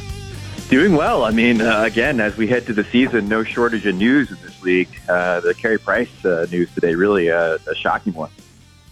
Doing 0.69 0.95
well. 0.95 1.25
I 1.25 1.31
mean, 1.31 1.61
uh, 1.61 1.83
again, 1.83 2.21
as 2.21 2.37
we 2.37 2.47
head 2.47 2.65
to 2.67 2.73
the 2.73 2.85
season, 2.85 3.27
no 3.27 3.43
shortage 3.43 3.85
of 3.85 3.95
news 3.95 4.31
in 4.31 4.37
this 4.41 4.61
league. 4.63 4.89
Uh, 5.09 5.41
the 5.41 5.53
Carey 5.53 5.77
Price 5.77 6.25
uh, 6.25 6.47
news 6.49 6.73
today, 6.73 6.95
really 6.95 7.27
a, 7.27 7.55
a 7.55 7.75
shocking 7.75 8.13
one. 8.13 8.31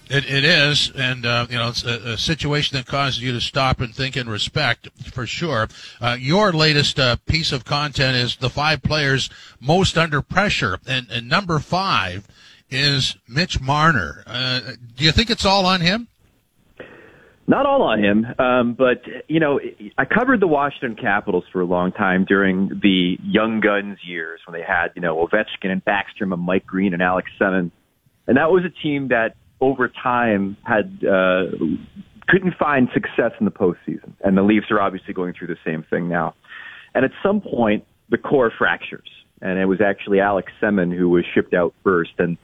It, 0.09 0.25
it 0.27 0.43
is, 0.43 0.91
and 0.95 1.23
uh, 1.23 1.45
you 1.51 1.57
know, 1.57 1.69
it's 1.69 1.83
a, 1.83 2.13
a, 2.13 2.17
situation 2.17 2.75
that 2.77 2.87
causes 2.87 3.21
you 3.21 3.31
to 3.31 3.39
stop 3.39 3.79
and 3.79 3.93
think 3.93 4.15
and 4.15 4.27
respect 4.27 4.87
for 5.03 5.27
sure. 5.27 5.67
Uh, 6.01 6.17
your 6.19 6.51
latest 6.51 6.99
uh, 6.99 7.17
piece 7.27 7.51
of 7.51 7.63
content 7.63 8.17
is 8.17 8.35
the 8.37 8.49
five 8.49 8.81
players 8.81 9.29
most 9.59 9.99
under 9.99 10.23
pressure, 10.23 10.79
and, 10.87 11.07
and 11.11 11.29
number 11.29 11.59
five 11.59 12.27
is 12.71 13.17
Mitch 13.27 13.61
Marner. 13.61 14.23
Uh, 14.25 14.61
do 14.95 15.03
you 15.03 15.11
think 15.11 15.29
it's 15.29 15.45
all 15.45 15.67
on 15.67 15.81
him? 15.81 16.07
Not 17.45 17.67
all 17.67 17.83
on 17.83 18.03
him, 18.03 18.25
um, 18.39 18.73
but 18.73 19.03
you 19.27 19.39
know, 19.39 19.59
I 19.95 20.05
covered 20.05 20.39
the 20.39 20.47
Washington 20.47 20.95
Capitals 20.95 21.45
for 21.51 21.61
a 21.61 21.65
long 21.65 21.91
time 21.91 22.25
during 22.25 22.79
the 22.81 23.17
young 23.23 23.59
guns 23.59 23.99
years 24.03 24.39
when 24.47 24.59
they 24.59 24.65
had 24.65 24.87
you 24.95 25.03
know 25.03 25.23
Ovechkin 25.23 25.69
and 25.71 25.85
Backstrom 25.85 26.33
and 26.33 26.41
Mike 26.41 26.65
Green 26.65 26.93
and 26.93 27.01
Alex 27.03 27.29
Semin, 27.39 27.69
and 28.27 28.37
that 28.37 28.49
was 28.49 28.65
a 28.65 28.69
team 28.69 29.09
that 29.09 29.35
over 29.61 29.87
time 29.89 30.57
had 30.63 31.03
uh, 31.03 31.43
couldn't 32.27 32.55
find 32.57 32.89
success 32.93 33.31
in 33.39 33.45
the 33.45 33.51
postseason, 33.51 34.13
and 34.23 34.37
the 34.37 34.43
Leafs 34.43 34.67
are 34.71 34.79
obviously 34.79 35.13
going 35.13 35.33
through 35.33 35.47
the 35.47 35.57
same 35.65 35.83
thing 35.89 36.07
now. 36.07 36.35
And 36.93 37.05
at 37.05 37.11
some 37.23 37.41
point, 37.41 37.85
the 38.09 38.17
core 38.17 38.51
fractures, 38.55 39.09
and 39.41 39.59
it 39.59 39.65
was 39.65 39.81
actually 39.81 40.19
Alex 40.19 40.51
Semin 40.61 40.95
who 40.95 41.09
was 41.09 41.25
shipped 41.33 41.53
out 41.53 41.73
first. 41.83 42.11
And 42.17 42.37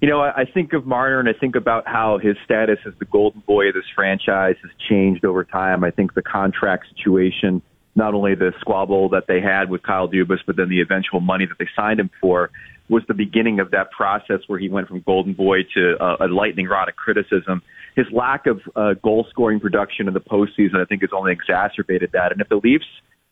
you 0.00 0.08
know, 0.08 0.20
I, 0.20 0.42
I 0.42 0.44
think 0.44 0.72
of 0.72 0.86
Marner, 0.86 1.20
and 1.20 1.28
I 1.28 1.32
think 1.38 1.56
about 1.56 1.86
how 1.86 2.18
his 2.18 2.36
status 2.44 2.78
as 2.86 2.92
the 2.98 3.04
golden 3.04 3.42
boy 3.46 3.68
of 3.68 3.74
this 3.74 3.84
franchise 3.94 4.56
has 4.62 4.70
changed 4.88 5.24
over 5.24 5.44
time. 5.44 5.84
I 5.84 5.90
think 5.90 6.14
the 6.14 6.22
contract 6.22 6.86
situation, 6.96 7.62
not 7.94 8.14
only 8.14 8.34
the 8.34 8.52
squabble 8.60 9.10
that 9.10 9.24
they 9.28 9.40
had 9.40 9.68
with 9.68 9.82
Kyle 9.82 10.08
Dubas, 10.08 10.38
but 10.46 10.56
then 10.56 10.68
the 10.68 10.80
eventual 10.80 11.20
money 11.20 11.46
that 11.46 11.58
they 11.58 11.68
signed 11.76 12.00
him 12.00 12.10
for 12.20 12.50
was 12.88 13.02
the 13.08 13.14
beginning 13.14 13.60
of 13.60 13.70
that 13.70 13.90
process 13.90 14.40
where 14.46 14.58
he 14.58 14.68
went 14.68 14.88
from 14.88 15.00
golden 15.00 15.34
boy 15.34 15.58
to 15.74 15.96
uh, 16.00 16.16
a 16.20 16.28
lightning 16.28 16.66
rod 16.66 16.88
of 16.88 16.96
criticism. 16.96 17.62
His 17.94 18.06
lack 18.12 18.46
of 18.46 18.60
uh, 18.74 18.94
goal 19.02 19.26
scoring 19.30 19.60
production 19.60 20.08
in 20.08 20.14
the 20.14 20.20
postseason, 20.20 20.76
I 20.76 20.84
think, 20.84 21.02
has 21.02 21.10
only 21.14 21.32
exacerbated 21.32 22.12
that. 22.12 22.32
And 22.32 22.40
if 22.40 22.48
the 22.48 22.56
Leafs 22.56 22.86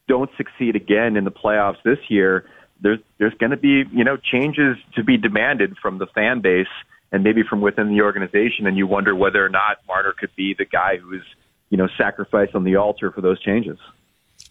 don't 0.09 0.31
succeed 0.37 0.77
again 0.77 1.16
in 1.16 1.25
the 1.25 1.31
playoffs 1.31 1.83
this 1.85 1.99
year, 2.09 2.44
there's 2.83 2.99
there's 3.18 3.35
going 3.35 3.51
to 3.51 3.57
be 3.57 3.85
you 3.92 4.05
know 4.05 4.16
changes 4.16 4.77
to 4.96 5.05
be 5.05 5.16
demanded 5.16 5.77
from 5.81 5.99
the 5.99 6.07
fan 6.14 6.40
base 6.40 6.66
and 7.12 7.23
maybe 7.25 7.42
from 7.49 7.61
within 7.61 7.88
the 7.88 8.03
organization. 8.03 8.66
And 8.66 8.77
you 8.77 8.87
wonder 8.87 9.14
whether 9.14 9.44
or 9.44 9.49
not 9.49 9.79
Marner 9.87 10.14
could 10.18 10.35
be 10.37 10.55
the 10.57 10.64
guy 10.64 10.96
who 10.96 11.14
is 11.14 11.23
you 11.68 11.77
know 11.77 11.88
sacrificed 11.99 12.55
on 12.55 12.64
the 12.64 12.77
altar 12.77 13.11
for 13.11 13.20
those 13.20 13.40
changes. 13.42 13.79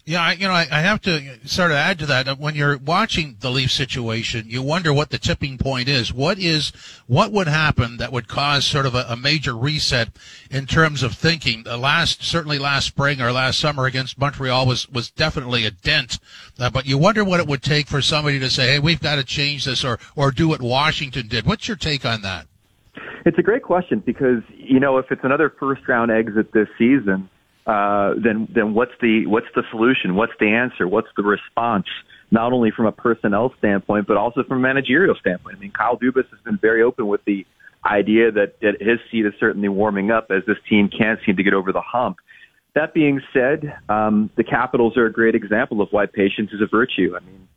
Yeah, 0.06 0.22
I, 0.22 0.32
you 0.32 0.48
know, 0.48 0.54
I, 0.54 0.66
I, 0.72 0.80
have 0.80 1.00
to 1.02 1.38
sort 1.46 1.70
of 1.70 1.76
add 1.76 1.98
to 2.00 2.06
that. 2.06 2.38
When 2.38 2.54
you're 2.54 2.78
watching 2.78 3.36
the 3.38 3.50
Leaf 3.50 3.70
situation, 3.70 4.46
you 4.48 4.62
wonder 4.62 4.92
what 4.92 5.10
the 5.10 5.18
tipping 5.18 5.56
point 5.56 5.88
is. 5.88 6.12
What 6.12 6.38
is, 6.38 6.72
what 7.06 7.30
would 7.30 7.46
happen 7.46 7.98
that 7.98 8.10
would 8.10 8.26
cause 8.26 8.66
sort 8.66 8.86
of 8.86 8.94
a, 8.94 9.04
a 9.08 9.16
major 9.16 9.54
reset 9.54 10.08
in 10.50 10.66
terms 10.66 11.02
of 11.02 11.14
thinking? 11.14 11.62
The 11.62 11.76
last, 11.76 12.24
certainly 12.24 12.58
last 12.58 12.86
spring 12.86 13.20
or 13.20 13.30
last 13.30 13.60
summer 13.60 13.84
against 13.84 14.18
Montreal 14.18 14.66
was, 14.66 14.88
was 14.88 15.10
definitely 15.10 15.64
a 15.64 15.70
dent. 15.70 16.18
Uh, 16.58 16.70
but 16.70 16.86
you 16.86 16.98
wonder 16.98 17.22
what 17.22 17.38
it 17.38 17.46
would 17.46 17.62
take 17.62 17.86
for 17.86 18.02
somebody 18.02 18.40
to 18.40 18.50
say, 18.50 18.72
hey, 18.72 18.78
we've 18.78 19.00
got 19.00 19.16
to 19.16 19.24
change 19.24 19.66
this 19.66 19.84
or, 19.84 19.98
or 20.16 20.32
do 20.32 20.48
what 20.48 20.62
Washington 20.62 21.28
did. 21.28 21.46
What's 21.46 21.68
your 21.68 21.76
take 21.76 22.04
on 22.04 22.22
that? 22.22 22.46
It's 23.26 23.38
a 23.38 23.42
great 23.42 23.62
question 23.62 24.00
because, 24.00 24.42
you 24.56 24.80
know, 24.80 24.98
if 24.98 25.12
it's 25.12 25.22
another 25.24 25.50
first 25.50 25.86
round 25.86 26.10
exit 26.10 26.52
this 26.52 26.68
season, 26.78 27.28
uh, 27.70 28.14
then 28.22 28.48
then 28.52 28.74
what's 28.74 28.90
the 29.00 29.26
what's 29.26 29.46
the 29.54 29.62
solution? 29.70 30.16
What's 30.16 30.32
the 30.40 30.48
answer? 30.48 30.88
What's 30.88 31.06
the 31.16 31.22
response? 31.22 31.86
Not 32.32 32.52
only 32.52 32.72
from 32.76 32.86
a 32.86 32.92
personnel 32.92 33.54
standpoint, 33.58 34.08
but 34.08 34.16
also 34.16 34.42
from 34.42 34.58
a 34.58 34.60
managerial 34.60 35.14
standpoint. 35.20 35.56
I 35.56 35.60
mean, 35.60 35.70
Kyle 35.70 35.96
Dubas 35.96 36.28
has 36.30 36.40
been 36.44 36.58
very 36.60 36.82
open 36.82 37.06
with 37.06 37.24
the 37.26 37.46
idea 37.84 38.32
that, 38.32 38.54
that 38.60 38.80
his 38.80 38.98
seat 39.10 39.24
is 39.24 39.32
certainly 39.38 39.68
warming 39.68 40.10
up 40.10 40.30
as 40.30 40.42
this 40.46 40.56
team 40.68 40.90
can't 40.96 41.20
seem 41.24 41.36
to 41.36 41.42
get 41.42 41.54
over 41.54 41.72
the 41.72 41.80
hump. 41.80 42.16
That 42.74 42.92
being 42.92 43.20
said, 43.32 43.76
um, 43.88 44.30
the 44.36 44.44
Capitals 44.44 44.96
are 44.96 45.06
a 45.06 45.12
great 45.12 45.34
example 45.34 45.80
of 45.80 45.88
why 45.90 46.06
patience 46.06 46.50
is 46.52 46.60
a 46.60 46.66
virtue. 46.66 47.14
I 47.16 47.24
mean, 47.24 47.48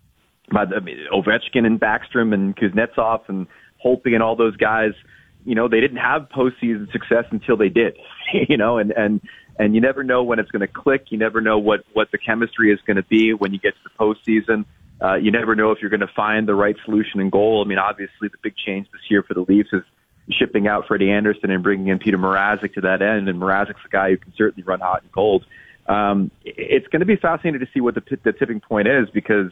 I 0.56 0.80
mean 0.80 0.98
Ovechkin 1.12 1.66
and 1.66 1.80
Backstrom 1.80 2.34
and 2.34 2.56
Kuznetsov 2.56 3.22
and 3.30 3.48
Holtby 3.84 4.14
and 4.14 4.22
all 4.22 4.36
those 4.36 4.58
guys– 4.58 4.92
you 5.46 5.56
know, 5.56 5.68
they 5.68 5.80
didn't 5.80 5.98
have 5.98 6.28
postseason 6.30 6.92
success 6.92 7.26
until 7.32 7.58
they 7.58 7.70
did, 7.70 7.98
you 8.50 8.58
know, 8.58 8.78
and, 8.78 8.92
and, 8.92 9.22
and 9.58 9.76
you 9.76 9.82
never 9.82 10.04
know 10.04 10.24
when 10.24 10.40
it's 10.40 10.52
going 10.52 10.62
to 10.62 10.68
click. 10.68 11.08
You 11.10 11.18
never 11.18 11.42
know 11.42 11.58
what 11.58 11.86
what 11.94 12.12
the 12.12 12.18
chemistry 12.18 12.72
is 12.72 12.80
going 12.86 12.98
to 12.98 13.04
be 13.04 13.34
when 13.34 13.54
you 13.54 13.60
get 13.60 13.74
to 13.76 13.82
the 13.84 13.90
postseason. 14.00 14.66
Uh, 15.02 15.16
you 15.16 15.32
never 15.32 15.56
know 15.56 15.72
if 15.72 15.80
you're 15.82 15.90
going 15.90 16.00
to 16.00 16.12
find 16.16 16.48
the 16.48 16.56
right 16.56 16.76
solution 16.86 17.20
in 17.20 17.30
goal. 17.30 17.62
I 17.64 17.68
mean, 17.68 17.78
obviously, 17.78 18.30
the 18.30 18.38
big 18.42 18.56
change 18.56 18.88
this 18.92 19.02
year 19.10 19.24
for 19.24 19.34
the 19.34 19.42
Leafs 19.42 19.70
is 19.74 19.84
shipping 20.32 20.68
out 20.68 20.88
Freddie 20.88 21.12
Andersen 21.12 21.52
and 21.52 21.62
bringing 21.62 21.88
in 21.90 22.00
Peter 22.00 22.18
Mrazek 22.18 22.74
to 22.76 22.82
that 22.82 23.02
end, 23.02 23.28
and 23.28 23.42
Mrazek's 23.42 23.86
a 23.86 23.90
guy 23.90 24.12
who 24.12 24.18
can 24.18 24.34
certainly 24.38 24.64
run 24.64 24.80
hot 24.80 25.04
and 25.04 25.12
cold. 25.12 25.46
Um, 25.88 26.32
it's 26.46 26.88
going 26.88 27.02
to 27.02 27.06
be 27.06 27.18
fascinating 27.18 27.60
to 27.60 27.68
see 27.74 27.82
what 27.82 27.96
the, 27.96 28.18
the 28.24 28.32
tipping 28.32 28.62
point 28.62 28.88
is 28.88 29.10
because 29.14 29.52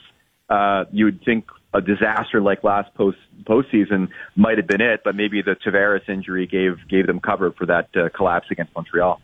uh, 0.49 0.85
you 0.91 1.05
would 1.05 1.23
think 1.25 1.45
a 1.73 1.81
disaster 1.81 2.41
like 2.41 2.63
last 2.63 2.93
post 2.95 3.17
postseason 3.43 4.09
might 4.35 4.57
have 4.57 4.67
been 4.67 4.81
it, 4.81 5.01
but 5.03 5.15
maybe 5.15 5.41
the 5.41 5.55
Tavares 5.55 6.07
injury 6.07 6.47
gave 6.47 6.77
gave 6.89 7.07
them 7.07 7.19
cover 7.19 7.51
for 7.51 7.65
that 7.65 7.89
uh, 7.95 8.09
collapse 8.15 8.47
against 8.51 8.73
Montreal. 8.75 9.21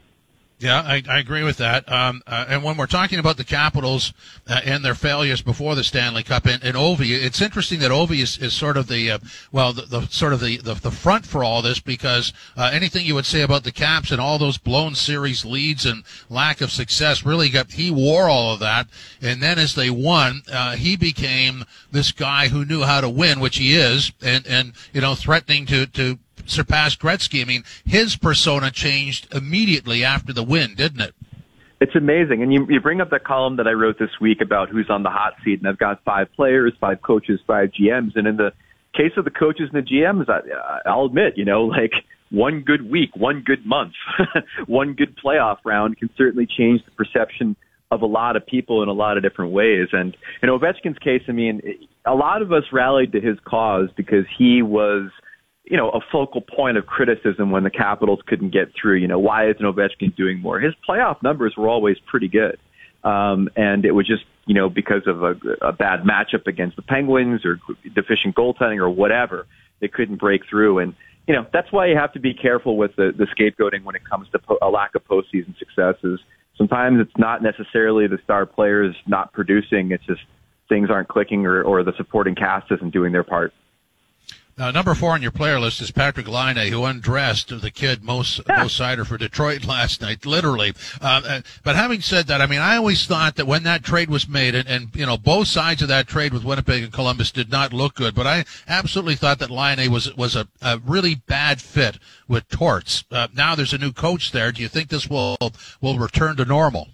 Yeah, 0.59 0.81
I, 0.81 1.03
I 1.07 1.19
agree 1.19 1.43
with 1.43 1.57
that. 1.57 1.89
Um, 1.91 2.23
uh, 2.25 2.45
and 2.47 2.63
when 2.63 2.77
we're 2.77 2.87
talking 2.87 3.19
about 3.19 3.37
the 3.37 3.43
Capitals 3.43 4.11
uh, 4.47 4.59
and 4.65 4.83
their 4.83 4.95
failures 4.95 5.43
before 5.43 5.75
the 5.75 5.83
Stanley 5.83 6.23
Cup 6.23 6.47
and, 6.47 6.63
and 6.63 6.75
Ovi, 6.75 7.11
it's 7.11 7.41
interesting 7.41 7.79
that 7.81 7.91
Ovi 7.91 8.23
is, 8.23 8.39
is 8.39 8.55
sort 8.55 8.75
of 8.75 8.87
the 8.87 9.11
uh, 9.11 9.19
well, 9.51 9.71
the, 9.71 9.83
the, 9.83 10.01
sort 10.07 10.33
of 10.33 10.39
the, 10.39 10.57
the, 10.57 10.73
the 10.73 10.89
front 10.89 11.27
for 11.27 11.43
all 11.43 11.61
this 11.61 11.79
because 11.79 12.33
uh, 12.55 12.71
anything 12.73 13.05
you 13.05 13.13
would 13.13 13.27
say 13.27 13.41
about 13.41 13.65
the 13.65 13.71
Caps 13.71 14.09
and 14.09 14.19
all 14.19 14.39
those 14.39 14.57
blown 14.57 14.95
series 14.95 15.45
leads 15.45 15.85
and 15.85 16.03
lack 16.27 16.59
of 16.59 16.71
success 16.71 17.23
really 17.23 17.49
got 17.49 17.73
he 17.73 17.91
wore 17.91 18.27
all 18.27 18.51
of 18.51 18.59
that, 18.59 18.87
and 19.21 19.43
then 19.43 19.59
as 19.59 19.75
they 19.75 19.91
won, 19.91 20.41
uh, 20.51 20.75
he 20.75 20.97
became 20.97 21.65
this 21.91 22.11
guy 22.11 22.47
who 22.47 22.65
knew 22.65 22.81
how 22.81 22.99
to 22.99 23.09
win, 23.09 23.39
which 23.39 23.57
he 23.57 23.75
is, 23.75 24.11
and 24.23 24.47
and 24.47 24.73
you 24.91 25.01
know 25.01 25.13
threatening 25.13 25.67
to 25.67 25.85
to 25.85 26.17
surpassed 26.49 26.99
Gretzky. 26.99 27.41
I 27.41 27.45
mean, 27.45 27.63
his 27.85 28.15
persona 28.15 28.71
changed 28.71 29.33
immediately 29.33 30.03
after 30.03 30.33
the 30.33 30.43
win, 30.43 30.75
didn't 30.75 31.01
it? 31.01 31.15
It's 31.79 31.95
amazing. 31.95 32.41
And 32.41 32.51
you, 32.51 32.65
you 32.69 32.79
bring 32.79 33.01
up 33.01 33.11
that 33.11 33.23
column 33.23 33.57
that 33.57 33.67
I 33.67 33.71
wrote 33.71 33.99
this 33.99 34.19
week 34.19 34.41
about 34.41 34.69
who's 34.69 34.89
on 34.89 35.03
the 35.03 35.09
hot 35.09 35.33
seat, 35.43 35.59
and 35.59 35.67
I've 35.67 35.77
got 35.77 36.03
five 36.03 36.27
players, 36.35 36.73
five 36.79 37.01
coaches, 37.01 37.39
five 37.45 37.69
GMs. 37.69 38.15
And 38.15 38.27
in 38.27 38.37
the 38.37 38.51
case 38.95 39.11
of 39.15 39.25
the 39.25 39.31
coaches 39.31 39.69
and 39.71 39.85
the 39.85 39.87
GMs, 39.87 40.27
I, 40.27 40.89
I'll 40.89 41.05
admit, 41.05 41.33
you 41.37 41.45
know, 41.45 41.65
like 41.65 41.91
one 42.31 42.61
good 42.61 42.89
week, 42.89 43.15
one 43.15 43.43
good 43.45 43.65
month, 43.65 43.93
one 44.67 44.93
good 44.93 45.15
playoff 45.23 45.57
round 45.63 45.97
can 45.97 46.09
certainly 46.17 46.47
change 46.47 46.83
the 46.83 46.91
perception 46.91 47.55
of 47.89 48.01
a 48.01 48.05
lot 48.05 48.35
of 48.35 48.45
people 48.45 48.83
in 48.83 48.89
a 48.89 48.93
lot 48.93 49.15
of 49.15 49.23
different 49.23 49.51
ways. 49.53 49.87
And 49.93 50.17
in 50.41 50.49
Ovechkin's 50.49 50.97
case, 50.97 51.21
I 51.29 51.31
mean, 51.31 51.61
a 52.05 52.15
lot 52.15 52.41
of 52.41 52.51
us 52.51 52.63
rallied 52.73 53.13
to 53.13 53.21
his 53.21 53.37
cause 53.45 53.89
because 53.95 54.25
he 54.35 54.63
was– 54.63 55.11
you 55.69 55.75
know, 55.75 55.89
a 55.89 55.99
focal 56.11 56.41
point 56.41 56.77
of 56.77 56.85
criticism 56.85 57.51
when 57.51 57.63
the 57.63 57.69
Capitals 57.69 58.19
couldn't 58.25 58.51
get 58.51 58.71
through. 58.79 58.95
You 58.95 59.07
know, 59.07 59.19
why 59.19 59.49
isn't 59.49 59.61
Ovechkin 59.61 60.15
doing 60.15 60.39
more? 60.39 60.59
His 60.59 60.73
playoff 60.87 61.21
numbers 61.21 61.55
were 61.57 61.67
always 61.67 61.97
pretty 62.05 62.29
good. 62.29 62.57
Um, 63.03 63.49
and 63.55 63.85
it 63.85 63.91
was 63.91 64.07
just, 64.07 64.23
you 64.45 64.55
know, 64.55 64.69
because 64.69 65.03
of 65.07 65.23
a, 65.23 65.35
a 65.61 65.71
bad 65.73 66.03
matchup 66.03 66.47
against 66.47 66.77
the 66.77 66.81
Penguins 66.81 67.45
or 67.45 67.59
deficient 67.83 68.35
goaltending 68.35 68.79
or 68.79 68.89
whatever, 68.89 69.45
they 69.81 69.87
couldn't 69.87 70.17
break 70.17 70.41
through. 70.49 70.79
And, 70.79 70.95
you 71.27 71.35
know, 71.35 71.45
that's 71.51 71.71
why 71.71 71.87
you 71.87 71.97
have 71.97 72.13
to 72.13 72.19
be 72.19 72.33
careful 72.33 72.77
with 72.77 72.95
the, 72.95 73.11
the 73.15 73.25
scapegoating 73.25 73.83
when 73.83 73.95
it 73.95 74.01
comes 74.09 74.27
to 74.31 74.39
po- 74.39 74.57
a 74.61 74.69
lack 74.69 74.95
of 74.95 75.03
postseason 75.05 75.57
successes. 75.59 76.19
Sometimes 76.57 76.99
it's 76.99 77.17
not 77.17 77.43
necessarily 77.43 78.07
the 78.07 78.17
star 78.23 78.45
players 78.45 78.95
not 79.05 79.33
producing. 79.33 79.91
It's 79.91 80.05
just 80.05 80.21
things 80.69 80.89
aren't 80.89 81.07
clicking 81.09 81.45
or, 81.45 81.61
or 81.61 81.83
the 81.83 81.93
supporting 81.97 82.35
cast 82.35 82.71
isn't 82.71 82.91
doing 82.91 83.11
their 83.11 83.23
part. 83.23 83.53
Now, 84.57 84.71
number 84.71 84.95
four 84.95 85.11
on 85.11 85.21
your 85.21 85.29
player 85.29 85.59
list 85.59 85.81
is 85.81 85.91
Patrik 85.91 86.27
Laine, 86.27 86.71
who 86.71 86.83
undressed 86.83 87.49
the 87.61 87.69
kid 87.69 88.03
Moritz 88.03 88.39
Seider 88.39 89.05
for 89.05 89.15
Detroit 89.15 89.65
last 89.67 90.01
night, 90.01 90.25
literally. 90.25 90.73
Uh, 90.99 91.21
uh, 91.23 91.41
but 91.63 91.75
having 91.75 92.01
said 92.01 92.25
that, 92.25 92.41
I 92.41 92.47
mean, 92.47 92.59
I 92.59 92.75
always 92.75 93.05
thought 93.05 93.35
that 93.35 93.45
when 93.45 93.61
that 93.63 93.83
trade 93.83 94.09
was 94.09 94.27
made, 94.27 94.55
and, 94.55 94.67
and 94.67 94.95
you 94.95 95.05
know, 95.05 95.15
both 95.15 95.47
sides 95.47 95.83
of 95.83 95.89
that 95.89 96.07
trade 96.07 96.33
with 96.33 96.43
Winnipeg 96.43 96.81
and 96.81 96.91
Columbus 96.91 97.31
did 97.31 97.51
not 97.51 97.71
look 97.71 97.93
good. 97.93 98.15
But 98.15 98.25
I 98.25 98.45
absolutely 98.67 99.15
thought 99.15 99.37
that 99.39 99.51
Laine 99.51 99.91
was 99.91 100.15
was 100.15 100.35
a, 100.35 100.47
a 100.63 100.79
really 100.79 101.13
bad 101.13 101.61
fit 101.61 101.99
with 102.27 102.49
Torts. 102.49 103.03
Uh, 103.11 103.27
now 103.35 103.53
there's 103.53 103.73
a 103.73 103.77
new 103.77 103.93
coach 103.93 104.31
there. 104.31 104.51
Do 104.51 104.63
you 104.63 104.69
think 104.69 104.89
this 104.89 105.07
will 105.07 105.37
will 105.81 105.99
return 105.99 106.35
to 106.37 106.45
normal? 106.45 106.87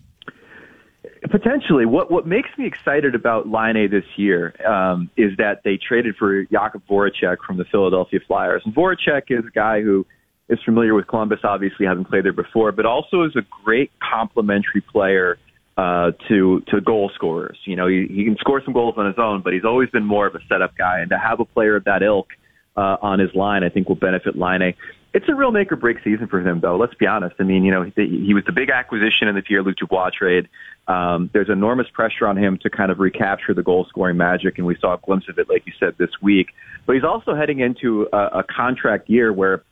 Potentially, 1.34 1.88
what 1.88 2.12
what 2.12 2.28
makes 2.28 2.50
me 2.60 2.68
excited 2.68 3.16
about 3.16 3.50
Laine 3.50 3.90
this 3.90 4.06
year 4.18 4.54
um, 4.68 5.10
is 5.18 5.36
that 5.38 5.62
they 5.64 5.78
traded 5.78 6.16
for 6.16 6.46
Jakub 6.46 6.84
Voracek 6.88 7.38
from 7.40 7.58
the 7.58 7.66
Philadelphia 7.66 8.20
Flyers, 8.28 8.62
and 8.66 8.76
Voracek 8.76 9.24
is 9.30 9.44
a 9.44 9.52
guy 9.52 9.82
who 9.82 10.06
is 10.48 10.60
familiar 10.64 10.94
with 10.94 11.08
Columbus, 11.08 11.40
obviously 11.44 11.88
having 11.88 12.06
played 12.06 12.24
there 12.24 12.34
before, 12.34 12.72
but 12.72 12.86
also 12.86 13.24
is 13.24 13.36
a 13.36 13.42
great 13.64 13.90
complementary 14.00 14.82
player 14.82 15.40
uh, 15.76 16.12
to 16.28 16.62
to 16.68 16.80
goal 16.82 17.10
scorers. 17.16 17.58
You 17.66 17.78
know, 17.78 17.88
he, 17.88 18.06
he 18.12 18.26
can 18.26 18.38
score 18.40 18.62
some 18.64 18.76
goals 18.76 18.94
on 18.98 19.08
his 19.08 19.18
own, 19.18 19.42
but 19.42 19.54
he's 19.54 19.66
always 19.66 19.90
been 19.90 20.06
more 20.06 20.28
of 20.28 20.36
a 20.36 20.40
setup 20.48 20.78
guy, 20.78 21.00
and 21.00 21.10
to 21.10 21.18
have 21.18 21.40
a 21.40 21.46
player 21.46 21.76
of 21.76 21.86
that 21.86 22.04
ilk 22.04 22.28
uh, 22.78 22.98
on 23.02 23.18
his 23.18 23.34
line, 23.34 23.64
I 23.64 23.70
think 23.70 23.90
will 23.90 23.96
benefit 23.96 24.38
Laine. 24.38 24.76
It's 25.14 25.30
a 25.30 25.36
real 25.36 25.52
make 25.52 25.72
or 25.72 25.76
break 25.76 25.98
season 26.04 26.28
for 26.28 26.40
him, 26.40 26.60
though. 26.60 26.76
Let's 26.76 26.96
be 26.96 27.06
honest. 27.06 27.36
I 27.40 27.44
mean, 27.44 27.64
you 27.64 27.72
know, 27.72 27.84
he, 27.84 27.92
he 28.26 28.34
was 28.34 28.44
the 28.46 28.52
big 28.52 28.72
acquisition 28.72 29.28
in 29.28 29.36
the 29.36 29.44
Pierre 29.44 29.62
Luc 29.62 29.76
Dubois 29.76 30.10
trade. 30.10 30.50
Um, 30.88 31.30
there's 31.34 31.50
enormous 31.50 31.88
pressure 31.94 32.26
on 32.26 32.36
him 32.36 32.58
to 32.64 32.70
kind 32.70 32.92
of 32.92 33.00
recapture 33.00 33.54
the 33.54 33.62
goal 33.62 33.86
scoring 33.88 34.18
magic, 34.18 34.58
and 34.58 34.66
we 34.66 34.76
saw 34.82 34.96
a 34.96 34.98
glimpse 34.98 35.30
of 35.30 35.38
it, 35.38 35.48
like 35.50 35.68
you 35.68 35.74
said, 35.80 35.96
this 36.00 36.10
week. 36.22 36.48
But 36.88 36.96
he's 36.96 37.04
also 37.04 37.36
heading 37.36 37.60
into 37.60 38.08
a, 38.12 38.40
a 38.40 38.44
contract 38.44 39.08
year 39.08 39.32
where 39.32 39.64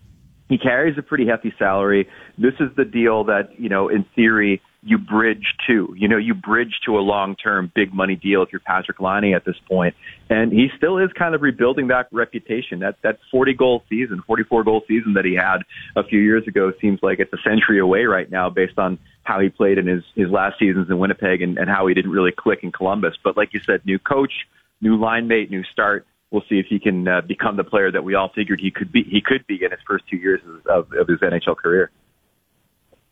he 0.48 0.60
carries 0.60 0.98
a 0.98 1.02
pretty 1.02 1.26
hefty 1.26 1.54
salary. 1.58 2.08
This 2.38 2.54
is 2.60 2.70
the 2.76 2.86
deal 2.86 3.24
that, 3.24 3.60
you 3.60 3.70
know, 3.70 3.90
in 3.90 4.06
theory, 4.16 4.62
you 4.84 4.98
bridge 4.98 5.46
to. 5.68 5.94
You 5.98 6.08
know, 6.08 6.18
you 6.18 6.34
bridge 6.34 6.80
to 6.86 6.98
a 6.98 7.02
long-term 7.02 7.72
big 7.76 7.94
money 7.94 8.16
deal 8.16 8.42
if 8.42 8.50
you're 8.52 8.62
Patrik 8.62 9.00
Laine 9.00 9.36
at 9.36 9.46
this 9.46 9.56
point. 9.68 9.96
And 10.30 10.52
he 10.52 10.70
still 10.76 10.98
is 10.98 11.12
kind 11.18 11.36
of 11.36 11.42
rebuilding 11.42 11.88
that 11.88 12.08
reputation. 12.12 12.80
That 12.80 12.96
that 13.04 13.20
40 13.30 13.54
goal 13.54 13.84
season, 13.90 14.24
44 14.26 14.64
goal 14.64 14.82
season 14.88 15.14
that 15.14 15.26
he 15.26 15.36
had 15.36 15.60
a 15.96 16.04
few 16.04 16.20
years 16.20 16.48
ago 16.48 16.74
seems 16.82 17.00
like 17.04 17.20
it's 17.20 17.34
a 17.34 17.42
century 17.48 17.80
away 17.80 18.06
right 18.06 18.30
now 18.30 18.50
based 18.50 18.80
on 18.80 18.98
how 19.24 19.40
he 19.40 19.50
played 19.50 19.78
in 19.78 19.86
his 19.86 20.04
his 20.16 20.30
last 20.30 20.58
seasons 20.58 20.90
in 20.90 20.98
Winnipeg 20.98 21.42
and, 21.42 21.58
and 21.58 21.70
how 21.70 21.86
he 21.88 21.94
didn't 21.94 22.12
really 22.12 22.32
click 22.32 22.60
in 22.64 22.72
Columbus. 22.72 23.16
But 23.24 23.38
like 23.38 23.54
you 23.54 23.60
said, 23.60 23.86
new 23.86 24.00
coach, 24.00 24.34
new 24.82 24.98
line 25.00 25.28
mate, 25.28 25.52
new 25.52 25.64
start. 25.64 26.08
We'll 26.32 26.44
see 26.48 26.60
if 26.60 26.66
he 26.68 26.80
can 26.80 27.08
uh, 27.08 27.22
become 27.22 27.58
the 27.58 27.66
player 27.66 27.92
that 27.92 28.06
we 28.06 28.16
all 28.16 28.32
figured 28.34 28.62
he 28.62 28.72
could 28.72 28.92
be. 28.92 29.04
He 29.04 29.22
could 29.22 29.46
be 29.46 29.64
in 29.64 29.72
his 29.72 29.82
first 29.86 30.06
two 30.10 30.16
years 30.16 30.40
of, 30.66 30.88
of 30.94 31.08
his 31.08 31.20
NHL 31.20 31.58
career. 31.58 31.92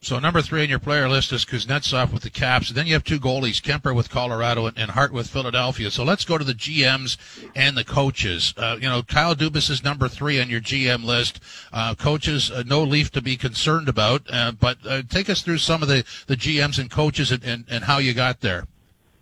So 0.01 0.17
number 0.17 0.41
three 0.41 0.63
on 0.63 0.69
your 0.69 0.79
player 0.79 1.09
list 1.09 1.33
is 1.33 1.43
Kuznetsov 1.43 2.13
with 2.13 2.23
the 2.23 2.29
Caps. 2.29 2.69
Then 2.69 2.87
you 2.87 2.93
have 2.93 3.03
two 3.03 3.19
goalies, 3.19 3.61
Kuemper 3.61 3.93
with 3.93 4.09
Colorado 4.09 4.65
and, 4.67 4.91
Hart 4.91 5.11
with 5.11 5.29
Philadelphia. 5.29 5.91
So 5.91 6.05
let's 6.05 6.23
go 6.23 6.37
to 6.37 6.45
the 6.45 6.53
GMs 6.53 7.17
and 7.53 7.75
the 7.75 7.83
coaches. 7.83 8.53
Uh, 8.55 8.77
you 8.79 8.87
know, 8.87 9.03
Kyle 9.03 9.35
Dubas 9.35 9.69
is 9.69 9.83
number 9.83 10.07
three 10.07 10.39
on 10.39 10.49
your 10.49 10.61
GM 10.61 11.03
list. 11.03 11.41
Uh, 11.73 11.95
coaches, 11.95 12.49
uh, 12.49 12.63
no 12.65 12.81
Leaf 12.81 13.11
to 13.11 13.21
be 13.21 13.35
concerned 13.35 13.89
about. 13.89 14.21
Uh, 14.31 14.53
but 14.53 14.77
uh, 14.87 15.01
take 15.09 15.29
us 15.29 15.41
through 15.41 15.57
some 15.57 15.81
of 15.81 15.89
the, 15.89 16.05
the 16.27 16.37
GMs 16.37 16.79
and 16.79 16.89
coaches 16.89 17.29
and, 17.33 17.43
and, 17.43 17.65
and 17.69 17.83
how 17.83 17.97
you 17.97 18.13
got 18.13 18.39
there. 18.39 18.67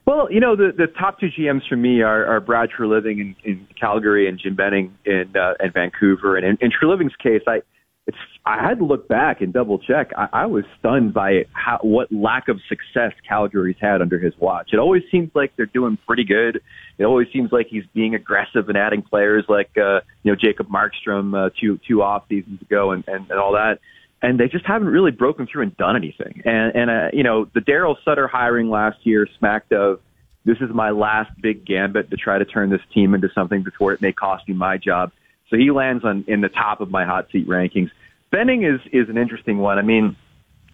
Well, 0.06 0.32
you 0.32 0.40
know, 0.40 0.56
the, 0.56 0.72
the 0.78 0.88
top 0.88 1.20
two 1.20 1.30
GMs 1.30 1.68
for 1.68 1.76
me 1.76 2.02
are, 2.02 2.24
are 2.28 2.40
Brad 2.40 2.70
Treliving 2.70 3.20
in, 3.20 3.36
in 3.44 3.68
Calgary 3.80 4.30
and 4.30 4.38
Jim 4.38 4.56
Benning 4.56 4.96
in, 5.06 5.36
uh, 5.36 5.56
in 5.60 5.72
Vancouver. 5.72 6.38
And 6.38 6.46
in, 6.46 6.58
in 6.62 6.72
Treliving's 6.72 7.16
case, 7.16 7.42
I, 7.48 7.62
it's 8.08 8.18
I 8.46 8.62
had 8.66 8.78
to 8.80 8.86
look 8.86 9.10
back 9.10 9.42
and 9.42 9.52
double 9.52 9.78
check. 9.78 10.12
I, 10.18 10.30
I 10.32 10.46
was 10.46 10.64
stunned 10.80 11.14
by 11.14 11.46
how, 11.52 11.80
what 11.82 12.10
lack 12.12 12.48
of 12.48 12.62
success 12.70 13.12
Calgary's 13.28 13.76
had 13.80 14.02
under 14.02 14.18
his 14.18 14.34
watch. 14.40 14.70
It 14.72 14.80
always 14.80 15.04
seems 15.12 15.30
like 15.36 15.54
they're 15.58 15.66
doing 15.66 15.98
pretty 16.08 16.24
good. 16.24 16.62
It 16.98 17.04
always 17.04 17.28
seems 17.34 17.52
like 17.52 17.68
he's 17.68 17.84
being 17.94 18.16
aggressive 18.16 18.70
and 18.70 18.78
adding 18.78 19.02
players 19.02 19.44
like 19.50 19.78
uh, 19.78 20.00
you 20.24 20.32
know 20.32 20.36
Jacob 20.36 20.68
Markstrom 20.70 21.36
uh, 21.36 21.50
two 21.60 21.80
two 21.88 22.02
off 22.02 22.24
seasons 22.30 22.62
ago 22.62 22.92
and, 22.92 23.04
and 23.08 23.30
and 23.30 23.40
all 23.40 23.52
that. 23.54 23.80
And 24.20 24.40
they 24.40 24.48
just 24.48 24.66
haven't 24.66 24.88
really 24.88 25.12
broken 25.12 25.46
through 25.46 25.64
and 25.64 25.78
done 25.78 25.98
anything. 25.98 26.42
And 26.46 26.76
and 26.76 26.90
uh, 26.90 27.10
you 27.12 27.24
know 27.24 27.46
the 27.54 27.60
Daryl 27.60 27.98
Sutter 28.06 28.28
hiring 28.28 28.70
last 28.70 28.98
year 29.04 29.28
smacked 29.38 29.74
of 29.74 30.00
this 30.46 30.58
is 30.62 30.70
my 30.74 30.92
last 30.92 31.30
big 31.42 31.66
gambit 31.66 32.10
to 32.10 32.16
try 32.16 32.38
to 32.38 32.46
turn 32.46 32.70
this 32.70 32.82
team 32.94 33.14
into 33.14 33.28
something 33.36 33.64
before 33.64 33.92
it 33.92 34.02
may 34.02 34.14
cost 34.14 34.48
me 34.48 34.54
my 34.54 34.78
job. 34.78 35.12
So 35.50 35.58
he 35.58 35.72
lands 35.72 36.04
on 36.04 36.26
in 36.28 36.42
the 36.42 36.50
top 36.50 36.82
of 36.82 36.90
my 36.90 37.06
hot 37.06 37.28
seat 37.32 37.48
rankings. 37.48 37.90
Benning 38.32 38.64
is 38.64 38.82
is 38.92 39.10
an 39.10 39.18
interesting 39.18 39.58
one. 39.60 39.80
I 39.80 39.82
mean, 39.82 40.16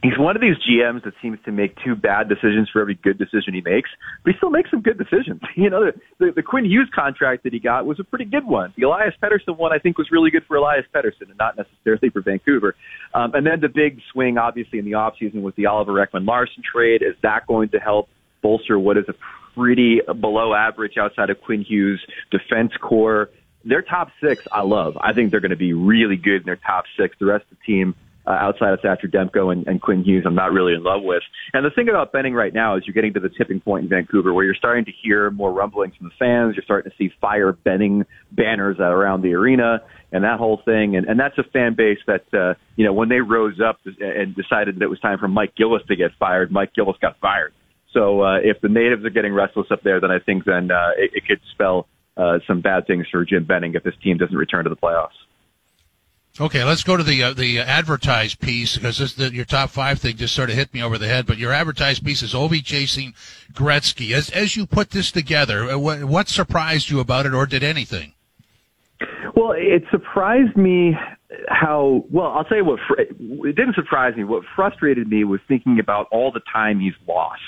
he's 0.03 0.17
one 0.17 0.35
of 0.35 0.41
these 0.41 0.57
GMs 0.69 1.03
that 1.05 1.13
seems 1.21 1.39
to 1.45 1.51
make 1.51 1.75
two 1.83 1.95
bad 1.95 2.27
decisions 2.27 2.69
for 2.71 2.81
every 2.81 2.95
good 2.95 3.17
decision 3.17 3.53
he 3.53 3.61
makes, 3.61 3.89
but 4.23 4.33
he 4.33 4.37
still 4.37 4.49
makes 4.49 4.69
some 4.69 4.81
good 4.81 4.97
decisions. 4.97 5.41
You 5.55 5.69
know, 5.69 5.85
the, 5.85 5.93
the, 6.19 6.31
the 6.37 6.43
Quinn 6.43 6.65
Hughes 6.65 6.89
contract 6.93 7.43
that 7.43 7.53
he 7.53 7.59
got 7.59 7.85
was 7.85 7.99
a 7.99 8.03
pretty 8.03 8.25
good 8.25 8.45
one. 8.45 8.73
The 8.75 8.83
Elias 8.83 9.13
Pettersson 9.21 9.55
one, 9.55 9.71
I 9.71 9.77
think, 9.77 9.97
was 9.97 10.09
really 10.11 10.29
good 10.29 10.43
for 10.47 10.57
Elias 10.57 10.83
Pettersson 10.93 11.29
and 11.29 11.37
not 11.37 11.55
necessarily 11.55 12.09
for 12.09 12.21
Vancouver. 12.21 12.75
Um, 13.13 13.33
and 13.33 13.45
then 13.45 13.61
the 13.61 13.69
big 13.69 13.99
swing, 14.11 14.37
obviously, 14.37 14.79
in 14.79 14.85
the 14.85 14.91
offseason 14.91 15.41
was 15.41 15.53
the 15.55 15.67
Oliver 15.67 15.93
Ekman 15.93 16.27
Larsson 16.27 16.63
trade. 16.69 17.01
Is 17.01 17.15
that 17.21 17.47
going 17.47 17.69
to 17.69 17.77
help 17.77 18.09
bolster 18.41 18.77
what 18.77 18.97
is 18.97 19.05
a 19.07 19.13
pretty 19.55 20.01
below 20.19 20.53
average 20.53 20.97
outside 20.99 21.29
of 21.29 21.39
Quinn 21.39 21.63
Hughes 21.63 22.03
defense 22.31 22.71
core? 22.81 23.29
Their 23.63 23.81
top 23.81 24.09
six, 24.21 24.43
I 24.51 24.61
love. 24.61 24.97
I 24.99 25.13
think 25.13 25.31
they're 25.31 25.39
going 25.39 25.51
to 25.51 25.57
be 25.57 25.73
really 25.73 26.17
good 26.17 26.41
in 26.41 26.45
their 26.45 26.57
top 26.57 26.85
six. 26.99 27.15
The 27.19 27.25
rest 27.25 27.45
of 27.51 27.57
the 27.57 27.63
team, 27.65 27.95
uh, 28.25 28.31
outside 28.31 28.73
of 28.73 28.79
Thatcher 28.81 29.07
Demko 29.07 29.51
and, 29.51 29.67
and 29.67 29.81
Quinn 29.81 30.03
Hughes, 30.03 30.23
I'm 30.25 30.35
not 30.35 30.51
really 30.51 30.73
in 30.73 30.83
love 30.83 31.01
with. 31.03 31.23
And 31.53 31.65
the 31.65 31.69
thing 31.69 31.89
about 31.89 32.11
Benning 32.11 32.33
right 32.33 32.53
now 32.53 32.77
is 32.77 32.83
you're 32.85 32.93
getting 32.93 33.13
to 33.13 33.19
the 33.19 33.29
tipping 33.29 33.59
point 33.59 33.83
in 33.83 33.89
Vancouver 33.89 34.33
where 34.33 34.45
you're 34.45 34.55
starting 34.55 34.85
to 34.85 34.91
hear 35.03 35.29
more 35.31 35.51
rumblings 35.51 35.95
from 35.95 36.07
the 36.07 36.13
fans. 36.17 36.55
You're 36.55 36.63
starting 36.63 36.89
to 36.89 36.97
see 36.97 37.13
fire 37.19 37.51
Benning 37.51 38.05
banners 38.31 38.77
around 38.79 39.23
the 39.23 39.33
arena 39.33 39.81
and 40.11 40.23
that 40.23 40.37
whole 40.37 40.61
thing. 40.63 40.95
And, 40.95 41.07
and 41.07 41.19
that's 41.19 41.37
a 41.37 41.43
fan 41.43 41.75
base 41.75 41.99
that, 42.07 42.25
uh, 42.33 42.53
you 42.75 42.85
know, 42.85 42.93
when 42.93 43.09
they 43.09 43.19
rose 43.19 43.59
up 43.59 43.79
and 43.85 44.35
decided 44.35 44.75
that 44.75 44.83
it 44.83 44.89
was 44.89 44.99
time 44.99 45.19
for 45.19 45.27
Mike 45.27 45.55
Gillis 45.55 45.81
to 45.87 45.95
get 45.95 46.11
fired, 46.19 46.51
Mike 46.51 46.73
Gillis 46.73 46.97
got 47.01 47.19
fired. 47.19 47.53
So 47.93 48.21
uh, 48.21 48.37
if 48.37 48.61
the 48.61 48.69
natives 48.69 49.05
are 49.05 49.09
getting 49.09 49.33
restless 49.33 49.67
up 49.69 49.83
there, 49.83 49.99
then 49.99 50.11
I 50.11 50.19
think 50.19 50.45
then 50.45 50.71
uh, 50.71 50.91
it, 50.97 51.11
it 51.13 51.23
could 51.27 51.39
spell 51.51 51.87
uh, 52.17 52.39
some 52.47 52.61
bad 52.61 52.87
things 52.87 53.07
for 53.11 53.25
Jim 53.25 53.45
Benning 53.45 53.73
if 53.75 53.83
this 53.83 53.95
team 54.03 54.17
doesn't 54.17 54.35
return 54.35 54.63
to 54.65 54.69
the 54.69 54.75
playoffs. 54.75 55.09
Okay, 56.41 56.63
let's 56.63 56.83
go 56.83 56.97
to 56.97 57.03
the 57.03 57.21
uh, 57.21 57.33
the 57.33 57.59
advertised 57.59 58.39
piece 58.39 58.75
because 58.75 58.97
this, 58.97 59.13
the, 59.13 59.31
your 59.31 59.45
top 59.45 59.69
five 59.69 59.99
thing 59.99 60.17
just 60.17 60.33
sort 60.33 60.49
of 60.49 60.55
hit 60.55 60.73
me 60.73 60.81
over 60.81 60.97
the 60.97 61.07
head. 61.07 61.27
But 61.27 61.37
your 61.37 61.51
advertised 61.51 62.03
piece 62.03 62.23
is 62.23 62.33
Ovi 62.33 62.63
chasing 62.63 63.13
Gretzky. 63.53 64.13
As 64.13 64.31
as 64.31 64.57
you 64.57 64.65
put 64.65 64.89
this 64.89 65.11
together, 65.11 65.69
uh, 65.69 65.77
what, 65.77 66.03
what 66.05 66.29
surprised 66.29 66.89
you 66.89 66.99
about 66.99 67.27
it, 67.27 67.35
or 67.35 67.45
did 67.45 67.63
anything? 67.63 68.13
Well, 69.35 69.53
it 69.55 69.83
surprised 69.91 70.57
me 70.57 70.97
how 71.49 72.03
well. 72.09 72.31
I'll 72.31 72.45
tell 72.45 72.57
you 72.57 72.65
what. 72.65 72.79
It 72.97 73.55
didn't 73.55 73.75
surprise 73.75 74.15
me. 74.15 74.23
What 74.23 74.43
frustrated 74.55 75.07
me 75.07 75.23
was 75.25 75.39
thinking 75.47 75.79
about 75.79 76.07
all 76.11 76.31
the 76.31 76.41
time 76.51 76.79
he's 76.79 76.93
lost. 77.07 77.41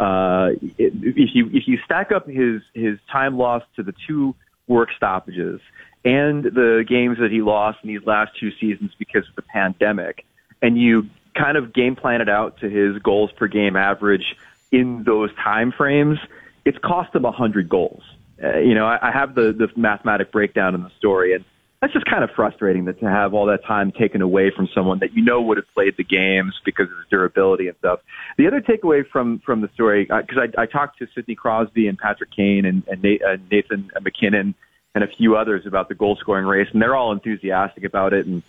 Uh, 0.00 0.52
if 0.78 1.34
you 1.34 1.50
if 1.52 1.68
you 1.68 1.78
stack 1.84 2.10
up 2.10 2.26
his 2.26 2.62
his 2.72 2.98
time 3.12 3.36
lost 3.36 3.66
to 3.76 3.82
the 3.82 3.92
two 4.06 4.34
work 4.66 4.88
stoppages 4.96 5.60
and 6.06 6.42
the 6.42 6.86
games 6.88 7.18
that 7.18 7.30
he 7.30 7.42
lost 7.42 7.80
in 7.82 7.88
these 7.88 8.06
last 8.06 8.32
two 8.40 8.50
seasons 8.52 8.92
because 8.98 9.28
of 9.28 9.36
the 9.36 9.42
pandemic, 9.42 10.24
and 10.62 10.78
you 10.80 11.06
kind 11.34 11.58
of 11.58 11.74
game 11.74 11.96
plan 11.96 12.22
it 12.22 12.30
out 12.30 12.58
to 12.60 12.70
his 12.70 12.96
goals 13.02 13.30
per 13.32 13.46
game 13.46 13.76
average 13.76 14.36
in 14.72 15.04
those 15.04 15.30
time 15.34 15.70
frames, 15.70 16.18
it's 16.64 16.78
cost 16.78 17.14
him 17.14 17.26
a 17.26 17.30
hundred 17.30 17.68
goals. 17.68 18.02
Uh, 18.42 18.56
you 18.56 18.74
know, 18.74 18.86
I, 18.86 19.08
I 19.08 19.10
have 19.10 19.34
the 19.34 19.52
the 19.52 19.68
mathematic 19.76 20.32
breakdown 20.32 20.74
in 20.74 20.82
the 20.82 20.90
story, 20.96 21.34
and 21.34 21.44
that's 21.80 21.92
just 21.94 22.04
kind 22.06 22.22
of 22.22 22.30
frustrating 22.36 22.84
that 22.84 23.00
to 23.00 23.06
have 23.06 23.32
all 23.32 23.46
that 23.46 23.64
time 23.64 23.90
taken 23.90 24.20
away 24.20 24.50
from 24.54 24.68
someone 24.74 24.98
that 24.98 25.14
you 25.14 25.24
know 25.24 25.40
would 25.40 25.56
have 25.56 25.66
played 25.72 25.94
the 25.96 26.04
games 26.04 26.54
because 26.64 26.90
of 26.90 26.98
his 26.98 27.06
durability 27.10 27.68
and 27.68 27.76
stuff. 27.78 28.00
The 28.36 28.46
other 28.46 28.60
takeaway 28.60 29.02
from 29.08 29.40
from 29.44 29.62
the 29.62 29.68
story, 29.74 30.04
because 30.04 30.36
uh, 30.36 30.60
I, 30.60 30.62
I 30.62 30.66
talked 30.66 30.98
to 30.98 31.06
Sidney 31.14 31.34
Crosby 31.34 31.88
and 31.88 31.96
Patrick 31.98 32.30
Kane 32.36 32.66
and, 32.66 32.86
and 32.86 33.04
uh, 33.04 33.36
Nathan 33.50 33.90
MacKinnon 34.02 34.54
and 34.94 35.04
a 35.04 35.06
few 35.06 35.36
others 35.36 35.66
about 35.66 35.88
the 35.88 35.94
goal 35.94 36.16
scoring 36.20 36.46
race, 36.46 36.68
and 36.72 36.82
they're 36.82 36.96
all 36.96 37.12
enthusiastic 37.12 37.84
about 37.84 38.12
it 38.12 38.26
and 38.26 38.42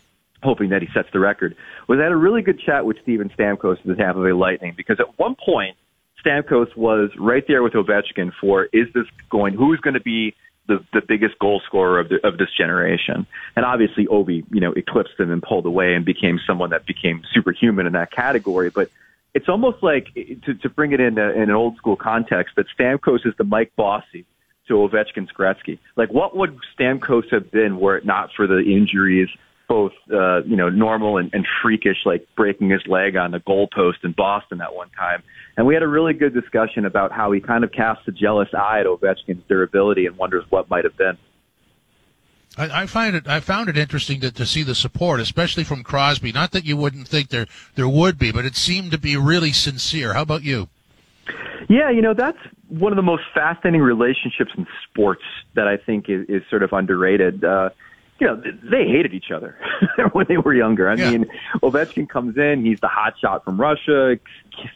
hoping 0.43 0.69
that 0.69 0.81
he 0.81 0.87
sets 0.93 1.07
the 1.13 1.19
record. 1.19 1.55
Was 1.87 1.99
had 1.99 2.11
a 2.11 2.15
really 2.15 2.41
good 2.41 2.59
chat 2.59 2.85
with 2.85 2.97
Steven 3.03 3.29
Stamkos 3.29 3.79
of 3.79 3.85
the 3.85 3.95
Tampa 3.95 4.21
Bay 4.23 4.33
Lightning 4.33 4.73
because 4.75 4.99
at 4.99 5.17
one 5.19 5.35
point 5.35 5.77
Stamkos 6.25 6.75
was 6.75 7.11
right 7.17 7.43
there 7.47 7.63
with 7.63 7.73
Ovechkin 7.73 8.31
for 8.41 8.65
is 8.73 8.87
this 8.93 9.05
going 9.29 9.53
who's 9.53 9.79
going 9.79 9.93
to 9.93 10.01
be 10.01 10.35
the 10.71 10.99
the 10.99 11.05
biggest 11.05 11.37
goal 11.39 11.61
scorer 11.67 11.99
of 11.99 12.07
the, 12.09 12.25
of 12.25 12.37
this 12.37 12.51
generation. 12.57 13.27
And 13.55 13.65
obviously 13.65 14.05
Ovi, 14.07 14.43
you 14.51 14.61
know, 14.61 14.71
eclipsed 14.73 15.19
him 15.19 15.31
and 15.31 15.41
pulled 15.41 15.65
away 15.65 15.93
and 15.95 16.03
became 16.05 16.39
someone 16.47 16.69
that 16.71 16.85
became 16.85 17.23
superhuman 17.33 17.85
in 17.87 17.93
that 17.93 18.11
category, 18.11 18.69
but 18.69 18.89
it's 19.33 19.47
almost 19.47 19.81
like 19.81 20.13
to, 20.45 20.53
to 20.55 20.69
bring 20.69 20.91
it 20.91 20.99
in, 20.99 21.17
a, 21.17 21.29
in 21.31 21.43
an 21.43 21.51
old 21.51 21.77
school 21.77 21.95
context 21.95 22.55
that 22.57 22.65
Stamkos 22.77 23.25
is 23.25 23.33
the 23.37 23.43
Mike 23.43 23.71
Bossy 23.75 24.25
to 24.67 24.73
Ovechkin's 24.73 25.31
Gretzky. 25.31 25.79
Like, 25.95 26.11
what 26.11 26.35
would 26.35 26.57
Stamkos 26.77 27.31
have 27.31 27.51
been 27.51 27.79
were 27.79 27.97
it 27.97 28.05
not 28.05 28.31
for 28.35 28.47
the 28.47 28.59
injuries, 28.59 29.29
both 29.71 29.93
uh, 30.11 30.43
you 30.43 30.57
know 30.57 30.67
normal 30.67 31.15
and, 31.15 31.29
and 31.33 31.47
freakish, 31.63 31.99
like 32.03 32.27
breaking 32.35 32.69
his 32.69 32.81
leg 32.87 33.15
on 33.15 33.31
the 33.31 33.39
goalpost 33.39 34.03
in 34.03 34.11
Boston 34.11 34.59
at 34.59 34.75
one 34.75 34.89
time. 34.89 35.23
And 35.55 35.65
we 35.65 35.73
had 35.73 35.81
a 35.81 35.87
really 35.87 36.11
good 36.11 36.33
discussion 36.33 36.85
about 36.85 37.13
how 37.13 37.31
he 37.31 37.39
kind 37.39 37.63
of 37.63 37.71
casts 37.71 38.05
a 38.05 38.11
jealous 38.11 38.49
eye 38.53 38.81
at 38.81 38.85
Ovechkin's 38.85 39.41
durability 39.47 40.07
and 40.07 40.17
wonders 40.17 40.43
what 40.49 40.69
might 40.69 40.83
have 40.83 40.97
been. 40.97 41.17
I, 42.57 42.81
I 42.81 42.85
find 42.85 43.15
it. 43.15 43.29
I 43.29 43.39
found 43.39 43.69
it 43.69 43.77
interesting 43.77 44.19
to, 44.19 44.31
to 44.33 44.45
see 44.45 44.63
the 44.63 44.75
support, 44.75 45.21
especially 45.21 45.63
from 45.63 45.83
Crosby. 45.83 46.33
Not 46.33 46.51
that 46.51 46.65
you 46.65 46.75
wouldn't 46.75 47.07
think 47.07 47.29
there 47.29 47.47
there 47.75 47.87
would 47.87 48.19
be, 48.19 48.33
but 48.33 48.43
it 48.43 48.57
seemed 48.57 48.91
to 48.91 48.97
be 48.97 49.15
really 49.15 49.53
sincere. 49.53 50.13
How 50.13 50.23
about 50.23 50.43
you? 50.43 50.67
Yeah, 51.69 51.89
you 51.89 52.01
know, 52.01 52.13
that's 52.13 52.39
one 52.67 52.91
of 52.91 52.97
the 52.97 53.03
most 53.03 53.23
fascinating 53.33 53.79
relationships 53.79 54.51
in 54.57 54.67
sports 54.89 55.23
that 55.55 55.69
I 55.69 55.77
think 55.77 56.09
is, 56.09 56.25
is 56.27 56.41
sort 56.49 56.63
of 56.63 56.73
underrated. 56.73 57.45
Uh, 57.45 57.69
you 58.21 58.27
know, 58.27 58.35
they 58.35 58.85
hated 58.85 59.15
each 59.15 59.31
other 59.35 59.57
when 60.11 60.27
they 60.29 60.37
were 60.37 60.53
younger. 60.53 60.87
I 60.87 60.93
yeah. 60.93 61.09
mean, 61.09 61.25
Ovechkin 61.63 62.07
comes 62.07 62.37
in, 62.37 62.63
he's 62.63 62.79
the 62.79 62.87
hot 62.87 63.15
shot 63.19 63.43
from 63.43 63.59
Russia. 63.59 64.19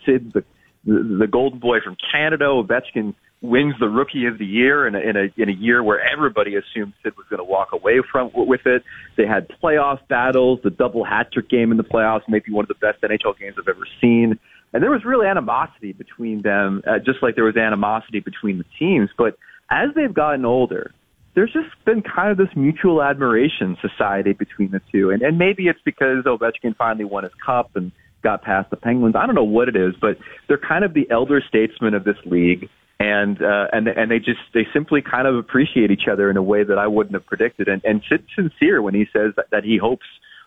Sid's 0.04 0.34
the, 0.34 0.44
the 0.84 1.18
the 1.20 1.28
golden 1.28 1.60
boy 1.60 1.80
from 1.82 1.96
Canada. 2.12 2.46
Ovechkin 2.46 3.14
wins 3.42 3.76
the 3.80 3.88
Rookie 3.88 4.26
of 4.26 4.40
the 4.40 4.48
Year 4.48 4.88
in 4.88 4.96
a 4.96 5.00
in 5.00 5.16
a, 5.16 5.42
in 5.42 5.50
a 5.50 5.54
year 5.54 5.84
where 5.84 6.00
everybody 6.02 6.56
assumed 6.56 6.94
Sid 7.04 7.16
was 7.18 7.28
going 7.30 7.38
to 7.38 7.44
walk 7.44 7.72
away 7.72 8.02
from 8.12 8.32
with 8.34 8.66
it. 8.66 8.84
They 9.16 9.28
had 9.28 9.48
playoff 9.64 10.00
battles, 10.08 10.60
the 10.64 10.72
double 10.72 11.04
hat 11.04 11.32
trick 11.32 11.48
game 11.48 11.70
in 11.70 11.78
the 11.78 11.84
playoffs, 11.84 12.24
maybe 12.28 12.52
one 12.52 12.64
of 12.64 12.70
the 12.70 12.74
best 12.74 13.00
NHL 13.04 13.38
games 13.38 13.58
I've 13.60 13.68
ever 13.68 13.86
seen. 14.02 14.40
And 14.74 14.82
there 14.82 14.92
was 14.92 15.06
really 15.06 15.28
animosity 15.28 15.94
between 15.94 16.42
them, 16.42 16.82
uh, 16.88 16.98
just 16.98 17.22
like 17.22 17.36
there 17.36 17.44
was 17.44 17.58
animosity 17.58 18.22
between 18.22 18.58
the 18.58 18.66
teams. 18.80 19.12
But 19.16 19.38
as 19.70 19.90
they've 19.96 20.14
gotten 20.14 20.46
older, 20.46 20.92
there's 21.36 21.52
just 21.52 21.68
been 21.86 22.02
kind 22.02 22.32
of 22.32 22.38
this 22.38 22.56
mutual 22.56 23.04
admiration 23.04 23.78
society 23.82 24.34
between 24.34 24.72
the 24.72 24.82
two. 24.92 25.12
And, 25.12 25.22
and 25.22 25.38
maybe 25.38 25.68
it's 25.68 25.80
because 25.84 26.24
Ovechkin 26.26 26.76
finally 26.78 27.06
won 27.06 27.24
his 27.24 27.34
cup 27.46 27.76
and 27.76 27.92
got 28.24 28.42
past 28.42 28.70
the 28.70 28.78
Penguins. 28.78 29.16
I 29.16 29.26
don't 29.26 29.36
know 29.36 29.44
what 29.44 29.68
it 29.68 29.76
is, 29.76 29.94
but 30.00 30.18
they're 30.48 30.58
kind 30.58 30.84
of 30.84 30.94
the 30.94 31.10
elder 31.12 31.44
statesmen 31.48 31.94
of 31.94 32.04
this 32.04 32.18
league. 32.26 32.70
And 32.98 33.42
uh, 33.42 33.68
and 33.74 33.90
and 33.90 34.10
they 34.10 34.20
just 34.20 34.40
they 34.54 34.66
simply 34.74 35.02
kind 35.02 35.28
of 35.28 35.36
appreciate 35.36 35.92
each 35.92 36.08
other 36.10 36.30
in 36.30 36.38
a 36.38 36.42
way 36.42 36.64
that 36.64 36.78
I 36.78 36.88
wouldn't 36.88 37.14
have 37.14 37.26
predicted. 37.26 37.68
And 37.68 37.82
and 37.84 38.02
Sid's 38.08 38.24
sincere 38.34 38.82
when 38.82 38.96
he 38.96 39.06
says 39.12 39.34
that, 39.36 39.48
that 39.52 39.66
he 39.66 39.78
hopes 39.78 40.06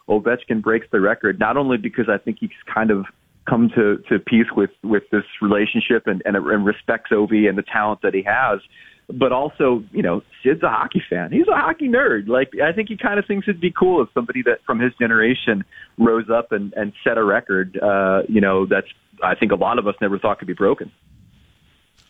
Ovechkin 0.08 0.62
breaks 0.62 0.86
the 0.90 0.98
record, 0.98 1.38
not 1.38 1.58
only 1.58 1.76
because 1.76 2.06
I 2.08 2.16
think 2.16 2.38
he's 2.40 2.50
kind 2.72 2.90
of 2.90 3.04
come 3.48 3.70
to, 3.74 3.98
to 4.08 4.18
peace 4.18 4.46
with, 4.54 4.70
with 4.82 5.04
this 5.10 5.24
relationship 5.40 6.06
and, 6.06 6.22
and, 6.24 6.36
and 6.36 6.66
respects 6.66 7.10
Ovi 7.10 7.48
and 7.48 7.56
the 7.56 7.62
talent 7.62 8.00
that 8.02 8.14
he 8.14 8.22
has. 8.22 8.60
But 9.12 9.32
also, 9.32 9.82
you 9.90 10.02
know, 10.02 10.22
Sid's 10.42 10.62
a 10.62 10.68
hockey 10.68 11.02
fan. 11.08 11.32
He's 11.32 11.48
a 11.48 11.56
hockey 11.56 11.88
nerd. 11.88 12.28
Like, 12.28 12.50
I 12.62 12.72
think 12.72 12.90
he 12.90 12.96
kind 12.96 13.18
of 13.18 13.24
thinks 13.26 13.48
it'd 13.48 13.60
be 13.60 13.72
cool 13.72 14.02
if 14.02 14.08
somebody 14.12 14.42
that 14.42 14.58
from 14.66 14.80
his 14.80 14.92
generation 15.00 15.64
rose 15.98 16.26
up 16.30 16.52
and, 16.52 16.74
and 16.74 16.92
set 17.02 17.16
a 17.16 17.24
record, 17.24 17.78
uh, 17.82 18.22
you 18.28 18.42
know, 18.42 18.66
that's, 18.66 18.86
I 19.24 19.34
think 19.34 19.52
a 19.52 19.56
lot 19.56 19.78
of 19.78 19.86
us 19.86 19.94
never 20.02 20.18
thought 20.18 20.38
could 20.38 20.48
be 20.48 20.54
broken. 20.54 20.92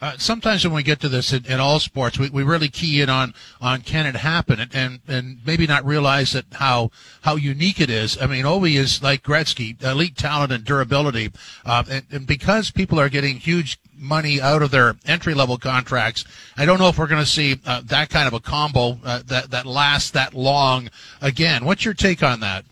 Uh, 0.01 0.17
sometimes 0.17 0.65
when 0.65 0.75
we 0.75 0.83
get 0.83 1.01
to 1.01 1.09
this 1.09 1.33
in, 1.33 1.45
in, 1.47 1.59
all 1.59 1.81
sports, 1.81 2.19
we, 2.19 2.31
we 2.31 2.45
really 2.45 2.69
key 2.69 3.01
in 3.01 3.11
on, 3.11 3.35
on 3.61 3.81
can 3.81 4.07
it 4.07 4.15
happen 4.15 4.61
and, 4.61 4.73
and, 4.75 5.01
and 5.09 5.39
maybe 5.45 5.67
not 5.67 5.85
realize 5.85 6.33
that 6.33 6.45
how 6.53 6.91
how 7.23 7.35
unique 7.35 7.81
it 7.81 7.91
is. 7.91 8.21
I 8.21 8.27
mean, 8.27 8.45
Ovi 8.45 8.77
is 8.77 9.03
like 9.03 9.25
Gretzky, 9.25 9.83
elite 9.83 10.17
talent 10.17 10.53
and 10.53 10.65
durability, 10.65 11.33
uh, 11.67 11.83
and, 11.91 12.05
and 12.13 12.27
because 12.27 12.71
people 12.71 13.01
are 13.01 13.09
getting 13.09 13.37
huge 13.39 13.79
money 13.97 14.41
out 14.41 14.63
of 14.63 14.71
their 14.71 14.95
entry 15.05 15.35
level 15.35 15.59
contracts, 15.59 16.25
I 16.57 16.65
don't 16.65 16.79
know 16.79 16.89
if 16.89 16.99
we're 16.99 17.09
going 17.09 17.23
to 17.23 17.27
see 17.27 17.59
uh, 17.67 17.83
that 17.87 18.09
kind 18.09 18.29
of 18.29 18.35
a 18.35 18.41
combo 18.41 18.99
uh, 19.05 19.23
that 19.27 19.51
that 19.51 19.67
lasts 19.67 20.13
that 20.13 20.33
long 20.33 20.91
again. 21.21 21.65
What's 21.65 21.85
your 21.85 21.95
take 21.95 22.23
on 22.23 22.41
that? 22.41 22.65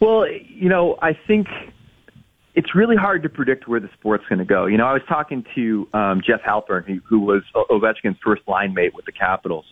Well, 0.00 0.26
you 0.30 0.70
know, 0.70 0.96
I 1.02 1.12
think 1.12 1.48
it's 2.58 2.74
really 2.74 2.96
hard 2.96 3.22
to 3.22 3.28
predict 3.28 3.68
where 3.68 3.78
the 3.78 3.88
sport's 3.96 4.24
going 4.28 4.40
to 4.40 4.44
go. 4.44 4.66
You 4.66 4.78
know, 4.78 4.86
I 4.86 4.92
was 4.92 5.02
talking 5.08 5.44
to 5.54 5.88
um, 5.94 6.20
Jeff 6.26 6.40
Halpern, 6.42 6.84
who, 6.84 6.98
who 7.08 7.20
was 7.20 7.44
Ovechkin's 7.54 8.18
first 8.22 8.42
line 8.48 8.74
mate 8.74 8.96
with 8.96 9.04
the 9.04 9.12
Capitals, 9.12 9.64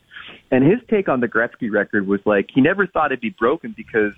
and 0.53 0.63
his 0.65 0.79
take 0.89 1.09
on 1.09 1.19
the 1.19 1.27
Gretzky 1.27 1.69
record 1.69 2.07
was 2.07 2.21
like 2.25 2.47
he 2.55 2.61
never 2.61 2.87
thought 2.87 3.07
it'd 3.11 3.21
be 3.21 3.35
broken 3.37 3.75
because 3.77 4.13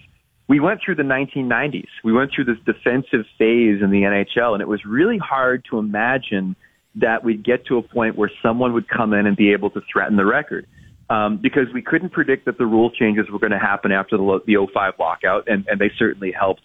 we 0.49 0.61
went 0.61 0.81
through 0.85 0.97
the 0.97 1.03
1990s. 1.03 1.89
We 2.05 2.13
went 2.13 2.31
through 2.35 2.45
this 2.45 2.59
defensive 2.67 3.25
phase 3.39 3.81
in 3.83 3.89
the 3.91 4.03
NHL, 4.03 4.53
and 4.53 4.61
it 4.61 4.69
was 4.69 4.85
really 4.85 5.17
hard 5.17 5.65
to 5.71 5.79
imagine 5.79 6.55
that 6.97 7.25
we'd 7.25 7.43
get 7.43 7.65
to 7.69 7.79
a 7.79 7.83
point 7.83 8.19
where 8.19 8.31
someone 8.43 8.75
would 8.75 8.87
come 8.87 9.15
in 9.15 9.27
and 9.27 9.35
be 9.35 9.51
able 9.55 9.71
to 9.71 9.81
threaten 9.91 10.19
the 10.19 10.27
record. 10.27 10.67
Um, 11.09 11.39
because 11.41 11.73
we 11.73 11.81
couldn't 11.81 12.11
predict 12.11 12.45
that 12.45 12.59
the 12.59 12.67
rule 12.67 12.91
changes 12.91 13.31
were 13.31 13.39
going 13.39 13.53
to 13.53 13.59
happen 13.59 13.93
after 13.93 14.19
the, 14.19 14.41
the 14.47 14.69
05 14.75 14.93
lockout, 14.99 15.49
and, 15.49 15.67
and 15.67 15.81
they 15.81 15.91
certainly 15.99 16.33
helped 16.33 16.61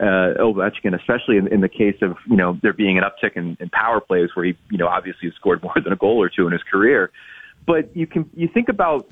uh, 0.00 0.34
Ovechkin, 0.38 0.94
especially 0.94 1.36
in, 1.36 1.48
in 1.48 1.60
the 1.60 1.68
case 1.68 1.96
of 2.02 2.16
you 2.26 2.36
know 2.36 2.58
there 2.62 2.72
being 2.72 2.98
an 2.98 3.04
uptick 3.04 3.36
in, 3.36 3.56
in 3.60 3.68
power 3.70 4.00
plays 4.00 4.30
where 4.34 4.46
he 4.46 4.56
you 4.70 4.78
know 4.78 4.88
obviously 4.88 5.28
has 5.28 5.34
scored 5.34 5.62
more 5.62 5.74
than 5.82 5.92
a 5.92 5.96
goal 5.96 6.22
or 6.22 6.28
two 6.28 6.46
in 6.46 6.52
his 6.52 6.62
career. 6.62 7.10
But 7.66 7.94
you 7.96 8.06
can 8.06 8.30
you 8.34 8.48
think 8.48 8.68
about 8.68 9.10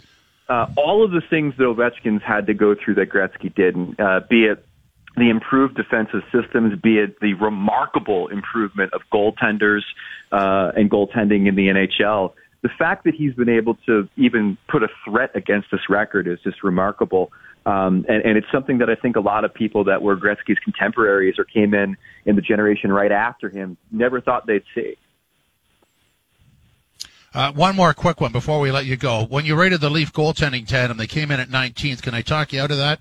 uh, 0.48 0.66
all 0.76 1.04
of 1.04 1.10
the 1.10 1.20
things 1.20 1.54
that 1.58 1.64
Ovechkin's 1.64 2.22
had 2.22 2.46
to 2.46 2.54
go 2.54 2.74
through 2.74 2.94
that 2.94 3.08
Gretzky 3.08 3.54
didn't, 3.54 3.98
uh, 3.98 4.20
be 4.28 4.44
it 4.44 4.64
the 5.16 5.30
improved 5.30 5.76
defensive 5.76 6.22
systems, 6.30 6.78
be 6.80 6.98
it 6.98 7.18
the 7.20 7.34
remarkable 7.34 8.28
improvement 8.28 8.92
of 8.92 9.00
goaltenders 9.10 9.82
uh, 10.30 10.72
and 10.76 10.90
goaltending 10.90 11.48
in 11.48 11.54
the 11.54 11.68
NHL. 11.68 12.34
The 12.62 12.68
fact 12.68 13.04
that 13.04 13.14
he's 13.14 13.32
been 13.32 13.48
able 13.48 13.76
to 13.86 14.08
even 14.16 14.58
put 14.68 14.82
a 14.82 14.88
threat 15.04 15.30
against 15.34 15.70
this 15.70 15.88
record 15.88 16.28
is 16.28 16.38
just 16.40 16.62
remarkable. 16.62 17.32
Um, 17.66 18.06
and, 18.08 18.22
and 18.24 18.38
it's 18.38 18.46
something 18.52 18.78
that 18.78 18.88
I 18.88 18.94
think 18.94 19.16
a 19.16 19.20
lot 19.20 19.44
of 19.44 19.52
people 19.52 19.84
that 19.84 20.00
were 20.00 20.16
Gretzky's 20.16 20.58
contemporaries 20.62 21.34
or 21.36 21.44
came 21.44 21.74
in 21.74 21.96
in 22.24 22.36
the 22.36 22.42
generation 22.42 22.92
right 22.92 23.10
after 23.10 23.48
him 23.48 23.76
never 23.90 24.20
thought 24.20 24.46
they'd 24.46 24.62
see. 24.72 24.96
Uh, 27.34 27.52
one 27.52 27.74
more 27.74 27.92
quick 27.92 28.20
one 28.20 28.30
before 28.30 28.60
we 28.60 28.70
let 28.70 28.86
you 28.86 28.96
go. 28.96 29.24
When 29.24 29.44
you 29.44 29.56
rated 29.56 29.80
the 29.80 29.90
Leaf 29.90 30.12
goaltending 30.12 30.66
tandem, 30.66 30.96
they 30.96 31.08
came 31.08 31.32
in 31.32 31.40
at 31.40 31.48
19th. 31.48 32.02
Can 32.02 32.14
I 32.14 32.22
talk 32.22 32.52
you 32.52 32.62
out 32.62 32.70
of 32.70 32.78
that? 32.78 33.00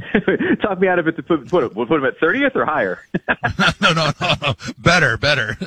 talk 0.62 0.80
me 0.80 0.88
out 0.88 0.98
of 0.98 1.06
it 1.06 1.16
to 1.16 1.22
put, 1.22 1.46
put, 1.48 1.74
put 1.74 1.88
them 1.88 2.04
at 2.06 2.18
30th 2.18 2.56
or 2.56 2.64
higher. 2.64 2.98
no, 3.58 3.92
no, 3.92 4.10
no, 4.20 4.34
no, 4.40 4.54
better, 4.78 5.18
better. 5.18 5.58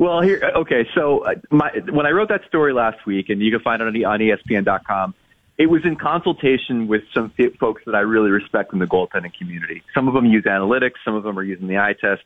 well, 0.00 0.22
here, 0.22 0.50
okay. 0.56 0.88
So 0.94 1.18
uh, 1.26 1.34
my, 1.50 1.70
when 1.92 2.06
I 2.06 2.10
wrote 2.10 2.30
that 2.30 2.46
story 2.48 2.72
last 2.72 3.04
week, 3.04 3.28
and 3.28 3.42
you 3.42 3.50
can 3.50 3.60
find 3.60 3.82
it 3.82 3.88
on, 3.88 4.04
on 4.04 4.20
ESPN.com, 4.20 5.14
it 5.56 5.66
was 5.66 5.82
in 5.84 5.96
consultation 5.96 6.88
with 6.88 7.02
some 7.14 7.32
folks 7.60 7.82
that 7.86 7.94
I 7.94 8.00
really 8.00 8.30
respect 8.30 8.72
in 8.72 8.80
the 8.80 8.86
goaltending 8.86 9.32
community. 9.38 9.82
Some 9.94 10.08
of 10.08 10.14
them 10.14 10.26
use 10.26 10.44
analytics, 10.44 10.94
some 11.04 11.14
of 11.14 11.22
them 11.22 11.38
are 11.38 11.44
using 11.44 11.68
the 11.68 11.78
eye 11.78 11.94
test, 12.00 12.22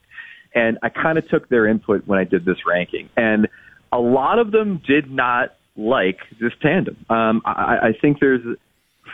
and 0.55 0.79
I 0.83 0.89
kind 0.89 1.19
of 1.19 1.29
took 1.29 1.49
their 1.49 1.67
input 1.67 2.07
when 2.07 2.19
I 2.19 2.25
did 2.25 2.45
this 2.45 2.57
ranking. 2.67 3.11
And 3.17 3.49
a 3.93 3.99
lot 3.99 4.39
of 4.39 4.51
them 4.51 4.81
did 4.87 5.11
not 5.11 5.55
like 5.77 6.19
this 6.41 6.53
tandem. 6.63 6.97
Um, 7.11 7.43
I, 7.45 7.89
I 7.89 7.93
think 8.01 8.19
there's 8.21 8.43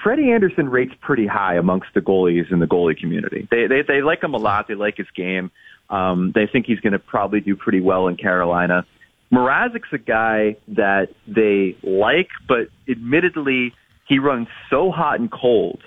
Freddie 0.03 0.33
Andersen 0.33 0.69
rates 0.69 0.93
pretty 1.01 1.27
high 1.27 1.57
amongst 1.57 1.89
the 1.95 2.01
goalies 2.01 2.53
in 2.53 2.59
the 2.59 2.67
goalie 2.67 2.99
community. 2.99 3.49
They 3.51 3.67
they 3.67 3.83
they 3.87 4.03
like 4.03 4.23
him 4.23 4.35
a 4.35 4.39
lot. 4.39 4.67
They 4.69 4.75
like 4.75 4.97
his 4.97 5.07
game. 5.15 5.51
Um, 5.91 6.33
they 6.35 6.47
think 6.51 6.67
he's 6.67 6.81
going 6.81 6.95
to 6.95 6.99
probably 6.99 7.41
do 7.41 7.57
pretty 7.57 7.81
well 7.81 8.09
in 8.09 8.17
Carolina. 8.17 8.87
Mrazek's 9.33 9.93
a 9.93 9.99
guy 9.99 10.57
that 10.69 11.09
they 11.27 11.77
like, 11.83 12.29
but 12.49 12.69
admittedly, 12.89 13.73
he 14.07 14.19
runs 14.19 14.49
so 14.71 14.91
hot 14.91 15.21
and 15.21 15.31
cold 15.31 15.83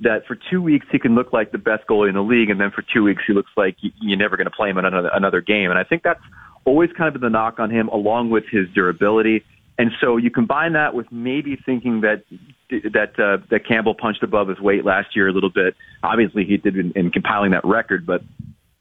that 0.00 0.26
for 0.26 0.36
two 0.50 0.62
weeks 0.62 0.86
he 0.90 0.98
can 0.98 1.14
look 1.14 1.32
like 1.32 1.52
the 1.52 1.58
best 1.58 1.86
goalie 1.88 2.08
in 2.08 2.14
the 2.14 2.22
league, 2.22 2.50
and 2.50 2.60
then 2.60 2.70
for 2.70 2.82
two 2.82 3.04
weeks 3.04 3.22
he 3.26 3.32
looks 3.32 3.50
like 3.56 3.76
you're 3.80 4.18
never 4.18 4.36
going 4.36 4.46
to 4.46 4.50
play 4.50 4.70
him 4.70 4.78
in 4.78 4.84
another 4.84 5.10
another 5.12 5.40
game. 5.40 5.70
And 5.70 5.78
I 5.78 5.84
think 5.84 6.02
that's 6.02 6.22
always 6.64 6.90
kind 6.96 7.08
of 7.08 7.20
been 7.20 7.22
the 7.22 7.30
knock 7.30 7.58
on 7.58 7.70
him, 7.70 7.88
along 7.88 8.30
with 8.30 8.44
his 8.50 8.68
durability. 8.74 9.44
And 9.78 9.92
so 10.00 10.18
you 10.18 10.30
combine 10.30 10.74
that 10.74 10.94
with 10.94 11.10
maybe 11.10 11.56
thinking 11.64 12.02
that 12.02 12.24
that 12.70 13.18
uh, 13.18 13.44
that 13.50 13.66
Campbell 13.66 13.94
punched 13.94 14.22
above 14.22 14.48
his 14.48 14.60
weight 14.60 14.84
last 14.84 15.16
year 15.16 15.28
a 15.28 15.32
little 15.32 15.50
bit. 15.50 15.74
Obviously, 16.02 16.44
he 16.44 16.56
did 16.56 16.76
in, 16.76 16.92
in 16.94 17.10
compiling 17.10 17.52
that 17.52 17.64
record, 17.64 18.04
but 18.06 18.22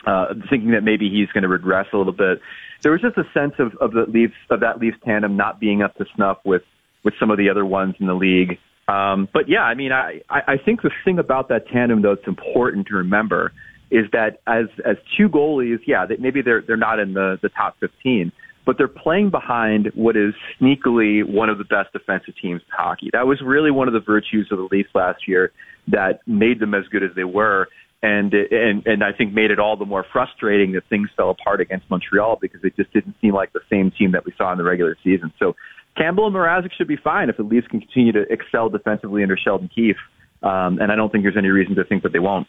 uh, 0.05 0.33
thinking 0.49 0.71
that 0.71 0.83
maybe 0.83 1.09
he's 1.09 1.29
going 1.29 1.43
to 1.43 1.49
regress 1.49 1.87
a 1.93 1.97
little 1.97 2.13
bit. 2.13 2.41
There 2.81 2.91
was 2.91 3.01
just 3.01 3.17
a 3.17 3.23
sense 3.33 3.53
of 3.59 3.75
of 3.75 3.91
the 3.91 4.05
Leafs 4.07 4.33
of 4.49 4.59
that 4.61 4.79
Leafs 4.79 4.97
tandem 5.05 5.37
not 5.37 5.59
being 5.59 5.81
up 5.81 5.95
to 5.97 6.05
snuff 6.15 6.39
with 6.43 6.63
with 7.03 7.13
some 7.19 7.31
of 7.31 7.37
the 7.37 7.49
other 7.49 7.65
ones 7.65 7.95
in 7.99 8.07
the 8.07 8.13
league. 8.13 8.57
Um, 8.89 9.27
but 9.31 9.47
yeah, 9.47 9.61
I 9.61 9.75
mean, 9.75 9.91
I 9.91 10.21
I 10.29 10.57
think 10.63 10.81
the 10.81 10.91
thing 11.05 11.19
about 11.19 11.49
that 11.49 11.67
tandem 11.67 12.01
though, 12.01 12.13
it's 12.13 12.27
important 12.27 12.87
to 12.87 12.95
remember 12.95 13.51
is 13.91 14.05
that 14.13 14.39
as 14.47 14.65
as 14.85 14.97
two 15.17 15.29
goalies, 15.29 15.79
yeah, 15.85 16.05
that 16.05 16.19
maybe 16.19 16.41
they're 16.41 16.61
they're 16.65 16.77
not 16.77 16.99
in 16.99 17.13
the 17.13 17.37
the 17.41 17.49
top 17.49 17.75
15, 17.79 18.31
but 18.65 18.77
they're 18.77 18.87
playing 18.87 19.29
behind 19.29 19.91
what 19.95 20.15
is 20.15 20.33
sneakily 20.59 21.23
one 21.23 21.49
of 21.49 21.57
the 21.57 21.63
best 21.63 21.91
defensive 21.93 22.33
teams 22.41 22.61
in 22.61 22.75
hockey. 22.75 23.09
That 23.13 23.27
was 23.27 23.41
really 23.43 23.71
one 23.71 23.87
of 23.87 23.93
the 23.93 23.99
virtues 23.99 24.47
of 24.51 24.57
the 24.57 24.67
Leafs 24.71 24.89
last 24.93 25.27
year 25.27 25.51
that 25.87 26.21
made 26.27 26.59
them 26.59 26.73
as 26.73 26.83
good 26.91 27.03
as 27.03 27.11
they 27.15 27.23
were. 27.23 27.67
And, 28.01 28.33
and, 28.33 28.87
and 28.87 29.03
I 29.03 29.11
think 29.11 29.33
made 29.33 29.51
it 29.51 29.59
all 29.59 29.75
the 29.75 29.85
more 29.85 30.05
frustrating 30.13 30.71
that 30.73 30.83
things 30.87 31.09
fell 31.17 31.31
apart 31.31 31.59
against 31.59 31.89
Montreal 31.89 32.37
because 32.39 32.61
it 32.63 32.73
just 32.77 32.93
didn't 32.93 33.15
seem 33.19 33.33
like 33.33 33.51
the 33.51 33.59
same 33.69 33.91
team 33.91 34.13
that 34.13 34.25
we 34.25 34.31
saw 34.37 34.53
in 34.53 34.57
the 34.57 34.63
regular 34.63 34.95
season. 35.03 35.33
So 35.37 35.55
Campbell 35.99 36.27
and 36.27 36.35
Mrazek 36.35 36.71
should 36.73 36.87
be 36.87 36.95
fine 36.95 37.29
if 37.29 37.35
the 37.35 37.43
Leafs 37.43 37.67
can 37.67 37.81
continue 37.81 38.13
to 38.13 38.21
excel 38.31 38.69
defensively 38.69 39.21
under 39.21 39.35
Sheldon 39.35 39.69
Keefe. 39.73 39.97
Um, 40.41 40.79
and 40.79 40.91
I 40.91 40.95
don't 40.95 41.11
think 41.11 41.25
there's 41.25 41.37
any 41.37 41.49
reason 41.49 41.75
to 41.75 41.83
think 41.83 42.03
that 42.03 42.13
they 42.13 42.19
won't. 42.19 42.47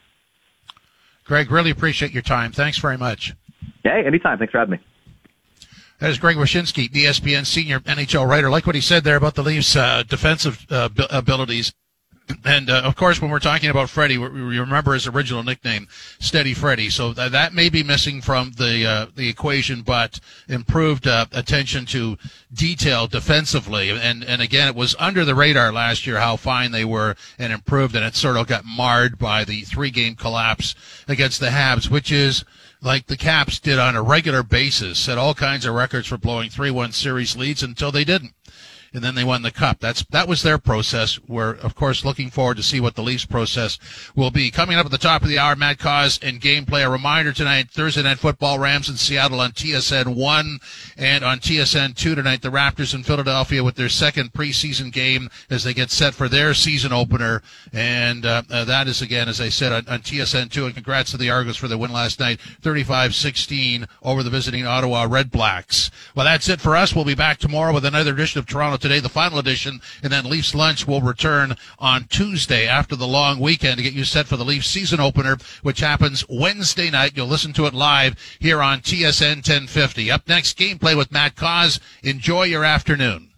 Greg, 1.25 1.51
really 1.51 1.71
appreciate 1.71 2.13
your 2.13 2.23
time. 2.23 2.53
Thanks 2.53 2.79
very 2.79 2.97
much. 2.97 3.35
Hey, 3.83 4.05
anytime. 4.07 4.39
Thanks 4.39 4.53
for 4.53 4.59
having 4.59 4.73
me. 4.73 4.81
That 5.99 6.11
is 6.11 6.19
Greg 6.19 6.37
Wyshynski, 6.37 6.91
ESPN 6.91 7.45
senior 7.45 7.81
NHL 7.81 8.27
writer. 8.29 8.51
Like 8.51 8.67
what 8.67 8.75
he 8.75 8.81
said 8.81 9.05
there 9.05 9.17
about 9.17 9.35
the 9.35 9.43
Leafs' 9.43 9.75
uh, 9.77 10.05
defensive 10.05 10.65
uh, 10.71 10.89
abilities. 11.11 11.75
And 12.45 12.71
uh, 12.71 12.83
of 12.85 12.97
course, 12.97 13.21
when 13.21 13.31
we're 13.31 13.39
talking 13.39 13.71
about 13.71 13.91
Freddie, 13.91 14.19
we 14.19 14.59
remember 14.59 14.95
his 14.95 15.07
original 15.07 15.43
nickname, 15.43 15.89
Steady 16.19 16.55
Freddie. 16.55 16.91
So 16.91 17.13
th- 17.13 17.33
that 17.33 17.55
may 17.55 17.69
be 17.69 17.83
missing 17.83 18.21
from 18.21 18.53
the 18.53 18.87
uh, 18.87 19.07
the 19.15 19.29
equation, 19.29 19.83
but 19.83 20.21
improved 20.49 21.07
uh, 21.07 21.27
attention 21.33 21.87
to 21.87 22.17
detail 22.53 23.07
defensively. 23.07 23.91
And 23.91 24.25
and 24.25 24.43
again, 24.43 24.69
it 24.69 24.75
was 24.75 24.95
under 24.99 25.25
the 25.25 25.35
radar 25.35 25.73
last 25.73 26.07
year 26.07 26.19
how 26.19 26.37
fine 26.37 26.73
they 26.73 26.85
were 26.85 27.17
and 27.39 27.53
improved, 27.53 27.95
and 27.95 28.05
it 28.05 28.17
sort 28.17 28.37
of 28.37 28.47
got 28.47 28.65
marred 28.65 29.19
by 29.19 29.45
the 29.45 29.63
three 29.63 29.91
game 29.91 30.15
collapse 30.15 30.75
against 31.09 31.41
the 31.41 31.49
Habs, 31.49 31.91
which 31.91 32.11
is 32.13 32.45
like 32.83 33.07
the 33.07 33.17
Caps 33.17 33.59
did 33.59 33.79
on 33.79 33.95
a 33.97 34.03
regular 34.03 34.43
basis, 34.43 34.99
set 34.99 35.19
all 35.19 35.35
kinds 35.35 35.67
of 35.67 35.75
records 35.75 36.07
for 36.07 36.17
blowing 36.17 36.49
3-1 36.49 36.95
series 36.95 37.37
leads 37.37 37.63
until 37.63 37.93
they 37.93 38.05
didn't 38.05 38.33
and 38.93 39.03
then 39.03 39.15
they 39.15 39.25
won 39.25 39.43
the 39.43 39.51
cup. 39.51 39.79
That's 39.81 40.05
that 40.11 40.29
was 40.29 40.43
their 40.43 40.59
process. 40.59 41.19
We're 41.29 41.55
of 41.55 41.75
course 41.75 42.05
looking 42.05 42.31
forward 42.31 42.57
to 42.57 42.63
see 42.63 42.81
what 42.81 42.95
the 42.95 43.03
Leafs 43.03 43.25
process 43.25 43.79
will 44.15 44.31
be. 44.31 44.51
Coming 44.51 44.77
up 44.77 44.87
at 44.87 44.93
the 44.93 44.99
top 44.99 45.23
of 45.23 45.29
the 45.29 45.39
hour, 45.39 45.57
Matt 45.57 45.79
Cauz 45.79 46.19
and 46.23 46.41
gameplay. 46.41 46.85
A 46.85 46.91
reminder 46.91 47.33
tonight, 47.33 47.71
Thursday 47.71 48.03
night 48.03 48.19
football, 48.19 48.59
Rams 48.59 48.89
in 48.89 48.97
Seattle 48.97 49.41
on 49.41 49.53
TSN 49.53 50.15
one 50.17 50.59
and 50.97 51.25
on 51.25 51.39
TSN 51.39 51.95
two 51.95 52.15
tonight. 52.15 52.43
The 52.43 52.49
Raptors 52.49 52.95
in 52.95 53.03
Philadelphia 53.03 53.63
with 53.63 53.77
their 53.77 53.89
second 53.89 54.33
preseason 54.33 54.93
game 54.93 55.31
as 55.49 55.65
they 55.65 55.75
get 55.75 55.91
set 55.91 56.15
for 56.15 56.29
their 56.29 56.55
season 56.55 56.93
opener, 56.93 57.43
and 57.73 58.27
uh, 58.27 58.43
uh, 58.51 58.65
that 58.65 58.89
is 58.89 59.03
again, 59.03 59.29
as 59.29 59.41
I 59.41 59.49
said, 59.49 59.73
on, 59.73 59.89
on 59.89 60.01
TSN 60.01 60.51
two. 60.51 60.67
And 60.67 60.75
congrats 60.75 61.11
to 61.13 61.17
the 61.17 61.31
Argos 61.31 61.57
for 61.57 61.69
the 61.69 61.79
win 61.79 61.93
last 61.93 62.19
night, 62.21 62.41
35-16 62.63 63.87
over 64.03 64.23
the 64.23 64.31
visiting 64.31 64.67
Ottawa 64.67 65.07
Red 65.09 65.31
Blacks. 65.31 65.91
Well, 66.15 66.25
that's 66.25 66.49
it 66.49 66.61
for 66.61 66.77
us. 66.77 66.95
We'll 66.95 67.05
be 67.05 67.15
back 67.15 67.39
tomorrow 67.39 67.73
with 67.73 67.85
another 67.85 68.13
edition 68.13 68.39
of 68.39 68.47
Toronto 68.47 68.80
today, 68.81 69.01
the 69.01 69.09
final 69.09 69.39
edition, 69.39 69.81
and 70.03 70.13
then 70.13 70.29
Leafs 70.29 70.55
Lunch 70.55 70.87
will 70.87 71.01
return 71.01 71.57
on 71.79 72.05
Tuesday 72.05 72.67
after 72.67 72.97
the 72.97 73.07
long 73.07 73.39
weekend 73.39 73.77
to 73.77 73.83
get 73.83 73.93
you 73.93 74.05
set 74.05 74.27
for 74.27 74.37
the 74.37 74.45
Leafs 74.45 74.69
season 74.69 75.01
opener, 75.01 75.37
which 75.63 75.81
happens 75.81 76.25
Wednesday 76.29 76.91
night. 76.91 77.13
You'll 77.17 77.27
listen 77.27 77.53
to 77.55 77.67
it 77.67 77.75
live 77.75 78.17
here 78.39 78.61
on 78.63 78.81
TSN 78.81 79.37
1050. 79.37 80.11
Up 80.11 80.29
next, 80.29 80.59
gameplay 80.59 80.97
with 80.97 81.13
Matt 81.13 81.37
Cauz. 81.37 81.81
Enjoy 82.03 82.45
your 82.45 82.65
afternoon. 82.65 83.30